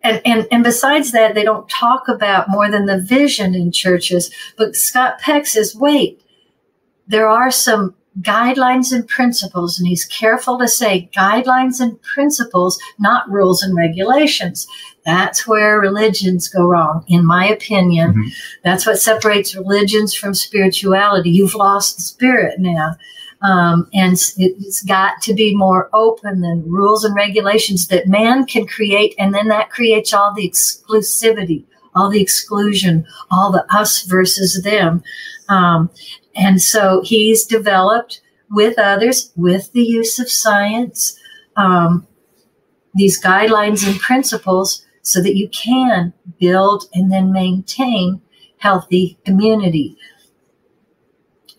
and, 0.02 0.20
and 0.24 0.46
and 0.50 0.64
besides 0.64 1.12
that, 1.12 1.34
they 1.34 1.44
don't 1.44 1.68
talk 1.68 2.08
about 2.08 2.48
more 2.48 2.70
than 2.70 2.86
the 2.86 3.00
vision 3.00 3.54
in 3.54 3.72
churches. 3.72 4.30
But 4.56 4.76
Scott 4.76 5.18
Peck 5.20 5.46
says, 5.46 5.76
wait, 5.76 6.22
there 7.06 7.28
are 7.28 7.50
some 7.50 7.94
guidelines 8.20 8.92
and 8.92 9.06
principles, 9.06 9.78
and 9.78 9.86
he's 9.86 10.04
careful 10.04 10.58
to 10.58 10.68
say 10.68 11.08
guidelines 11.16 11.80
and 11.80 12.00
principles, 12.02 12.78
not 12.98 13.30
rules 13.30 13.62
and 13.62 13.76
regulations. 13.76 14.66
That's 15.04 15.46
where 15.46 15.80
religions 15.80 16.48
go 16.48 16.64
wrong, 16.64 17.04
in 17.08 17.24
my 17.24 17.46
opinion. 17.46 18.10
Mm-hmm. 18.10 18.28
That's 18.64 18.86
what 18.86 18.98
separates 18.98 19.54
religions 19.54 20.14
from 20.14 20.34
spirituality. 20.34 21.30
You've 21.30 21.54
lost 21.54 21.96
the 21.96 22.02
spirit 22.02 22.58
now. 22.58 22.96
Um, 23.42 23.88
and 23.94 24.12
it's 24.36 24.82
got 24.82 25.22
to 25.22 25.34
be 25.34 25.56
more 25.56 25.88
open 25.94 26.42
than 26.42 26.70
rules 26.70 27.04
and 27.04 27.14
regulations 27.14 27.88
that 27.88 28.06
man 28.06 28.44
can 28.44 28.66
create. 28.66 29.14
And 29.18 29.34
then 29.34 29.48
that 29.48 29.70
creates 29.70 30.12
all 30.12 30.34
the 30.34 30.48
exclusivity, 30.48 31.64
all 31.94 32.10
the 32.10 32.20
exclusion, 32.20 33.06
all 33.30 33.50
the 33.50 33.64
us 33.74 34.02
versus 34.02 34.62
them. 34.62 35.02
Um, 35.48 35.90
and 36.34 36.60
so 36.60 37.00
he's 37.02 37.46
developed 37.46 38.20
with 38.50 38.78
others, 38.78 39.32
with 39.36 39.72
the 39.72 39.84
use 39.84 40.18
of 40.18 40.30
science, 40.30 41.18
um, 41.56 42.06
these 42.94 43.22
guidelines 43.22 43.86
and 43.86 43.98
principles 44.00 44.84
so 45.02 45.22
that 45.22 45.36
you 45.36 45.48
can 45.48 46.12
build 46.38 46.84
and 46.92 47.10
then 47.10 47.32
maintain 47.32 48.20
healthy 48.58 49.18
community. 49.24 49.96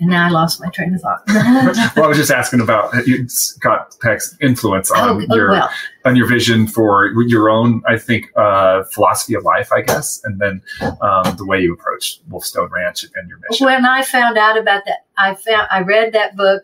And 0.01 0.09
now 0.09 0.27
I 0.27 0.31
lost 0.31 0.59
my 0.59 0.67
train 0.69 0.95
of 0.95 1.01
thought. 1.01 1.21
well, 1.95 2.05
I 2.05 2.07
was 2.07 2.17
just 2.17 2.31
asking 2.31 2.59
about 2.59 2.91
Scott 3.27 3.95
Peck's 4.01 4.35
influence 4.41 4.89
on 4.89 5.27
oh, 5.29 5.35
your 5.35 5.51
well. 5.51 5.69
on 6.05 6.15
your 6.15 6.27
vision 6.27 6.65
for 6.65 7.13
your 7.21 7.51
own, 7.51 7.83
I 7.87 7.99
think, 7.99 8.25
uh, 8.35 8.83
philosophy 8.85 9.35
of 9.35 9.43
life, 9.43 9.71
I 9.71 9.81
guess, 9.81 10.19
and 10.23 10.41
then 10.41 10.63
um, 10.81 11.35
the 11.37 11.45
way 11.45 11.61
you 11.61 11.73
approach 11.73 12.19
Wolfstone 12.29 12.71
Ranch 12.71 13.03
and 13.03 13.29
your 13.29 13.37
mission. 13.47 13.67
When 13.67 13.85
I 13.85 14.01
found 14.01 14.39
out 14.39 14.57
about 14.57 14.85
that, 14.85 15.05
I 15.19 15.35
found 15.35 15.67
I 15.69 15.81
read 15.81 16.13
that 16.13 16.35
book, 16.35 16.63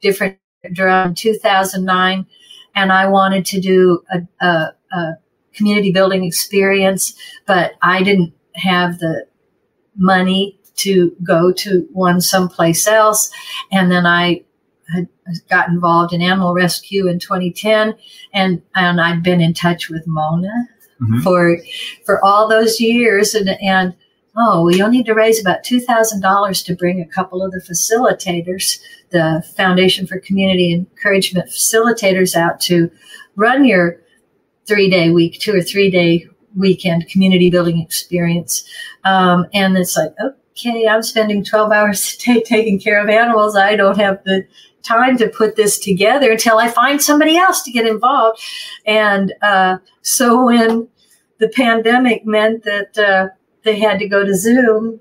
Different 0.00 0.38
Drum, 0.72 1.14
2009, 1.14 2.26
and 2.74 2.90
I 2.90 3.06
wanted 3.06 3.44
to 3.46 3.60
do 3.60 4.02
a, 4.10 4.46
a, 4.46 4.72
a 4.92 5.12
community 5.52 5.92
building 5.92 6.24
experience, 6.24 7.12
but 7.46 7.72
I 7.82 8.02
didn't 8.02 8.32
have 8.54 8.98
the 8.98 9.26
money 9.94 10.57
to 10.78 11.14
go 11.22 11.52
to 11.52 11.88
one 11.92 12.20
someplace 12.20 12.86
else. 12.86 13.30
And 13.70 13.90
then 13.90 14.06
I 14.06 14.44
had 14.94 15.08
got 15.50 15.68
involved 15.68 16.12
in 16.12 16.22
animal 16.22 16.54
rescue 16.54 17.08
in 17.08 17.18
2010 17.18 17.94
and, 18.32 18.62
and 18.74 19.00
I'd 19.00 19.22
been 19.22 19.40
in 19.40 19.54
touch 19.54 19.90
with 19.90 20.06
Mona 20.06 20.68
mm-hmm. 21.00 21.20
for, 21.20 21.58
for 22.06 22.24
all 22.24 22.48
those 22.48 22.80
years. 22.80 23.34
And, 23.34 23.50
and, 23.60 23.94
oh, 24.36 24.64
we'll 24.64 24.88
need 24.88 25.06
to 25.06 25.14
raise 25.14 25.40
about 25.40 25.64
$2,000 25.64 26.64
to 26.64 26.76
bring 26.76 27.00
a 27.00 27.06
couple 27.06 27.42
of 27.42 27.50
the 27.50 27.60
facilitators, 27.60 28.80
the 29.10 29.44
Foundation 29.56 30.06
for 30.06 30.20
Community 30.20 30.72
Encouragement 30.72 31.48
facilitators 31.48 32.34
out 32.36 32.60
to 32.62 32.90
run 33.36 33.64
your 33.64 34.00
three 34.66 34.88
day 34.88 35.10
week, 35.10 35.40
two 35.40 35.56
or 35.56 35.62
three 35.62 35.90
day 35.90 36.28
weekend 36.56 37.08
community 37.08 37.50
building 37.50 37.80
experience. 37.80 38.64
Um, 39.04 39.46
and 39.52 39.76
it's 39.76 39.96
like, 39.96 40.14
oh, 40.20 40.34
okay, 40.58 40.88
I'm 40.88 41.02
spending 41.02 41.44
12 41.44 41.72
hours 41.72 42.14
a 42.14 42.24
day 42.24 42.42
taking 42.42 42.80
care 42.80 43.02
of 43.02 43.08
animals. 43.08 43.56
I 43.56 43.76
don't 43.76 43.98
have 43.98 44.22
the 44.24 44.46
time 44.82 45.16
to 45.18 45.28
put 45.28 45.56
this 45.56 45.78
together 45.78 46.32
until 46.32 46.58
I 46.58 46.68
find 46.68 47.00
somebody 47.00 47.36
else 47.36 47.62
to 47.62 47.70
get 47.70 47.86
involved. 47.86 48.40
And 48.86 49.34
uh, 49.42 49.78
so 50.02 50.46
when 50.46 50.88
the 51.38 51.48
pandemic 51.48 52.24
meant 52.26 52.64
that 52.64 52.98
uh, 52.98 53.28
they 53.62 53.78
had 53.78 53.98
to 54.00 54.08
go 54.08 54.24
to 54.24 54.34
Zoom 54.34 55.00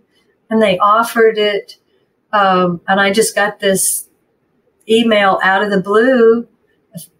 and 0.50 0.62
they 0.62 0.78
offered 0.78 1.38
it, 1.38 1.78
um, 2.34 2.82
and 2.88 3.00
I 3.00 3.12
just 3.12 3.34
got 3.34 3.60
this 3.60 4.10
email 4.90 5.40
out 5.44 5.64
of 5.64 5.72
the 5.72 5.82
blue 5.82 6.48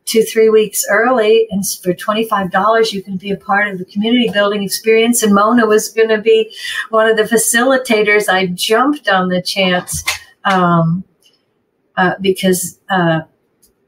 two, 0.08 0.24
three 0.24 0.50
weeks 0.50 0.84
early. 0.90 1.48
And 1.52 1.64
for 1.68 1.94
$25, 1.94 2.94
you 2.94 3.04
can 3.04 3.18
be 3.18 3.30
a 3.30 3.38
part 3.38 3.68
of 3.68 3.78
the 3.78 3.86
community 3.86 4.30
building 4.32 4.64
experience. 4.64 5.22
And 5.22 5.36
Mona 5.36 5.68
was 5.68 5.90
going 5.90 6.10
to 6.10 6.22
be 6.22 6.52
one 6.90 7.08
of 7.08 7.18
the 7.18 7.24
facilitators. 7.24 8.28
I 8.30 8.48
jumped 8.48 9.08
on 9.08 9.28
the 9.28 9.42
chance 9.42 10.04
um, 10.46 11.04
uh, 11.96 12.14
because 12.22 12.80
uh, 12.90 13.22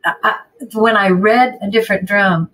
I, 0.06 0.40
when 0.74 0.98
I 0.98 1.10
read 1.10 1.58
A 1.62 1.70
Different 1.70 2.06
Drum, 2.06 2.52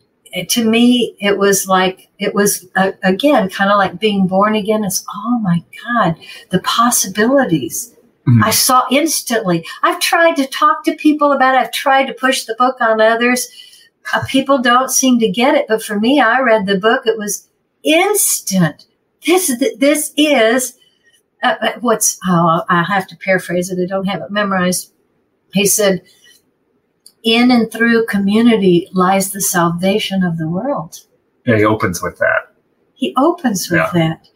to 0.49 0.69
me, 0.69 1.15
it 1.19 1.37
was 1.37 1.67
like, 1.67 2.09
it 2.19 2.35
was 2.35 2.67
uh, 2.75 2.91
again, 3.03 3.49
kind 3.49 3.71
of 3.71 3.77
like 3.77 3.99
being 3.99 4.27
born 4.27 4.53
again. 4.55 4.83
It's, 4.83 5.05
oh 5.09 5.39
my 5.41 5.63
God, 5.83 6.15
the 6.49 6.59
possibilities. 6.59 7.94
Mm-hmm. 8.27 8.43
I 8.43 8.51
saw 8.51 8.83
instantly. 8.89 9.65
I've 9.83 9.99
tried 9.99 10.35
to 10.37 10.47
talk 10.47 10.83
to 10.85 10.95
people 10.95 11.31
about 11.31 11.55
it. 11.55 11.59
I've 11.59 11.71
tried 11.71 12.05
to 12.05 12.13
push 12.13 12.45
the 12.45 12.55
book 12.57 12.77
on 12.81 12.99
others. 12.99 13.47
Uh, 14.13 14.23
people 14.25 14.59
don't 14.59 14.89
seem 14.89 15.19
to 15.19 15.29
get 15.29 15.55
it. 15.55 15.65
But 15.67 15.83
for 15.83 15.99
me, 15.99 16.19
I 16.19 16.39
read 16.39 16.65
the 16.65 16.77
book. 16.77 17.05
It 17.05 17.17
was 17.17 17.49
instant. 17.83 18.87
This, 19.25 19.51
this 19.77 20.13
is 20.17 20.77
uh, 21.43 21.55
uh, 21.61 21.71
what's, 21.81 22.19
oh, 22.25 22.63
I 22.69 22.83
have 22.83 23.07
to 23.07 23.17
paraphrase 23.17 23.69
it. 23.69 23.81
I 23.81 23.87
don't 23.87 24.05
have 24.05 24.21
it 24.21 24.31
memorized. 24.31 24.91
He 25.53 25.65
said, 25.65 26.01
in 27.23 27.49
and 27.51 27.71
through 27.71 28.05
community 28.05 28.87
lies 28.93 29.31
the 29.31 29.41
salvation 29.41 30.23
of 30.23 30.37
the 30.37 30.47
world. 30.47 30.99
Yeah, 31.45 31.57
he 31.57 31.65
opens 31.65 32.01
with 32.01 32.17
that. 32.19 32.53
He 32.93 33.13
opens 33.17 33.69
with 33.69 33.79
yeah. 33.79 33.91
that. 33.93 34.29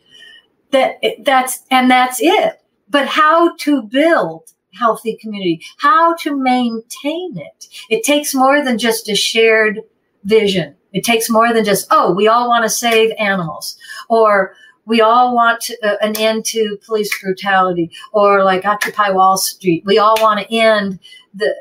That 0.72 1.24
that's 1.24 1.64
and 1.72 1.90
that's 1.90 2.20
it. 2.22 2.59
But 2.90 3.08
how 3.08 3.56
to 3.58 3.84
build 3.84 4.54
healthy 4.74 5.18
community, 5.18 5.62
how 5.78 6.16
to 6.16 6.36
maintain 6.36 7.38
it. 7.38 7.68
It 7.90 8.04
takes 8.04 8.34
more 8.34 8.64
than 8.64 8.78
just 8.78 9.10
a 9.10 9.16
shared 9.16 9.82
vision. 10.24 10.76
It 10.92 11.04
takes 11.04 11.30
more 11.30 11.54
than 11.54 11.66
just, 11.66 11.88
oh, 11.92 12.14
we 12.14 12.28
all 12.28 12.48
want 12.48 12.64
to 12.64 12.70
save 12.70 13.12
animals 13.20 13.78
or 14.10 14.56
we 14.86 15.02
all 15.02 15.36
want 15.36 15.70
uh, 15.84 15.96
an 16.02 16.18
end 16.18 16.46
to 16.46 16.78
police 16.86 17.12
brutality 17.22 17.92
or 18.12 18.44
like 18.44 18.66
Occupy 18.66 19.12
Wall 19.12 19.38
Street. 19.38 19.84
We 19.86 20.00
all 20.00 20.16
want 20.20 20.40
to 20.40 20.56
end 20.56 21.00
the, 21.34 21.54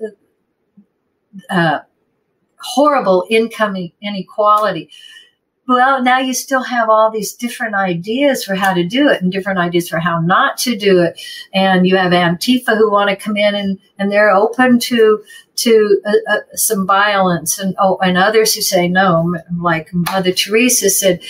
the 0.00 1.54
uh, 1.54 1.80
horrible 2.58 3.26
income 3.30 3.76
inequality. 4.02 4.90
Well, 5.66 6.02
now 6.02 6.18
you 6.18 6.34
still 6.34 6.62
have 6.62 6.90
all 6.90 7.10
these 7.10 7.32
different 7.32 7.74
ideas 7.74 8.44
for 8.44 8.54
how 8.54 8.74
to 8.74 8.84
do 8.86 9.08
it 9.08 9.22
and 9.22 9.32
different 9.32 9.58
ideas 9.58 9.88
for 9.88 9.98
how 9.98 10.20
not 10.20 10.58
to 10.58 10.76
do 10.76 11.00
it. 11.00 11.18
And 11.54 11.86
you 11.86 11.96
have 11.96 12.12
Antifa 12.12 12.76
who 12.76 12.90
want 12.90 13.08
to 13.08 13.16
come 13.16 13.36
in 13.38 13.54
and, 13.54 13.78
and 13.98 14.12
they're 14.12 14.30
open 14.30 14.78
to, 14.80 15.24
to 15.56 16.02
uh, 16.04 16.32
uh, 16.32 16.40
some 16.52 16.86
violence 16.86 17.58
and, 17.58 17.74
oh, 17.78 17.96
and 18.02 18.18
others 18.18 18.54
who 18.54 18.60
say 18.60 18.88
no, 18.88 19.34
like 19.58 19.88
Mother 19.94 20.32
Teresa 20.32 20.90
said, 20.90 21.22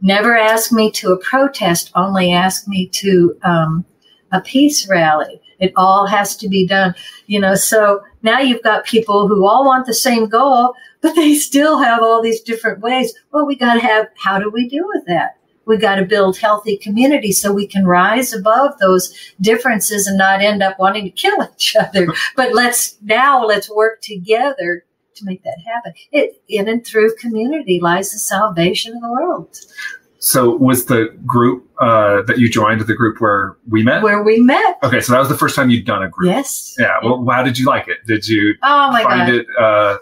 never 0.00 0.36
ask 0.36 0.72
me 0.72 0.90
to 0.92 1.12
a 1.12 1.18
protest, 1.18 1.90
only 1.94 2.32
ask 2.32 2.66
me 2.66 2.88
to, 2.88 3.36
um, 3.42 3.84
a 4.32 4.40
peace 4.40 4.88
rally. 4.88 5.40
It 5.58 5.72
all 5.76 6.06
has 6.06 6.34
to 6.38 6.48
be 6.48 6.66
done, 6.66 6.94
you 7.26 7.38
know, 7.38 7.54
so 7.54 8.02
now 8.22 8.40
you've 8.40 8.62
got 8.62 8.86
people 8.86 9.28
who 9.28 9.46
all 9.46 9.64
want 9.66 9.86
the 9.86 9.94
same 9.94 10.26
goal, 10.28 10.74
but 11.02 11.14
they 11.14 11.34
still 11.34 11.78
have 11.78 12.02
all 12.02 12.22
these 12.22 12.40
different 12.40 12.80
ways. 12.80 13.12
Well, 13.32 13.46
we 13.46 13.56
got 13.56 13.74
to 13.74 13.80
have, 13.80 14.06
how 14.16 14.38
do 14.38 14.50
we 14.50 14.68
deal 14.68 14.86
with 14.86 15.04
that? 15.06 15.36
We 15.66 15.76
got 15.76 15.96
to 15.96 16.04
build 16.04 16.38
healthy 16.38 16.76
communities 16.76 17.40
so 17.40 17.52
we 17.52 17.66
can 17.66 17.86
rise 17.86 18.32
above 18.32 18.78
those 18.78 19.14
differences 19.40 20.06
and 20.06 20.18
not 20.18 20.40
end 20.40 20.62
up 20.62 20.78
wanting 20.78 21.04
to 21.04 21.10
kill 21.10 21.36
each 21.54 21.76
other. 21.76 22.08
but 22.36 22.54
let's 22.54 22.96
now 23.02 23.44
let's 23.44 23.70
work 23.70 24.00
together 24.00 24.84
to 25.14 25.24
make 25.24 25.42
that 25.44 25.58
happen. 25.66 25.92
It 26.10 26.42
in 26.48 26.68
and 26.68 26.84
through 26.84 27.14
community 27.16 27.80
lies 27.80 28.12
the 28.12 28.18
salvation 28.18 28.94
of 28.94 29.02
the 29.02 29.10
world. 29.10 29.58
So 30.18 30.56
was 30.56 30.86
the 30.86 31.12
group 31.26 31.68
uh, 31.80 32.22
that 32.22 32.38
you 32.38 32.48
joined 32.48 32.80
the 32.82 32.94
group 32.94 33.20
where 33.20 33.56
we 33.68 33.82
met? 33.82 34.04
Where 34.04 34.22
we 34.22 34.38
met. 34.38 34.78
Okay, 34.84 35.00
so 35.00 35.12
that 35.12 35.18
was 35.18 35.28
the 35.28 35.36
first 35.36 35.56
time 35.56 35.68
you'd 35.68 35.84
done 35.84 36.04
a 36.04 36.08
group. 36.08 36.28
Yes. 36.28 36.76
Yeah. 36.78 36.96
Well, 37.02 37.26
how 37.28 37.42
did 37.42 37.58
you 37.58 37.66
like 37.66 37.88
it? 37.88 37.98
Did 38.06 38.28
you 38.28 38.54
oh 38.62 38.92
my 38.92 39.02
find 39.02 39.28
God. 39.28 39.34
it 39.34 39.46
uh, 39.58 39.98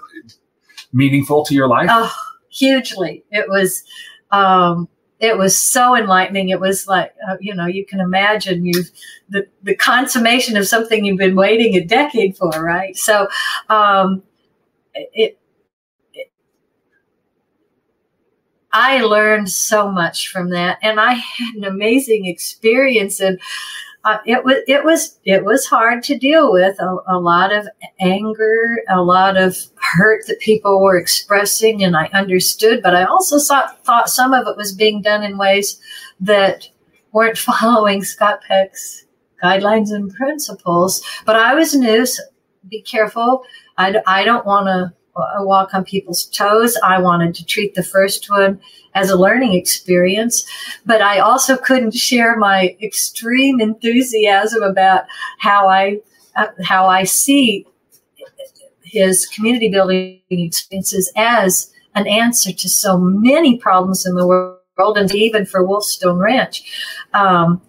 meaningful 0.93 1.45
to 1.45 1.55
your 1.55 1.69
life? 1.69 1.89
Oh, 1.91 2.13
hugely. 2.51 3.25
It 3.31 3.49
was. 3.49 3.85
Um, 4.31 4.89
it 5.19 5.37
was 5.37 5.55
so 5.55 5.95
enlightening. 5.95 6.49
It 6.49 6.61
was 6.61 6.89
like, 6.89 7.15
uh, 7.29 7.37
you 7.41 7.55
know, 7.55 7.67
you 7.67 7.85
can 7.85 8.01
imagine 8.01 8.65
you 8.65 8.85
the, 9.29 9.47
the 9.63 9.77
consummation 9.77 10.57
of 10.57 10.67
something 10.67 11.05
you've 11.05 11.19
been 11.19 11.37
waiting 11.37 11.75
a 11.75 11.85
decade 11.85 12.39
for, 12.39 12.49
right? 12.49 12.97
So, 12.97 13.29
um, 13.69 14.23
it, 14.95 15.39
I 18.73 19.01
learned 19.01 19.51
so 19.51 19.91
much 19.91 20.29
from 20.29 20.51
that, 20.51 20.79
and 20.83 21.01
I 21.01 21.15
had 21.15 21.55
an 21.57 21.65
amazing 21.65 22.27
experience. 22.27 23.21
And 23.21 23.41
uh, 24.05 24.19
it 24.25 24.45
was 24.45 24.57
it 24.67 24.83
was 24.83 25.19
it 25.25 25.45
was 25.45 25.67
hard 25.67 26.03
to 26.05 26.17
deal 26.17 26.53
with 26.53 26.79
a, 26.81 26.97
a, 27.09 27.19
lot 27.19 27.53
of 27.53 27.69
anger, 28.01 28.79
a 28.89 29.03
lot 29.03 29.37
of 29.37 29.57
hurt 29.77 30.27
that 30.27 30.41
people 30.41 30.83
were 30.83 30.97
expressing, 30.97 31.85
and 31.85 31.95
I 31.95 32.07
understood. 32.15 32.83
But 32.83 32.95
I 32.95 33.05
also 33.05 33.39
thought 33.39 33.85
thought 33.85 34.09
some 34.09 34.33
of 34.33 34.47
it 34.47 34.57
was 34.57 34.73
being 34.73 35.03
done 35.03 35.23
in 35.23 35.37
ways 35.37 35.79
that 36.21 36.69
weren't 37.13 37.37
following 37.61 38.03
Scott 38.03 38.41
Peck's 38.49 39.05
guidelines 39.43 39.91
and 39.91 40.13
principles. 40.15 41.03
But 41.27 41.37
I 41.37 41.55
was 41.55 41.75
new. 41.75 42.07
So 42.07 42.23
be 42.69 42.81
careful. 42.83 43.43
I, 43.77 44.01
I 44.07 44.25
don't 44.25 44.47
want 44.47 44.67
to 44.67 44.95
walk 45.15 45.75
on 45.75 45.85
people's 45.85 46.27
toes. 46.27 46.77
I 46.85 47.01
wanted 47.01 47.35
to 47.37 47.45
treat 47.45 47.75
the 47.75 47.83
first 47.83 48.31
one 48.31 48.61
as 48.95 49.11
a 49.11 49.17
learning 49.17 49.55
experience, 49.55 50.45
but 50.85 51.01
I 51.01 51.19
also 51.19 51.57
couldn't 51.57 51.95
share 51.95 52.37
my 52.37 52.77
extreme 52.83 53.61
enthusiasm 53.61 54.63
about 54.63 55.05
how 55.39 55.69
I 55.69 56.01
uh, 56.37 56.47
how 56.65 56.87
I 56.87 57.05
see 57.05 57.67
his 58.83 59.27
community 59.27 59.69
building 59.69 60.21
experiences 60.31 61.13
as 61.17 61.73
an 61.95 62.07
answer 62.07 62.53
to 62.53 62.69
so 62.69 62.99
many 62.99 63.59
problems 63.59 64.07
in 64.07 64.15
the 64.15 64.27
world, 64.27 64.97
and 64.97 65.15
even 65.15 65.47
for 65.47 65.67
Wolfstone 65.67 66.21
Ranch. 66.21 66.63
Um, 67.13 67.63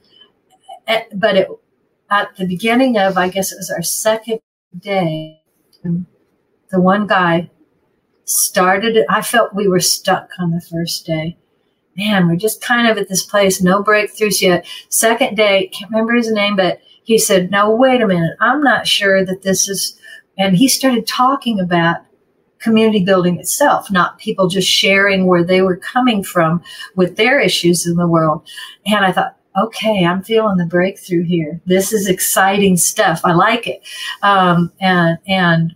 eh, 0.87 1.03
but 1.13 1.37
it, 1.37 1.47
at 2.09 2.35
the 2.35 2.45
beginning 2.45 2.97
of, 2.97 3.17
I 3.17 3.29
guess 3.29 3.51
it 3.51 3.57
was 3.57 3.71
our 3.71 3.81
second 3.81 4.39
day 4.77 5.41
the 6.71 6.81
one 6.81 7.07
guy 7.07 7.49
started 8.25 8.95
it. 8.95 9.05
I 9.09 9.21
felt 9.21 9.55
we 9.55 9.67
were 9.67 9.79
stuck 9.79 10.29
on 10.39 10.51
the 10.51 10.61
first 10.61 11.05
day. 11.05 11.37
Man, 11.97 12.27
we're 12.27 12.37
just 12.37 12.61
kind 12.61 12.87
of 12.87 12.97
at 12.97 13.09
this 13.09 13.23
place, 13.23 13.61
no 13.61 13.83
breakthroughs 13.83 14.41
yet. 14.41 14.65
Second 14.89 15.35
day, 15.35 15.67
can't 15.67 15.91
remember 15.91 16.13
his 16.13 16.31
name, 16.31 16.55
but 16.55 16.79
he 17.03 17.17
said, 17.17 17.51
Now, 17.51 17.69
wait 17.71 18.01
a 18.01 18.07
minute. 18.07 18.37
I'm 18.39 18.61
not 18.61 18.87
sure 18.87 19.25
that 19.25 19.41
this 19.41 19.67
is. 19.67 19.97
And 20.37 20.55
he 20.55 20.69
started 20.69 21.05
talking 21.05 21.59
about 21.59 21.97
community 22.59 23.03
building 23.03 23.37
itself, 23.39 23.91
not 23.91 24.17
people 24.19 24.47
just 24.47 24.69
sharing 24.69 25.25
where 25.25 25.43
they 25.43 25.61
were 25.61 25.75
coming 25.75 26.23
from 26.23 26.61
with 26.95 27.17
their 27.17 27.39
issues 27.39 27.85
in 27.85 27.97
the 27.97 28.07
world. 28.07 28.47
And 28.85 29.03
I 29.03 29.11
thought, 29.11 29.37
okay, 29.61 30.05
I'm 30.05 30.23
feeling 30.23 30.57
the 30.57 30.65
breakthrough 30.65 31.23
here. 31.23 31.59
This 31.65 31.91
is 31.91 32.07
exciting 32.07 32.77
stuff. 32.77 33.21
I 33.25 33.33
like 33.33 33.67
it. 33.67 33.81
Um, 34.21 34.71
and, 34.79 35.17
and 35.27 35.75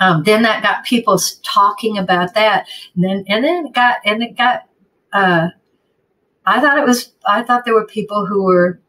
um, 0.00 0.22
then 0.24 0.42
that 0.42 0.62
got 0.62 0.84
people 0.84 1.18
talking 1.42 1.98
about 1.98 2.34
that, 2.34 2.66
and 2.94 3.04
then 3.04 3.24
and 3.28 3.44
then 3.44 3.66
it 3.66 3.72
got 3.72 3.98
and 4.04 4.22
it 4.22 4.36
got. 4.36 4.68
Uh, 5.12 5.48
I 6.46 6.60
thought 6.60 6.78
it 6.78 6.86
was. 6.86 7.12
I 7.26 7.42
thought 7.42 7.64
there 7.64 7.74
were 7.74 7.86
people 7.86 8.26
who 8.26 8.44
were 8.44 8.80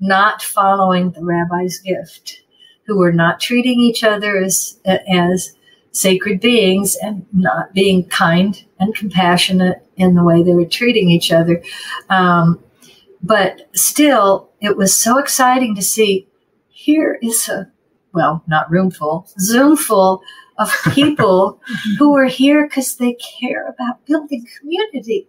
not 0.00 0.42
following 0.42 1.10
the 1.10 1.24
rabbi's 1.24 1.78
gift, 1.78 2.42
who 2.86 2.98
were 2.98 3.12
not 3.12 3.40
treating 3.40 3.80
each 3.80 4.04
other 4.04 4.38
as 4.38 4.78
as 4.84 5.54
sacred 5.90 6.40
beings 6.40 6.96
and 7.02 7.26
not 7.32 7.74
being 7.74 8.04
kind 8.08 8.64
and 8.78 8.94
compassionate 8.94 9.86
in 9.96 10.14
the 10.14 10.24
way 10.24 10.42
they 10.42 10.54
were 10.54 10.64
treating 10.64 11.10
each 11.10 11.30
other. 11.30 11.62
Um, 12.08 12.62
but 13.22 13.68
still, 13.74 14.50
it 14.60 14.76
was 14.76 14.94
so 14.94 15.18
exciting 15.18 15.74
to 15.74 15.82
see. 15.82 16.28
Here 16.70 17.18
is 17.22 17.48
a 17.48 17.70
well, 18.12 18.42
not 18.46 18.70
room 18.70 18.90
full, 18.90 19.28
Zoom 19.38 19.76
full 19.76 20.22
of 20.62 20.94
people 20.94 21.60
who 21.98 22.16
are 22.16 22.26
here 22.26 22.66
because 22.66 22.96
they 22.96 23.14
care 23.14 23.68
about 23.68 24.04
building 24.06 24.46
community. 24.58 25.28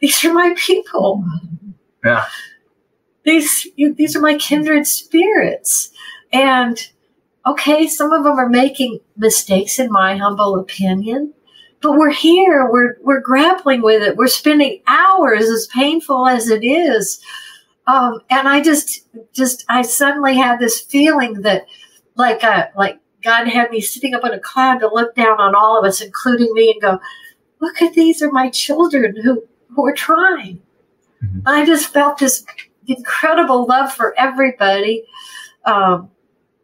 These 0.00 0.24
are 0.24 0.32
my 0.32 0.54
people. 0.56 1.24
Yeah. 2.04 2.24
These 3.24 3.68
these 3.76 4.16
are 4.16 4.20
my 4.20 4.36
kindred 4.38 4.86
spirits. 4.86 5.90
And 6.32 6.78
okay, 7.46 7.86
some 7.86 8.12
of 8.12 8.24
them 8.24 8.38
are 8.38 8.48
making 8.48 9.00
mistakes 9.16 9.78
in 9.78 9.90
my 9.90 10.16
humble 10.16 10.58
opinion, 10.58 11.34
but 11.82 11.92
we're 11.92 12.12
here, 12.12 12.68
we're 12.70 12.96
we're 13.02 13.20
grappling 13.20 13.82
with 13.82 14.02
it. 14.02 14.16
We're 14.16 14.28
spending 14.28 14.82
hours 14.86 15.44
as 15.48 15.66
painful 15.68 16.28
as 16.28 16.48
it 16.48 16.64
is. 16.64 17.20
Um, 17.86 18.20
and 18.30 18.48
I 18.48 18.60
just 18.60 19.06
just 19.32 19.64
I 19.68 19.82
suddenly 19.82 20.36
had 20.36 20.58
this 20.58 20.80
feeling 20.80 21.42
that 21.42 21.66
like 22.16 22.42
a 22.42 22.52
uh, 22.52 22.66
like 22.76 23.00
God 23.22 23.48
had 23.48 23.70
me 23.70 23.80
sitting 23.80 24.14
up 24.14 24.24
in 24.24 24.32
a 24.32 24.40
cloud 24.40 24.78
to 24.78 24.88
look 24.88 25.14
down 25.14 25.40
on 25.40 25.54
all 25.54 25.78
of 25.78 25.84
us, 25.84 26.00
including 26.00 26.52
me, 26.52 26.72
and 26.72 26.80
go, 26.80 27.00
look 27.60 27.82
at 27.82 27.94
these 27.94 28.22
are 28.22 28.30
my 28.30 28.50
children 28.50 29.16
who, 29.22 29.42
who 29.74 29.86
are 29.86 29.94
trying. 29.94 30.60
Mm-hmm. 31.22 31.40
I 31.46 31.64
just 31.66 31.88
felt 31.88 32.18
this 32.18 32.44
incredible 32.86 33.66
love 33.66 33.92
for 33.92 34.14
everybody. 34.18 35.04
Um, 35.64 36.10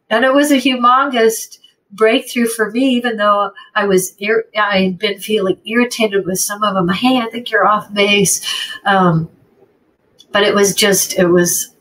and 0.09 0.25
it 0.25 0.33
was 0.33 0.51
a 0.51 0.57
humongous 0.57 1.59
breakthrough 1.91 2.47
for 2.47 2.71
me, 2.71 2.81
even 2.89 3.17
though 3.17 3.51
I 3.75 3.85
was, 3.85 4.15
ir- 4.19 4.47
I 4.57 4.83
had 4.83 4.99
been 4.99 5.19
feeling 5.19 5.59
irritated 5.65 6.25
with 6.25 6.39
some 6.39 6.63
of 6.63 6.73
them. 6.73 6.89
Hey, 6.89 7.19
I 7.19 7.29
think 7.29 7.51
you're 7.51 7.67
off 7.67 7.93
base. 7.93 8.41
Um, 8.85 9.29
but 10.31 10.43
it 10.43 10.55
was 10.55 10.73
just, 10.73 11.17
it 11.17 11.27
was, 11.27 11.73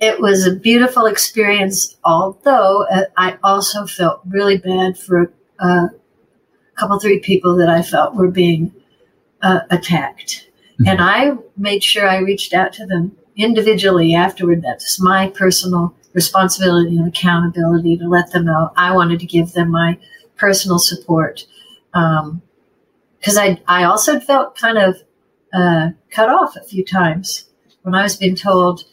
it 0.00 0.18
was 0.20 0.46
a 0.46 0.54
beautiful 0.54 1.06
experience, 1.06 1.96
although 2.04 2.86
uh, 2.90 3.04
I 3.16 3.36
also 3.44 3.86
felt 3.86 4.22
really 4.26 4.56
bad 4.56 4.98
for 4.98 5.32
uh, 5.58 5.88
a 5.88 6.76
couple, 6.76 6.98
three 6.98 7.20
people 7.20 7.56
that 7.56 7.68
I 7.68 7.82
felt 7.82 8.16
were 8.16 8.30
being 8.30 8.72
uh, 9.42 9.60
attacked. 9.70 10.48
Mm-hmm. 10.80 10.88
And 10.88 11.00
I 11.02 11.32
made 11.56 11.84
sure 11.84 12.08
I 12.08 12.18
reached 12.18 12.54
out 12.54 12.72
to 12.74 12.86
them 12.86 13.16
individually 13.36 14.14
afterward. 14.14 14.62
That's 14.62 15.00
my 15.00 15.28
personal 15.28 15.94
responsibility 16.14 16.96
and 16.96 17.06
accountability 17.06 17.98
to 17.98 18.08
let 18.08 18.32
them 18.32 18.46
know 18.46 18.72
I 18.76 18.94
wanted 18.94 19.20
to 19.20 19.26
give 19.26 19.52
them 19.52 19.70
my 19.70 19.98
personal 20.36 20.78
support. 20.78 21.46
Because 21.92 23.36
um, 23.36 23.38
I, 23.38 23.60
I 23.68 23.84
also 23.84 24.18
felt 24.18 24.56
kind 24.56 24.78
of 24.78 24.96
uh, 25.52 25.90
cut 26.10 26.30
off 26.30 26.56
a 26.56 26.64
few 26.64 26.84
times 26.84 27.44
when 27.82 27.94
I 27.94 28.02
was 28.02 28.16
being 28.16 28.36
told, 28.36 28.84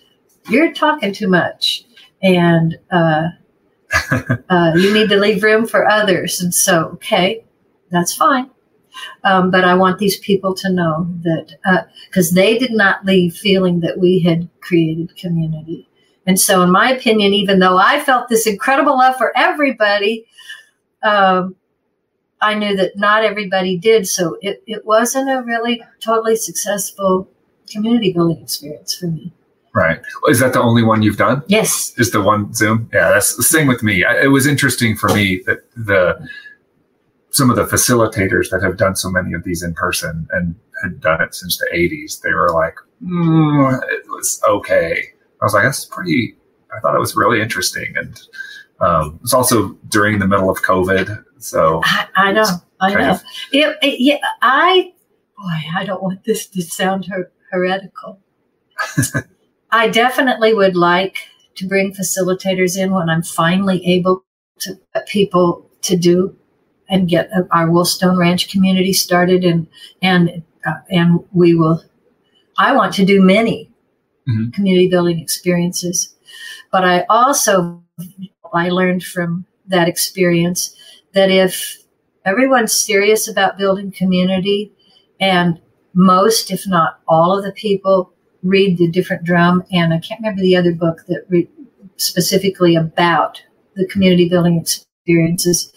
you're 0.49 0.73
talking 0.73 1.13
too 1.13 1.27
much 1.27 1.85
and 2.21 2.77
uh, 2.91 3.27
uh, 4.49 4.73
you 4.75 4.93
need 4.93 5.09
to 5.09 5.17
leave 5.17 5.43
room 5.43 5.67
for 5.67 5.87
others. 5.87 6.41
And 6.41 6.53
so, 6.53 6.85
okay, 6.93 7.43
that's 7.91 8.13
fine. 8.13 8.49
Um, 9.23 9.51
but 9.51 9.63
I 9.63 9.75
want 9.75 9.99
these 9.99 10.17
people 10.17 10.55
to 10.55 10.71
know 10.71 11.07
that 11.21 11.57
because 12.09 12.31
uh, 12.31 12.35
they 12.35 12.57
did 12.57 12.71
not 12.71 13.05
leave 13.05 13.35
feeling 13.35 13.81
that 13.81 13.99
we 13.99 14.19
had 14.19 14.49
created 14.61 15.15
community. 15.15 15.87
And 16.25 16.39
so, 16.39 16.63
in 16.63 16.71
my 16.71 16.91
opinion, 16.91 17.33
even 17.33 17.59
though 17.59 17.77
I 17.77 17.99
felt 17.99 18.27
this 18.27 18.47
incredible 18.47 18.97
love 18.97 19.15
for 19.15 19.31
everybody, 19.37 20.25
um, 21.03 21.55
I 22.41 22.53
knew 22.55 22.75
that 22.75 22.97
not 22.97 23.23
everybody 23.23 23.77
did. 23.77 24.07
So 24.07 24.37
it, 24.41 24.63
it 24.67 24.85
wasn't 24.85 25.29
a 25.29 25.41
really 25.41 25.83
totally 25.99 26.35
successful 26.35 27.29
community 27.69 28.13
building 28.13 28.41
experience 28.41 28.95
for 28.95 29.07
me. 29.07 29.33
Right. 29.77 30.01
Is 30.27 30.39
that 30.39 30.53
the 30.53 30.59
only 30.59 30.81
one 30.81 31.03
you've 31.03 31.17
done? 31.17 31.43
Yes. 31.45 31.93
Is 31.99 32.09
the 32.09 32.19
one 32.19 32.51
Zoom? 32.51 32.89
Yeah, 32.91 33.09
that's 33.09 33.35
the 33.35 33.43
same 33.43 33.67
with 33.67 33.83
me. 33.83 34.03
I, 34.03 34.23
it 34.23 34.27
was 34.29 34.47
interesting 34.47 34.97
for 34.97 35.07
me 35.09 35.43
that 35.45 35.59
the 35.75 36.27
some 37.29 37.51
of 37.51 37.57
the 37.57 37.65
facilitators 37.65 38.49
that 38.49 38.63
have 38.63 38.77
done 38.77 38.95
so 38.95 39.11
many 39.11 39.33
of 39.33 39.43
these 39.43 39.61
in 39.61 39.75
person 39.75 40.27
and 40.31 40.55
had 40.81 40.99
done 40.99 41.21
it 41.21 41.35
since 41.35 41.59
the 41.59 41.67
80s, 41.71 42.21
they 42.21 42.33
were 42.33 42.49
like, 42.49 42.73
mm, 43.03 43.79
it 43.91 44.03
was 44.07 44.41
okay. 44.49 45.09
I 45.39 45.45
was 45.45 45.53
like, 45.53 45.65
that's 45.65 45.85
pretty, 45.85 46.35
I 46.75 46.79
thought 46.79 46.95
it 46.95 46.99
was 46.99 47.15
really 47.15 47.39
interesting. 47.39 47.93
And 47.95 48.19
um, 48.79 49.19
it's 49.21 49.35
also 49.35 49.77
during 49.89 50.17
the 50.17 50.27
middle 50.27 50.49
of 50.49 50.63
COVID. 50.63 51.23
So 51.37 51.81
I, 51.83 52.07
I 52.15 52.31
know, 52.31 52.47
I 52.79 52.93
know. 52.95 53.11
Of, 53.11 53.23
it, 53.51 53.99
yeah, 53.99 54.17
I, 54.41 54.93
boy, 55.37 55.79
I 55.79 55.85
don't 55.85 56.01
want 56.01 56.23
this 56.23 56.47
to 56.47 56.63
sound 56.63 57.05
her- 57.05 57.31
heretical. 57.51 58.19
I 59.71 59.89
definitely 59.89 60.53
would 60.53 60.75
like 60.75 61.17
to 61.55 61.67
bring 61.67 61.93
facilitators 61.93 62.77
in 62.77 62.91
when 62.93 63.09
I'm 63.09 63.23
finally 63.23 63.85
able 63.85 64.23
to 64.59 64.79
get 64.93 65.07
people 65.07 65.69
to 65.81 65.97
do 65.97 66.35
and 66.89 67.09
get 67.09 67.29
our 67.51 67.67
Wolfstone 67.67 68.17
Ranch 68.17 68.49
community 68.49 68.93
started, 68.93 69.43
and 69.43 69.67
and 70.01 70.43
uh, 70.65 70.75
and 70.89 71.19
we 71.33 71.53
will. 71.53 71.83
I 72.57 72.75
want 72.75 72.93
to 72.95 73.05
do 73.05 73.21
many 73.21 73.69
mm-hmm. 74.27 74.51
community 74.51 74.87
building 74.87 75.19
experiences, 75.19 76.15
but 76.71 76.85
I 76.85 77.05
also 77.09 77.83
I 78.53 78.69
learned 78.69 79.03
from 79.03 79.45
that 79.67 79.89
experience 79.89 80.75
that 81.13 81.29
if 81.29 81.77
everyone's 82.25 82.73
serious 82.73 83.27
about 83.27 83.57
building 83.57 83.91
community, 83.91 84.71
and 85.19 85.59
most, 85.93 86.51
if 86.51 86.65
not 86.67 87.01
all, 87.07 87.37
of 87.37 87.43
the 87.43 87.51
people 87.51 88.13
read 88.43 88.77
the 88.77 88.89
different 88.89 89.23
drum, 89.23 89.63
and 89.71 89.93
I 89.93 89.99
can't 89.99 90.19
remember 90.21 90.41
the 90.41 90.55
other 90.55 90.73
book 90.73 91.03
that 91.07 91.25
re- 91.29 91.49
specifically 91.97 92.75
about 92.75 93.41
the 93.75 93.87
community 93.87 94.29
building 94.29 94.57
experiences 94.57 95.71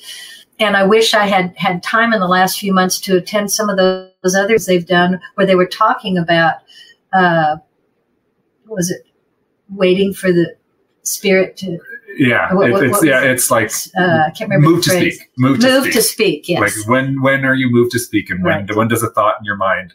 and 0.60 0.76
I 0.76 0.84
wish 0.84 1.14
I 1.14 1.26
had 1.26 1.54
had 1.56 1.82
time 1.82 2.12
in 2.12 2.20
the 2.20 2.28
last 2.28 2.58
few 2.58 2.72
months 2.72 3.00
to 3.00 3.16
attend 3.16 3.50
some 3.50 3.70
of 3.70 3.78
those, 3.78 4.10
those 4.22 4.34
others 4.34 4.66
they've 4.66 4.86
done 4.86 5.18
where 5.34 5.46
they 5.46 5.54
were 5.54 5.66
talking 5.66 6.18
about, 6.18 6.56
uh, 7.14 7.56
was 8.66 8.90
it 8.90 9.02
waiting 9.70 10.12
for 10.12 10.30
the 10.30 10.54
spirit 11.02 11.56
to 11.56 11.78
yeah, 12.18 12.52
what, 12.52 12.70
what, 12.72 12.84
it's 12.84 13.04
yeah, 13.04 13.22
it's 13.22 13.50
like 13.50 13.70
uh, 13.98 14.24
I 14.26 14.30
can't 14.36 14.50
remember. 14.50 14.68
Move 14.68 14.84
to 14.84 14.90
speak. 14.90 15.30
Move, 15.38 15.60
to, 15.60 15.66
move 15.66 15.82
speak. 15.84 15.94
to 15.94 16.02
speak. 16.02 16.48
Yes. 16.48 16.60
Like 16.60 16.88
when 16.88 17.22
when 17.22 17.44
are 17.44 17.54
you 17.54 17.70
moved 17.70 17.92
to 17.92 17.98
speak, 17.98 18.28
and 18.30 18.44
when 18.44 18.66
when 18.74 18.88
does 18.88 19.02
a 19.02 19.10
thought 19.10 19.36
in 19.38 19.44
your 19.44 19.56
mind 19.56 19.94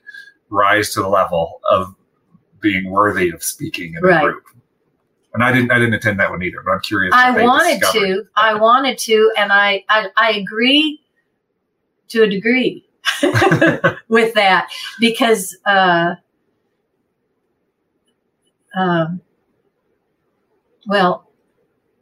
rise 0.50 0.92
to 0.92 1.02
the 1.02 1.10
level 1.10 1.60
of 1.70 1.94
being 2.66 2.90
worthy 2.90 3.30
of 3.30 3.44
speaking 3.44 3.94
in 3.96 4.04
right. 4.04 4.24
a 4.24 4.32
group? 4.32 4.44
And 5.34 5.44
I 5.44 5.52
didn't 5.52 5.72
I 5.72 5.80
didn't 5.80 5.94
attend 5.94 6.20
that 6.20 6.30
one 6.30 6.42
either, 6.42 6.62
but 6.64 6.72
I'm 6.72 6.80
curious. 6.82 7.14
I 7.14 7.32
wanted 7.44 7.82
to. 7.92 8.24
I 8.36 8.56
wanted 8.56 8.98
to, 9.00 9.32
and 9.38 9.52
I, 9.52 9.84
I 9.90 10.08
I 10.16 10.32
agree 10.32 11.02
to 12.08 12.24
a 12.24 12.28
degree 12.28 12.88
with 14.08 14.34
that 14.36 14.70
because 15.00 15.58
uh, 15.66 16.16
um, 18.76 19.22
well, 20.88 21.30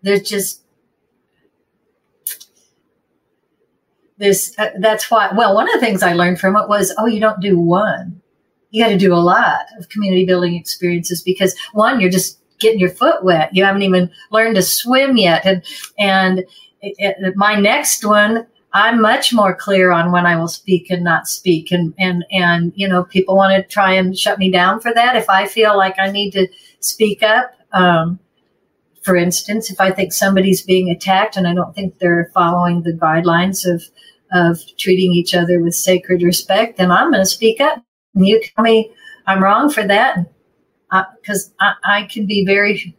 there's 0.02 0.22
just 0.22 0.64
this. 4.18 4.58
Uh, 4.58 4.70
that's 4.80 5.10
why. 5.10 5.32
Well, 5.36 5.56
one 5.56 5.68
of 5.68 5.74
the 5.74 5.86
things 5.86 6.04
I 6.04 6.14
learned 6.14 6.40
from 6.40 6.56
it 6.56 6.68
was, 6.68 6.94
oh, 6.98 7.06
you 7.06 7.20
don't 7.20 7.40
do 7.40 7.60
one. 7.60 8.22
You 8.74 8.84
got 8.84 8.90
to 8.90 8.98
do 8.98 9.14
a 9.14 9.18
lot 9.18 9.68
of 9.78 9.88
community 9.90 10.26
building 10.26 10.56
experiences 10.56 11.22
because 11.22 11.56
one, 11.74 12.02
you're 12.02 12.10
just 12.10 12.40
getting 12.58 12.80
your 12.80 12.90
foot 12.90 13.24
wet. 13.24 13.54
You 13.54 13.64
haven't 13.64 13.84
even 13.84 14.10
learned 14.32 14.56
to 14.56 14.64
swim 14.64 15.16
yet. 15.16 15.46
And, 15.46 15.64
and 16.00 16.40
it, 16.82 16.96
it, 16.98 17.36
my 17.36 17.54
next 17.54 18.04
one, 18.04 18.48
I'm 18.74 19.00
much 19.00 19.32
more 19.32 19.56
clear 19.56 19.92
on 19.92 20.12
when 20.12 20.26
I 20.26 20.36
will 20.38 20.48
speak 20.48 20.90
and 20.90 21.04
not 21.04 21.28
speak. 21.28 21.72
And, 21.72 21.94
and, 22.00 22.26
and, 22.32 22.74
you 22.76 22.88
know, 22.88 23.04
people 23.04 23.36
want 23.36 23.56
to 23.56 23.62
try 23.72 23.94
and 23.94 24.18
shut 24.18 24.40
me 24.40 24.50
down 24.50 24.80
for 24.80 24.92
that. 24.92 25.16
If 25.16 25.30
I 25.30 25.46
feel 25.46 25.78
like 25.78 26.00
I 26.00 26.10
need 26.10 26.32
to 26.32 26.48
speak 26.80 27.22
up, 27.22 27.54
um, 27.74 28.20
for 29.04 29.16
instance, 29.16 29.70
if 29.70 29.80
I 29.80 29.92
think 29.92 30.14
somebody's 30.14 30.64
being 30.64 30.90
attacked 30.90 31.38
and 31.38 31.48
I 31.48 31.54
don't 31.54 31.76
think 31.76 32.00
they're 32.00 32.32
following 32.34 32.82
the 32.82 32.94
guidelines 32.94 33.72
of, 33.72 33.84
of 34.32 34.60
treating 34.80 35.12
each 35.12 35.36
other 35.36 35.62
with 35.62 35.76
sacred 35.76 36.24
respect, 36.24 36.78
then 36.78 36.90
I'm 36.90 37.12
going 37.12 37.22
to 37.22 37.30
speak 37.30 37.62
up. 37.62 37.84
You 38.14 38.42
tell 38.42 38.64
me 38.64 38.92
I'm 39.26 39.42
wrong 39.42 39.70
for 39.70 39.86
that 39.88 40.18
uh, 40.92 41.04
because 41.20 41.54
I, 41.60 41.74
I, 41.84 42.04
can 42.04 42.26
be 42.26 42.46
very 42.46 42.96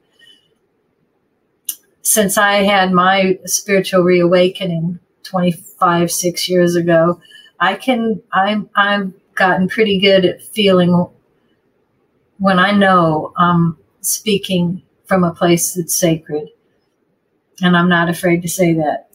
since 2.02 2.36
I 2.36 2.56
had 2.56 2.92
my 2.92 3.38
spiritual 3.44 4.02
reawakening 4.02 4.98
25, 5.24 6.12
six 6.12 6.48
years 6.48 6.76
ago, 6.76 7.20
I 7.58 7.74
can, 7.74 8.22
I'm, 8.32 8.68
I've 8.76 9.12
gotten 9.34 9.68
pretty 9.68 9.98
good 9.98 10.24
at 10.24 10.42
feeling 10.42 11.06
when 12.38 12.58
I 12.58 12.72
know 12.72 13.32
I'm 13.36 13.78
speaking 14.00 14.82
from 15.06 15.24
a 15.24 15.34
place 15.34 15.74
that's 15.74 15.96
sacred. 15.96 16.48
And 17.62 17.76
I'm 17.76 17.88
not 17.88 18.08
afraid 18.08 18.42
to 18.42 18.48
say 18.48 18.74
that. 18.74 19.10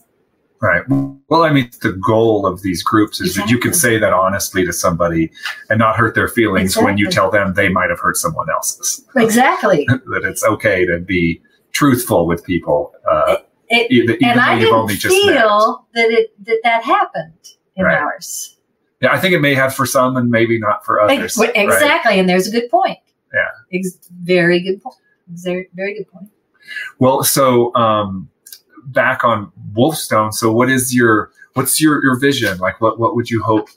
Right. 0.62 0.82
Well, 1.28 1.42
I 1.42 1.52
mean, 1.52 1.70
the 1.80 1.92
goal 1.92 2.44
of 2.44 2.60
these 2.60 2.82
groups 2.82 3.18
is 3.18 3.30
exactly. 3.30 3.42
that 3.42 3.50
you 3.50 3.60
can 3.60 3.72
say 3.72 3.98
that 3.98 4.12
honestly 4.12 4.64
to 4.66 4.74
somebody 4.74 5.30
and 5.70 5.78
not 5.78 5.96
hurt 5.96 6.14
their 6.14 6.28
feelings 6.28 6.72
exactly. 6.72 6.84
when 6.84 6.98
you 6.98 7.08
tell 7.08 7.30
them 7.30 7.54
they 7.54 7.70
might 7.70 7.88
have 7.88 7.98
hurt 7.98 8.18
someone 8.18 8.50
else's. 8.50 9.02
Exactly. 9.16 9.86
that 9.88 10.22
it's 10.24 10.44
okay 10.44 10.84
to 10.84 10.98
be 10.98 11.40
truthful 11.72 12.26
with 12.26 12.44
people. 12.44 12.92
Uh, 13.10 13.36
it, 13.70 13.90
even, 13.90 14.18
and 14.22 14.38
I 14.38 14.58
didn't 14.58 14.88
feel 14.88 15.86
that 15.94 16.10
it 16.10 16.34
that 16.44 16.60
that 16.64 16.84
happened 16.84 17.54
in 17.76 17.84
right. 17.84 17.98
ours. 17.98 18.56
Yeah, 19.00 19.12
I 19.12 19.18
think 19.18 19.32
it 19.32 19.40
may 19.40 19.54
have 19.54 19.74
for 19.74 19.86
some 19.86 20.16
and 20.16 20.30
maybe 20.30 20.58
not 20.58 20.84
for 20.84 21.00
others. 21.00 21.38
Exactly, 21.38 22.10
right? 22.10 22.18
and 22.18 22.28
there's 22.28 22.46
a 22.46 22.50
good 22.50 22.68
point. 22.70 22.98
Yeah, 23.32 23.78
Ex- 23.78 23.98
very 24.22 24.60
good 24.60 24.82
point. 24.82 24.96
Very, 25.28 25.68
very 25.74 25.94
good 25.94 26.10
point. 26.10 26.28
Well, 26.98 27.22
so 27.22 27.74
um, 27.76 28.28
back 28.92 29.24
on 29.24 29.52
Wolfstone. 29.76 30.32
So 30.32 30.52
what 30.52 30.70
is 30.70 30.94
your 30.94 31.30
what's 31.54 31.80
your 31.80 32.02
your 32.02 32.18
vision? 32.18 32.58
Like 32.58 32.80
what 32.80 32.98
what 32.98 33.14
would 33.14 33.30
you 33.30 33.42
hope? 33.42 33.68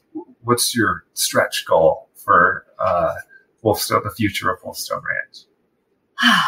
What's 0.41 0.75
your 0.75 1.05
stretch 1.13 1.65
goal 1.65 2.09
for 2.15 2.65
uh, 2.79 3.15
Wolfstone, 3.63 4.03
the 4.03 4.11
future 4.11 4.51
of 4.51 4.61
Wolfstone 4.61 5.01
Ranch? 5.03 5.45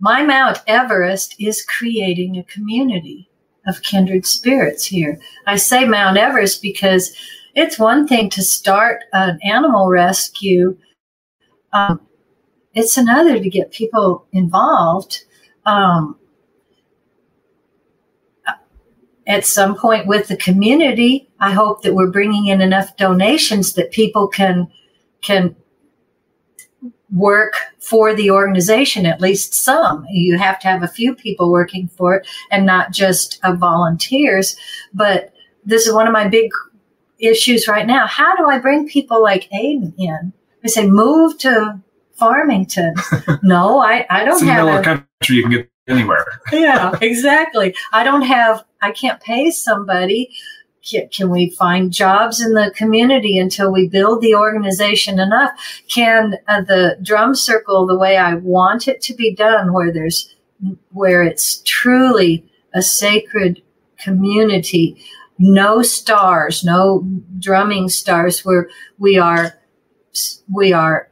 My 0.00 0.22
Mount 0.22 0.62
Everest 0.66 1.36
is 1.38 1.62
creating 1.62 2.38
a 2.38 2.44
community 2.44 3.28
of 3.66 3.82
kindred 3.82 4.24
spirits 4.24 4.86
here. 4.86 5.20
I 5.46 5.56
say 5.56 5.84
Mount 5.84 6.16
Everest 6.16 6.62
because 6.62 7.14
it's 7.54 7.78
one 7.78 8.06
thing 8.06 8.30
to 8.30 8.42
start 8.42 9.04
an 9.12 9.38
animal 9.44 9.88
rescue. 9.88 10.78
Um, 11.74 12.00
it's 12.72 12.96
another 12.96 13.38
to 13.38 13.50
get 13.50 13.72
people 13.72 14.26
involved. 14.32 15.24
Um, 15.66 16.16
at 19.26 19.44
some 19.44 19.76
point 19.76 20.06
with 20.06 20.28
the 20.28 20.36
community, 20.36 21.28
I 21.40 21.52
hope 21.52 21.82
that 21.82 21.94
we're 21.94 22.10
bringing 22.10 22.46
in 22.46 22.60
enough 22.60 22.96
donations 22.96 23.74
that 23.74 23.90
people 23.90 24.28
can 24.28 24.68
can 25.22 25.54
work 27.12 27.54
for 27.80 28.14
the 28.14 28.30
organization, 28.30 29.04
at 29.04 29.20
least 29.20 29.54
some. 29.54 30.06
You 30.10 30.38
have 30.38 30.58
to 30.60 30.68
have 30.68 30.82
a 30.82 30.88
few 30.88 31.14
people 31.14 31.50
working 31.50 31.88
for 31.88 32.16
it 32.16 32.26
and 32.50 32.64
not 32.64 32.92
just 32.92 33.40
uh, 33.42 33.54
volunteers. 33.54 34.56
But 34.94 35.32
this 35.64 35.86
is 35.86 35.92
one 35.92 36.06
of 36.06 36.12
my 36.12 36.28
big 36.28 36.50
issues 37.18 37.68
right 37.68 37.86
now. 37.86 38.06
How 38.06 38.36
do 38.36 38.46
I 38.48 38.58
bring 38.58 38.88
people 38.88 39.22
like 39.22 39.48
Aiden 39.50 39.92
in? 39.98 40.32
I 40.64 40.68
say, 40.68 40.86
move 40.86 41.38
to 41.38 41.80
Farmington. 42.14 42.94
no, 43.42 43.80
I, 43.80 44.06
I 44.10 44.24
don't 44.24 44.34
it's 44.34 44.44
have 44.44 44.68
a, 44.68 44.82
country. 44.82 45.36
You 45.36 45.42
can 45.42 45.52
get 45.52 45.70
anywhere. 45.88 46.24
yeah, 46.52 46.96
exactly. 47.00 47.74
I 47.92 48.04
don't 48.04 48.22
have, 48.22 48.64
I 48.82 48.92
can't 48.92 49.20
pay 49.20 49.50
somebody. 49.50 50.30
Can, 50.88 51.08
can 51.08 51.28
we 51.28 51.50
find 51.50 51.92
jobs 51.92 52.40
in 52.40 52.54
the 52.54 52.72
community 52.74 53.38
until 53.38 53.70
we 53.70 53.88
build 53.88 54.22
the 54.22 54.34
organization 54.34 55.20
enough? 55.20 55.50
Can 55.88 56.34
uh, 56.48 56.62
the 56.62 56.96
drum 57.02 57.34
circle, 57.34 57.86
the 57.86 57.98
way 57.98 58.16
I 58.16 58.34
want 58.34 58.88
it 58.88 59.02
to 59.02 59.14
be 59.14 59.34
done, 59.34 59.72
where 59.72 59.92
there's, 59.92 60.34
where 60.90 61.22
it's 61.22 61.60
truly 61.64 62.46
a 62.72 62.80
sacred 62.80 63.62
community, 63.98 65.04
no 65.38 65.82
stars, 65.82 66.64
no 66.64 67.06
drumming 67.38 67.88
stars, 67.90 68.44
where 68.44 68.70
we 68.98 69.18
are, 69.18 69.58
we 70.50 70.72
are 70.72 71.10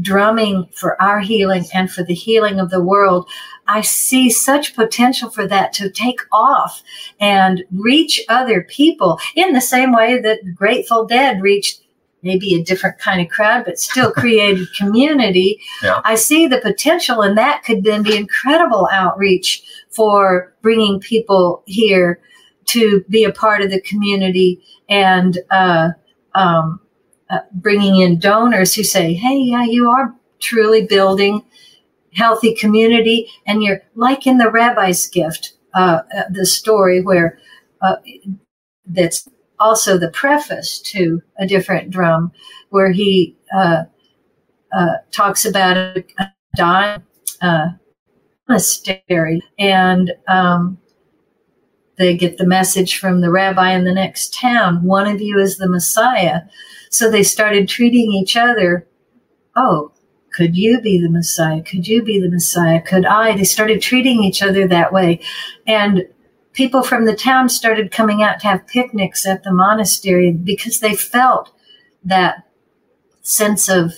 drumming 0.00 0.68
for 0.72 1.00
our 1.00 1.20
healing 1.20 1.64
and 1.74 1.90
for 1.90 2.02
the 2.02 2.14
healing 2.14 2.58
of 2.58 2.70
the 2.70 2.82
world, 2.82 3.28
I 3.70 3.82
see 3.82 4.30
such 4.30 4.74
potential 4.74 5.30
for 5.30 5.46
that 5.46 5.72
to 5.74 5.88
take 5.88 6.20
off 6.32 6.82
and 7.20 7.62
reach 7.70 8.20
other 8.28 8.62
people 8.62 9.20
in 9.36 9.52
the 9.52 9.60
same 9.60 9.92
way 9.92 10.20
that 10.20 10.56
Grateful 10.56 11.06
Dead 11.06 11.40
reached 11.40 11.80
maybe 12.22 12.54
a 12.54 12.64
different 12.64 12.98
kind 12.98 13.20
of 13.20 13.28
crowd, 13.28 13.64
but 13.64 13.78
still 13.78 14.10
created 14.22 14.66
community. 14.76 15.60
Yeah. 15.84 16.00
I 16.04 16.16
see 16.16 16.48
the 16.48 16.60
potential, 16.60 17.22
and 17.22 17.38
that 17.38 17.62
could 17.62 17.84
then 17.84 18.02
be 18.02 18.16
incredible 18.16 18.88
outreach 18.90 19.62
for 19.88 20.52
bringing 20.62 20.98
people 20.98 21.62
here 21.66 22.20
to 22.66 23.04
be 23.08 23.22
a 23.22 23.32
part 23.32 23.62
of 23.62 23.70
the 23.70 23.80
community 23.80 24.62
and 24.88 25.38
uh, 25.50 25.90
um, 26.34 26.80
uh, 27.30 27.38
bringing 27.52 28.00
in 28.00 28.18
donors 28.18 28.74
who 28.74 28.82
say, 28.82 29.14
"Hey, 29.14 29.38
yeah, 29.38 29.64
you 29.64 29.88
are 29.88 30.12
truly 30.40 30.86
building 30.86 31.44
healthy 32.14 32.54
community," 32.54 33.28
and 33.46 33.62
you're 33.62 33.82
like 33.94 34.26
in 34.26 34.38
the 34.38 34.50
rabbi's 34.50 35.06
gift, 35.06 35.54
uh, 35.74 36.00
uh, 36.16 36.22
the 36.30 36.46
story 36.46 37.02
where 37.02 37.38
uh, 37.82 37.96
that's 38.86 39.28
also 39.58 39.98
the 39.98 40.10
preface 40.10 40.80
to 40.80 41.22
a 41.38 41.46
different 41.46 41.90
drum, 41.90 42.32
where 42.70 42.92
he 42.92 43.36
uh, 43.54 43.84
uh, 44.72 44.94
talks 45.10 45.44
about 45.44 45.76
a, 45.76 46.04
a 46.18 46.32
dying 46.56 47.02
monastery 48.48 49.42
and. 49.58 50.12
Um, 50.28 50.78
they 51.98 52.16
get 52.16 52.38
the 52.38 52.46
message 52.46 52.98
from 52.98 53.20
the 53.20 53.30
rabbi 53.30 53.72
in 53.72 53.84
the 53.84 53.92
next 53.92 54.32
town 54.32 54.82
one 54.82 55.06
of 55.06 55.20
you 55.20 55.38
is 55.38 55.58
the 55.58 55.68
messiah 55.68 56.40
so 56.90 57.10
they 57.10 57.22
started 57.22 57.68
treating 57.68 58.10
each 58.12 58.38
other 58.38 58.88
oh 59.54 59.92
could 60.32 60.56
you 60.56 60.80
be 60.80 61.00
the 61.00 61.10
messiah? 61.10 61.62
Could 61.62 61.86
you 61.88 62.02
be 62.02 62.20
the 62.20 62.30
messiah? 62.30 62.80
Could 62.80 63.04
i? 63.06 63.36
They 63.36 63.44
started 63.44 63.82
treating 63.82 64.22
each 64.22 64.42
other 64.42 64.66
that 64.68 64.92
way. 64.92 65.20
And 65.66 66.06
people 66.52 66.82
from 66.82 67.04
the 67.04 67.16
town 67.16 67.48
started 67.48 67.90
coming 67.92 68.22
out 68.22 68.40
to 68.40 68.48
have 68.48 68.66
picnics 68.66 69.26
at 69.26 69.42
the 69.44 69.52
monastery 69.52 70.32
because 70.32 70.80
they 70.80 70.94
felt 70.94 71.52
that 72.04 72.46
sense 73.22 73.68
of 73.68 73.94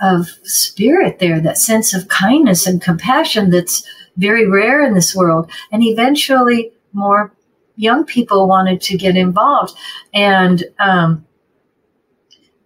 of 0.00 0.28
spirit 0.44 1.18
there 1.18 1.40
that 1.40 1.58
sense 1.58 1.92
of 1.92 2.08
kindness 2.08 2.66
and 2.66 2.80
compassion 2.80 3.50
that's 3.50 3.84
very 4.16 4.46
rare 4.46 4.84
in 4.84 4.94
this 4.94 5.14
world. 5.14 5.50
And 5.72 5.82
eventually 5.82 6.72
more 6.92 7.32
young 7.76 8.04
people 8.04 8.46
wanted 8.46 8.80
to 8.82 8.96
get 8.96 9.16
involved. 9.16 9.76
And 10.12 10.64
um, 10.78 11.26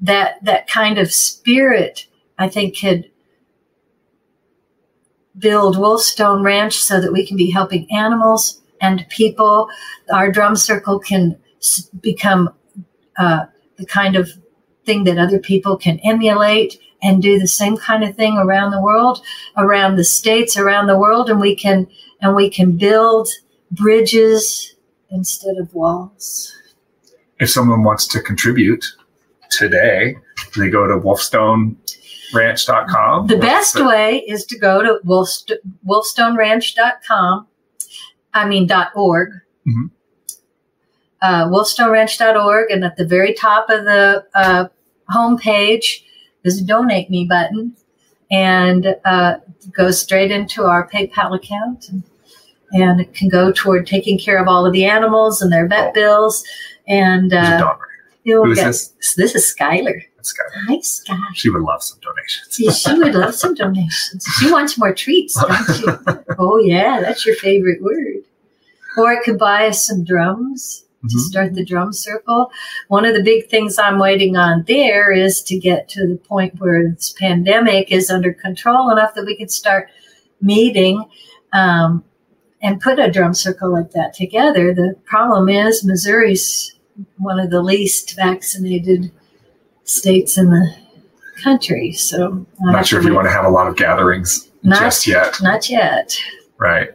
that 0.01 0.45
that 0.45 0.68
kind 0.68 0.99
of 0.99 1.12
spirit 1.12 2.07
i 2.39 2.49
think 2.49 2.78
could 2.78 3.11
build 5.37 5.76
wolfstone 5.76 6.45
ranch 6.45 6.76
so 6.76 7.01
that 7.01 7.12
we 7.12 7.26
can 7.26 7.37
be 7.37 7.51
helping 7.51 7.87
animals 7.91 8.61
and 8.80 9.07
people 9.09 9.68
our 10.12 10.30
drum 10.30 10.57
circle 10.57 10.99
can 10.99 11.37
become 12.01 12.51
uh, 13.16 13.47
the 13.76 13.87
kind 13.87 14.16
of 14.16 14.28
thing 14.85 15.05
that 15.05 15.18
other 15.18 15.39
people 15.39 15.76
can 15.76 15.99
emulate 16.01 16.78
and 17.03 17.22
do 17.22 17.39
the 17.39 17.49
same 17.49 17.76
kind 17.76 18.05
of 18.05 18.14
thing 18.14 18.37
around 18.37 18.70
the 18.70 18.82
world 18.82 19.24
around 19.57 19.97
the 19.97 20.05
states 20.05 20.57
around 20.57 20.87
the 20.87 20.99
world 20.99 21.28
and 21.28 21.41
we 21.41 21.57
can 21.57 21.87
and 22.20 22.35
we 22.35 22.49
can 22.49 22.76
build 22.76 23.28
bridges 23.70 24.74
instead 25.11 25.57
of 25.59 25.74
walls. 25.74 26.53
If 27.39 27.51
someone 27.51 27.82
wants 27.82 28.07
to 28.09 28.20
contribute 28.20 28.85
today, 29.51 30.16
they 30.57 30.68
go 30.68 30.87
to 30.87 30.99
wolfstoneranch.com. 32.35 33.26
The 33.26 33.37
best 33.37 33.85
way 33.85 34.24
is 34.26 34.45
to 34.47 34.59
go 34.59 34.82
to 34.82 35.01
wolfst- 35.05 35.59
wolfstoneranch.com. 35.87 37.47
I 38.32 38.49
mean, 38.49 38.68
.org. 38.95 39.30
Mm-hmm. 39.66 39.87
Uh, 41.22 41.49
wolfstoneranch.org. 41.49 42.70
And 42.70 42.85
at 42.85 42.97
the 42.97 43.07
very 43.07 43.35
top 43.35 43.70
of 43.70 43.85
the 43.85 44.26
uh, 44.35 44.66
homepage 45.14 46.03
is 46.45 46.61
a 46.61 46.64
donate 46.64 47.11
me 47.11 47.26
button 47.28 47.76
and 48.30 48.97
uh, 49.05 49.37
goes 49.72 50.01
straight 50.01 50.30
into 50.30 50.64
our 50.64 50.89
PayPal 50.89 51.35
account. 51.35 51.89
And 51.89 52.03
and 52.74 53.01
it 53.01 53.14
can 53.14 53.28
go 53.28 53.53
toward 53.53 53.87
taking 53.87 54.18
care 54.18 54.43
of 54.43 54.49
all 54.49 54.66
of 54.66 54.72
the 54.72 54.85
animals 54.85 55.41
and 55.41 55.53
their 55.53 55.68
vet 55.68 55.91
oh. 55.91 55.93
bills. 55.93 56.45
And 56.89 57.32
uh, 57.32 57.76
Who 58.24 58.51
is 58.51 58.59
get, 58.59 58.66
this? 58.66 59.14
This 59.16 59.35
is 59.37 59.55
Skylar. 59.57 60.03
Skylar. 60.25 60.81
Hi. 61.09 61.33
She 61.35 61.51
would 61.51 61.62
love 61.62 61.83
some 61.83 61.99
donations. 62.01 62.79
she 62.79 62.95
would 62.95 63.14
love 63.14 63.35
some 63.35 63.55
donations. 63.55 64.25
She 64.39 64.51
wants 64.51 64.79
more 64.79 64.95
treats, 64.95 65.41
don't 65.41 65.81
you? 65.81 66.25
oh 66.39 66.59
yeah, 66.59 67.01
that's 67.01 67.25
your 67.25 67.37
favorite 67.37 67.83
word. 67.83 68.25
Or 68.97 69.12
it 69.12 69.25
could 69.25 69.39
buy 69.39 69.66
us 69.66 69.87
some 69.87 70.05
drums 70.05 70.85
to 71.03 71.09
mm-hmm. 71.09 71.18
start 71.18 71.55
the 71.55 71.64
drum 71.64 71.93
circle. 71.93 72.51
One 72.89 73.05
of 73.05 73.14
the 73.14 73.22
big 73.22 73.49
things 73.49 73.79
I'm 73.79 73.99
waiting 73.99 74.37
on 74.37 74.64
there 74.66 75.12
is 75.12 75.43
to 75.43 75.59
get 75.59 75.89
to 75.91 76.07
the 76.07 76.16
point 76.16 76.61
where 76.61 76.91
this 76.91 77.14
pandemic 77.18 77.93
is 77.93 78.11
under 78.11 78.33
control 78.33 78.91
enough 78.91 79.14
that 79.14 79.27
we 79.27 79.37
can 79.37 79.49
start 79.49 79.91
meeting. 80.41 81.05
Um, 81.53 82.05
and 82.64 82.81
put 82.81 82.99
a 82.99 83.11
drum 83.11 83.35
circle 83.35 83.70
like 83.70 83.91
that 83.91 84.14
together. 84.14 84.72
The 84.72 84.97
problem 85.05 85.51
is 85.51 85.85
Missouri's 85.85 86.75
one 87.18 87.39
of 87.39 87.51
the 87.51 87.62
least 87.62 88.16
vaccinated 88.16 89.12
states 89.85 90.37
in 90.37 90.51
the 90.51 90.74
country. 91.43 91.93
So 91.93 92.47
I'm 92.66 92.72
not 92.72 92.87
sure 92.87 92.99
if 92.99 93.07
you 93.07 93.14
want 93.14 93.26
to 93.26 93.32
have 93.32 93.45
a 93.45 93.51
lot 93.51 93.66
of 93.66 93.76
gatherings 93.76 94.51
not, 94.62 94.80
just 94.80 95.07
yet. 95.07 95.39
Not 95.43 95.68
yet. 95.68 96.18
Right. 96.59 96.91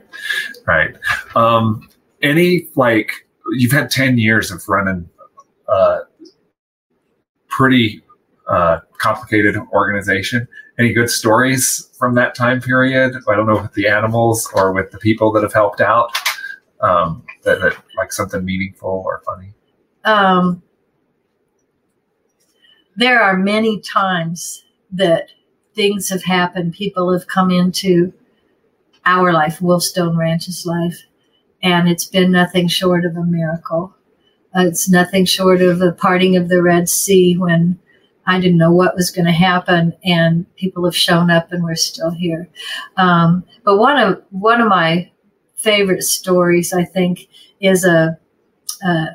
Right. 0.66 0.96
Um, 1.36 1.88
any 2.22 2.68
like 2.76 3.12
you've 3.54 3.72
had 3.72 3.90
10 3.90 4.18
years 4.18 4.52
of 4.52 4.68
running 4.68 5.10
uh, 5.68 6.00
pretty 7.48 8.02
uh, 8.48 8.80
complicated 8.98 9.56
organization. 9.72 10.48
Any 10.80 10.94
good 10.94 11.10
stories 11.10 11.90
from 11.98 12.16
that 12.16 12.36
time 12.36 12.62
period? 12.62 13.16
I 13.28 13.36
don't 13.36 13.48
know 13.48 13.62
with 13.62 13.74
the 13.74 13.88
animals 13.88 14.50
or 14.54 14.72
with 14.72 14.92
the 14.92 14.98
people 14.98 15.32
that 15.34 15.44
have 15.44 15.54
helped 15.54 15.82
out. 15.82 16.18
Um, 16.82 17.26
that, 17.44 17.60
that 17.60 17.76
like 17.98 18.14
something 18.14 18.44
meaningful 18.46 19.04
or 19.06 19.22
funny. 19.26 19.54
Um, 20.06 20.64
there 23.00 23.22
are 23.24 23.38
many 23.38 23.80
times 23.80 24.66
that 24.92 25.30
things 25.74 26.10
have 26.10 26.24
happened. 26.24 26.74
People 26.74 27.14
have 27.14 27.28
come 27.28 27.50
into 27.50 28.12
our 29.06 29.32
life, 29.32 29.60
Wolfstone 29.60 30.18
Ranch's 30.18 30.66
life, 30.66 31.06
and 31.64 31.88
it's 31.88 32.06
been 32.06 32.30
nothing 32.30 32.68
short 32.68 33.06
of 33.06 33.16
a 33.16 33.24
miracle. 33.24 33.96
Uh, 34.54 34.66
it's 34.66 34.90
nothing 34.90 35.24
short 35.24 35.62
of 35.62 35.82
a 35.82 35.94
parting 35.94 36.36
of 36.36 36.50
the 36.50 36.62
Red 36.62 36.90
Sea 36.90 37.38
when 37.38 37.80
I 38.26 38.38
didn't 38.42 38.58
know 38.58 38.74
what 38.74 38.96
was 38.96 39.12
going 39.12 39.28
to 39.28 39.32
happen, 39.32 39.94
and 40.04 40.54
people 40.58 40.84
have 40.84 40.96
shown 40.96 41.32
up, 41.32 41.54
and 41.54 41.64
we're 41.64 41.76
still 41.76 42.12
here. 42.12 42.50
Um, 42.98 43.46
but 43.64 43.78
one 43.78 43.98
of 43.98 44.22
one 44.32 44.60
of 44.60 44.68
my 44.68 45.10
favorite 45.56 46.04
stories, 46.04 46.74
I 46.74 46.84
think, 46.84 47.30
is 47.62 47.86
a, 47.86 48.20
a 48.84 49.06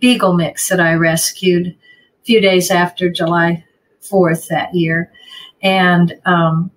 beagle 0.00 0.32
mix 0.32 0.70
that 0.70 0.80
I 0.80 0.94
rescued 0.94 1.76
few 2.24 2.40
days 2.40 2.70
after 2.70 3.10
July 3.10 3.64
Fourth 4.00 4.48
that 4.48 4.74
year, 4.74 5.10
and 5.62 6.14
um, 6.24 6.70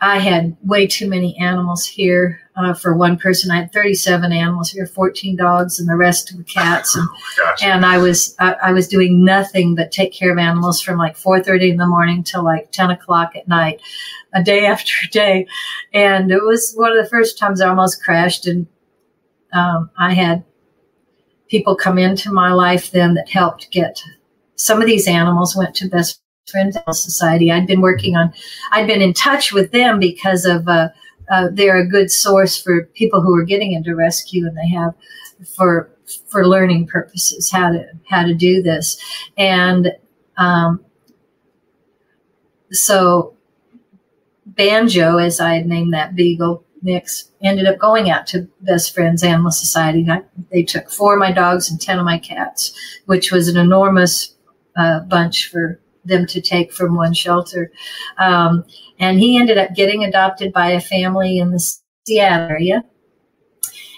I 0.00 0.18
had 0.18 0.56
way 0.62 0.86
too 0.86 1.08
many 1.08 1.36
animals 1.38 1.84
here 1.84 2.40
uh, 2.56 2.72
for 2.72 2.94
one 2.94 3.18
person. 3.18 3.50
I 3.50 3.56
had 3.56 3.72
37 3.72 4.32
animals 4.32 4.70
here, 4.70 4.86
14 4.86 5.34
dogs, 5.36 5.80
and 5.80 5.88
the 5.88 5.96
rest 5.96 6.32
were 6.36 6.44
cats. 6.44 6.94
And, 6.94 7.08
Gosh. 7.36 7.62
and 7.64 7.84
I 7.84 7.98
was 7.98 8.36
I, 8.38 8.54
I 8.62 8.72
was 8.72 8.86
doing 8.86 9.24
nothing 9.24 9.74
but 9.74 9.90
take 9.90 10.12
care 10.12 10.30
of 10.30 10.38
animals 10.38 10.80
from 10.80 10.98
like 10.98 11.16
4:30 11.16 11.70
in 11.70 11.76
the 11.78 11.86
morning 11.86 12.22
till 12.22 12.44
like 12.44 12.70
10 12.70 12.90
o'clock 12.90 13.34
at 13.34 13.48
night, 13.48 13.80
a 14.32 14.42
day 14.42 14.66
after 14.66 14.92
day. 15.10 15.46
And 15.92 16.30
it 16.30 16.44
was 16.44 16.74
one 16.76 16.96
of 16.96 17.02
the 17.02 17.10
first 17.10 17.36
times 17.36 17.60
I 17.60 17.68
almost 17.68 18.02
crashed. 18.02 18.46
And 18.46 18.68
um, 19.52 19.90
I 19.98 20.14
had 20.14 20.44
people 21.48 21.74
come 21.74 21.98
into 21.98 22.32
my 22.32 22.52
life 22.52 22.90
then 22.90 23.14
that 23.14 23.28
helped 23.28 23.70
get 23.70 24.02
some 24.58 24.80
of 24.80 24.86
these 24.86 25.06
animals 25.06 25.56
went 25.56 25.74
to 25.76 25.88
Best 25.88 26.20
Friends 26.50 26.76
Society. 26.92 27.50
I'd 27.50 27.66
been 27.66 27.80
working 27.80 28.16
on, 28.16 28.32
I'd 28.72 28.86
been 28.86 29.02
in 29.02 29.14
touch 29.14 29.52
with 29.52 29.70
them 29.70 29.98
because 29.98 30.44
of, 30.44 30.68
uh, 30.68 30.88
uh, 31.30 31.48
they're 31.52 31.78
a 31.78 31.86
good 31.86 32.10
source 32.10 32.60
for 32.60 32.84
people 32.94 33.22
who 33.22 33.34
are 33.34 33.44
getting 33.44 33.72
into 33.72 33.94
rescue 33.94 34.46
and 34.46 34.56
they 34.56 34.68
have 34.68 34.94
for, 35.54 35.90
for 36.28 36.46
learning 36.46 36.86
purposes 36.86 37.50
how 37.50 37.70
to, 37.70 37.84
how 38.08 38.24
to 38.24 38.34
do 38.34 38.62
this. 38.62 39.00
And, 39.36 39.92
um, 40.36 40.84
so 42.72 43.36
Banjo, 44.46 45.18
as 45.18 45.40
I 45.40 45.54
had 45.54 45.66
named 45.66 45.92
that 45.94 46.16
beagle, 46.16 46.64
Nix 46.82 47.30
ended 47.42 47.66
up 47.66 47.78
going 47.78 48.10
out 48.10 48.26
to 48.28 48.48
Best 48.60 48.94
Friends 48.94 49.22
Animal 49.22 49.50
Society. 49.50 50.06
I, 50.08 50.22
they 50.50 50.62
took 50.62 50.90
four 50.90 51.14
of 51.14 51.20
my 51.20 51.32
dogs 51.32 51.70
and 51.70 51.80
10 51.80 51.98
of 51.98 52.04
my 52.04 52.18
cats, 52.18 52.72
which 53.06 53.32
was 53.32 53.48
an 53.48 53.56
enormous 53.56 54.34
uh, 54.76 55.00
bunch 55.00 55.50
for 55.50 55.80
them 56.04 56.26
to 56.26 56.40
take 56.40 56.72
from 56.72 56.96
one 56.96 57.14
shelter. 57.14 57.70
Um, 58.18 58.64
and 58.98 59.18
he 59.18 59.38
ended 59.38 59.58
up 59.58 59.74
getting 59.74 60.04
adopted 60.04 60.52
by 60.52 60.70
a 60.70 60.80
family 60.80 61.38
in 61.38 61.50
the 61.50 61.64
Seattle 62.06 62.48
area. 62.48 62.84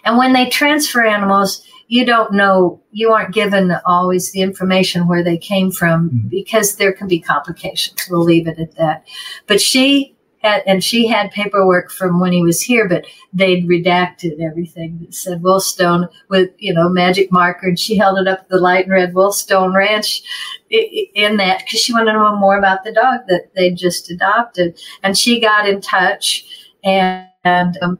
And 0.04 0.16
when 0.16 0.32
they 0.32 0.48
transfer 0.48 1.04
animals, 1.04 1.62
you 1.88 2.06
don't 2.06 2.32
know, 2.32 2.80
you 2.92 3.10
aren't 3.10 3.34
given 3.34 3.74
always 3.84 4.32
the 4.32 4.42
information 4.42 5.08
where 5.08 5.24
they 5.24 5.36
came 5.36 5.70
from 5.72 6.28
because 6.28 6.76
there 6.76 6.92
can 6.92 7.08
be 7.08 7.20
complications. 7.20 8.06
We'll 8.08 8.22
leave 8.22 8.46
it 8.46 8.58
at 8.58 8.76
that. 8.76 9.04
But 9.46 9.60
she 9.60 10.16
had, 10.40 10.62
and 10.66 10.82
she 10.82 11.06
had 11.06 11.30
paperwork 11.30 11.90
from 11.90 12.18
when 12.18 12.32
he 12.32 12.42
was 12.42 12.60
here, 12.60 12.88
but 12.88 13.04
they'd 13.32 13.68
redacted 13.68 14.40
everything 14.40 14.98
that 15.00 15.14
said 15.14 15.42
Wolfstone 15.42 16.08
with, 16.28 16.50
you 16.58 16.72
know, 16.72 16.88
magic 16.88 17.30
marker. 17.30 17.68
And 17.68 17.78
she 17.78 17.96
held 17.96 18.18
it 18.18 18.26
up 18.26 18.48
the 18.48 18.58
light 18.58 18.84
and 18.84 18.92
read 18.92 19.14
Wolfstone 19.14 19.74
Ranch 19.74 20.22
in 20.70 21.36
that 21.36 21.60
because 21.60 21.80
she 21.80 21.92
wanted 21.92 22.12
to 22.12 22.18
know 22.18 22.36
more 22.36 22.58
about 22.58 22.84
the 22.84 22.92
dog 22.92 23.20
that 23.28 23.50
they'd 23.54 23.76
just 23.76 24.10
adopted. 24.10 24.80
And 25.02 25.16
she 25.16 25.40
got 25.40 25.68
in 25.68 25.80
touch 25.80 26.46
and, 26.82 27.26
and 27.44 27.78
um, 27.82 27.98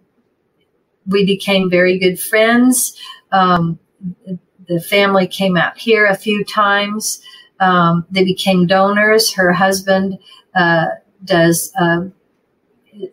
we 1.06 1.26
became 1.26 1.70
very 1.70 1.98
good 1.98 2.18
friends. 2.18 2.98
Um, 3.32 3.78
the 4.66 4.80
family 4.80 5.26
came 5.26 5.56
out 5.56 5.76
here 5.76 6.06
a 6.06 6.16
few 6.16 6.44
times. 6.44 7.20
Um, 7.58 8.06
they 8.10 8.24
became 8.24 8.66
donors. 8.66 9.32
Her 9.32 9.52
husband 9.52 10.18
uh, 10.54 10.86
does 11.24 11.72
uh, 11.78 12.04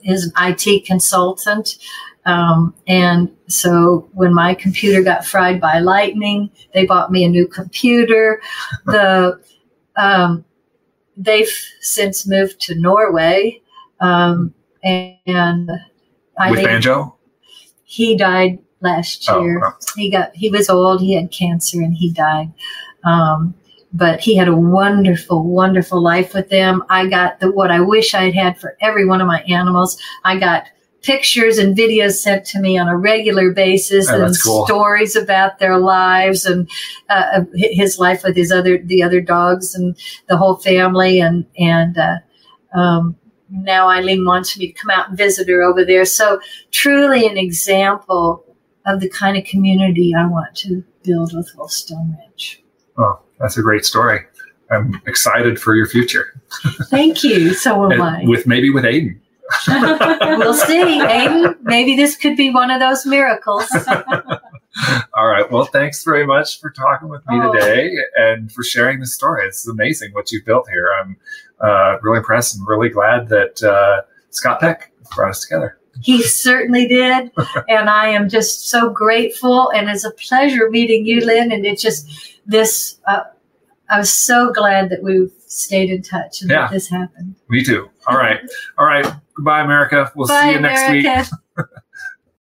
is 0.03 0.25
an 0.25 0.31
IT 0.37 0.85
consultant. 0.85 1.77
Um, 2.25 2.73
and 2.87 3.31
so 3.47 4.09
when 4.13 4.33
my 4.33 4.53
computer 4.53 5.01
got 5.01 5.25
fried 5.25 5.61
by 5.61 5.79
lightning, 5.79 6.49
they 6.73 6.85
bought 6.85 7.11
me 7.11 7.23
a 7.23 7.29
new 7.29 7.47
computer. 7.47 8.41
The 8.85 9.39
um, 9.95 10.43
they've 11.15 11.49
since 11.79 12.27
moved 12.27 12.59
to 12.61 12.75
Norway, 12.75 13.61
um, 14.01 14.53
and, 14.83 15.15
and 15.25 15.71
I 16.37 16.51
With 16.51 16.63
Banjo? 16.63 17.15
he 17.85 18.15
died 18.17 18.59
last 18.81 19.25
Oh, 19.29 19.41
year. 19.41 19.59
wow. 19.59 19.73
He 19.95 20.11
got 20.11 20.35
he 20.35 20.49
was 20.49 20.69
old. 20.69 21.01
He 21.01 21.13
had 21.15 21.31
cancer 21.31 21.81
and 21.81 21.95
he 21.95 22.11
died. 22.11 22.51
Um, 23.05 23.55
but 23.97 24.19
he 24.19 24.35
had 24.35 24.47
a 24.47 24.55
wonderful, 24.55 25.43
wonderful 25.43 26.01
life 26.01 26.33
with 26.33 26.49
them. 26.49 26.83
I 26.89 27.07
got 27.07 27.39
the 27.39 27.51
what 27.51 27.71
I 27.71 27.79
wish 27.81 28.13
I'd 28.13 28.35
had 28.35 28.59
for 28.59 28.77
every 28.79 29.05
one 29.05 29.21
of 29.21 29.27
my 29.27 29.41
animals. 29.41 29.99
I 30.23 30.37
got 30.37 30.67
pictures 31.01 31.57
and 31.57 31.75
videos 31.77 32.13
sent 32.13 32.45
to 32.45 32.59
me 32.59 32.77
on 32.77 32.87
a 32.87 32.97
regular 32.97 33.51
basis 33.51 34.07
Oh, 34.09 34.23
and 34.25 34.35
cool. 34.43 34.65
stories 34.65 35.15
about 35.15 35.57
their 35.59 35.77
lives 35.79 36.45
and 36.45 36.69
uh, 37.09 37.41
his 37.55 37.97
life 37.97 38.23
with 38.23 38.35
his 38.35 38.51
other 38.51 38.77
the 38.77 39.01
other 39.03 39.21
dogs 39.21 39.73
and 39.75 39.95
the 40.27 40.37
whole 40.37 40.57
family 40.57 41.19
and 41.19 41.45
and 41.57 41.97
uh, 41.97 42.17
um, 42.77 43.15
now 43.49 43.87
Eileen 43.89 44.25
wants 44.25 44.57
me 44.57 44.67
to 44.67 44.73
come 44.73 44.89
out 44.89 45.09
and 45.09 45.17
visit 45.17 45.47
her 45.47 45.61
over 45.63 45.85
there. 45.85 46.03
So 46.05 46.39
truly 46.71 47.25
an 47.27 47.37
example 47.37 48.43
of 48.85 48.99
the 48.99 49.09
kind 49.09 49.37
of 49.37 49.45
community 49.45 50.13
I 50.17 50.27
want 50.27 50.55
to 50.57 50.83
build 51.03 51.33
with 51.33 51.53
Wolfstone 51.55 52.17
Ranch. 52.17 52.61
Oh, 52.97 53.19
that's 53.39 53.57
a 53.57 53.61
great 53.61 53.85
story. 53.85 54.21
I'm 54.69 55.01
excited 55.07 55.59
for 55.59 55.75
your 55.75 55.87
future. 55.87 56.41
Thank 56.89 57.23
you. 57.23 57.53
So 57.53 57.91
am 57.91 58.01
I. 58.01 58.23
With 58.25 58.45
maybe 58.47 58.69
with 58.69 58.83
Aiden. 58.83 59.19
we'll 59.67 60.53
see. 60.53 60.99
Aiden, 61.01 61.55
maybe 61.61 61.95
this 61.95 62.17
could 62.17 62.35
be 62.35 62.49
one 62.49 62.69
of 62.69 62.79
those 62.81 63.05
miracles. 63.05 63.65
All 65.13 65.27
right. 65.27 65.49
Well, 65.49 65.65
thanks 65.65 66.03
very 66.03 66.25
much 66.27 66.59
for 66.59 66.69
talking 66.69 67.07
with 67.09 67.21
me 67.29 67.39
Oh. 67.41 67.51
today 67.53 67.95
and 68.17 68.51
for 68.51 68.61
sharing 68.63 68.99
the 68.99 69.07
story. 69.07 69.45
It's 69.47 69.67
amazing 69.67 70.11
what 70.13 70.31
you've 70.31 70.45
built 70.45 70.67
here. 70.69 70.89
I'm 71.01 71.17
uh, 71.61 71.97
really 72.01 72.17
impressed 72.17 72.55
and 72.57 72.67
really 72.67 72.89
glad 72.89 73.29
that 73.29 73.63
uh, 73.63 74.01
Scott 74.31 74.59
Peck 74.59 74.91
brought 75.15 75.29
us 75.29 75.41
together. 75.41 75.77
He 76.01 76.21
certainly 76.21 76.87
did. 76.87 77.31
And 77.69 77.89
I 77.89 78.09
am 78.09 78.29
just 78.29 78.69
so 78.69 78.89
grateful. 78.89 79.71
And 79.71 79.89
it's 79.89 80.03
a 80.03 80.11
pleasure 80.11 80.69
meeting 80.69 81.05
you, 81.05 81.21
Lynn. 81.21 81.51
And 81.51 81.65
it 81.65 81.79
just 81.79 82.07
this, 82.47 82.99
uh, 83.07 83.23
I 83.89 83.99
was 83.99 84.11
so 84.11 84.51
glad 84.51 84.89
that 84.89 85.03
we've 85.03 85.31
stayed 85.45 85.89
in 85.89 86.01
touch 86.01 86.41
and 86.41 86.49
Yeah. 86.49 86.61
that 86.63 86.71
this 86.71 86.89
happened. 86.89 87.35
Me 87.49 87.63
too. 87.63 87.89
All 88.07 88.17
right. 88.17 88.39
All 88.77 88.85
right. 88.85 89.05
Goodbye, 89.35 89.61
America. 89.61 90.11
We'll 90.15 90.27
Bye, 90.27 90.41
see 90.43 90.51
you 90.53 90.59
next 90.59 90.89
week. 90.91 91.05
America. 91.05 91.29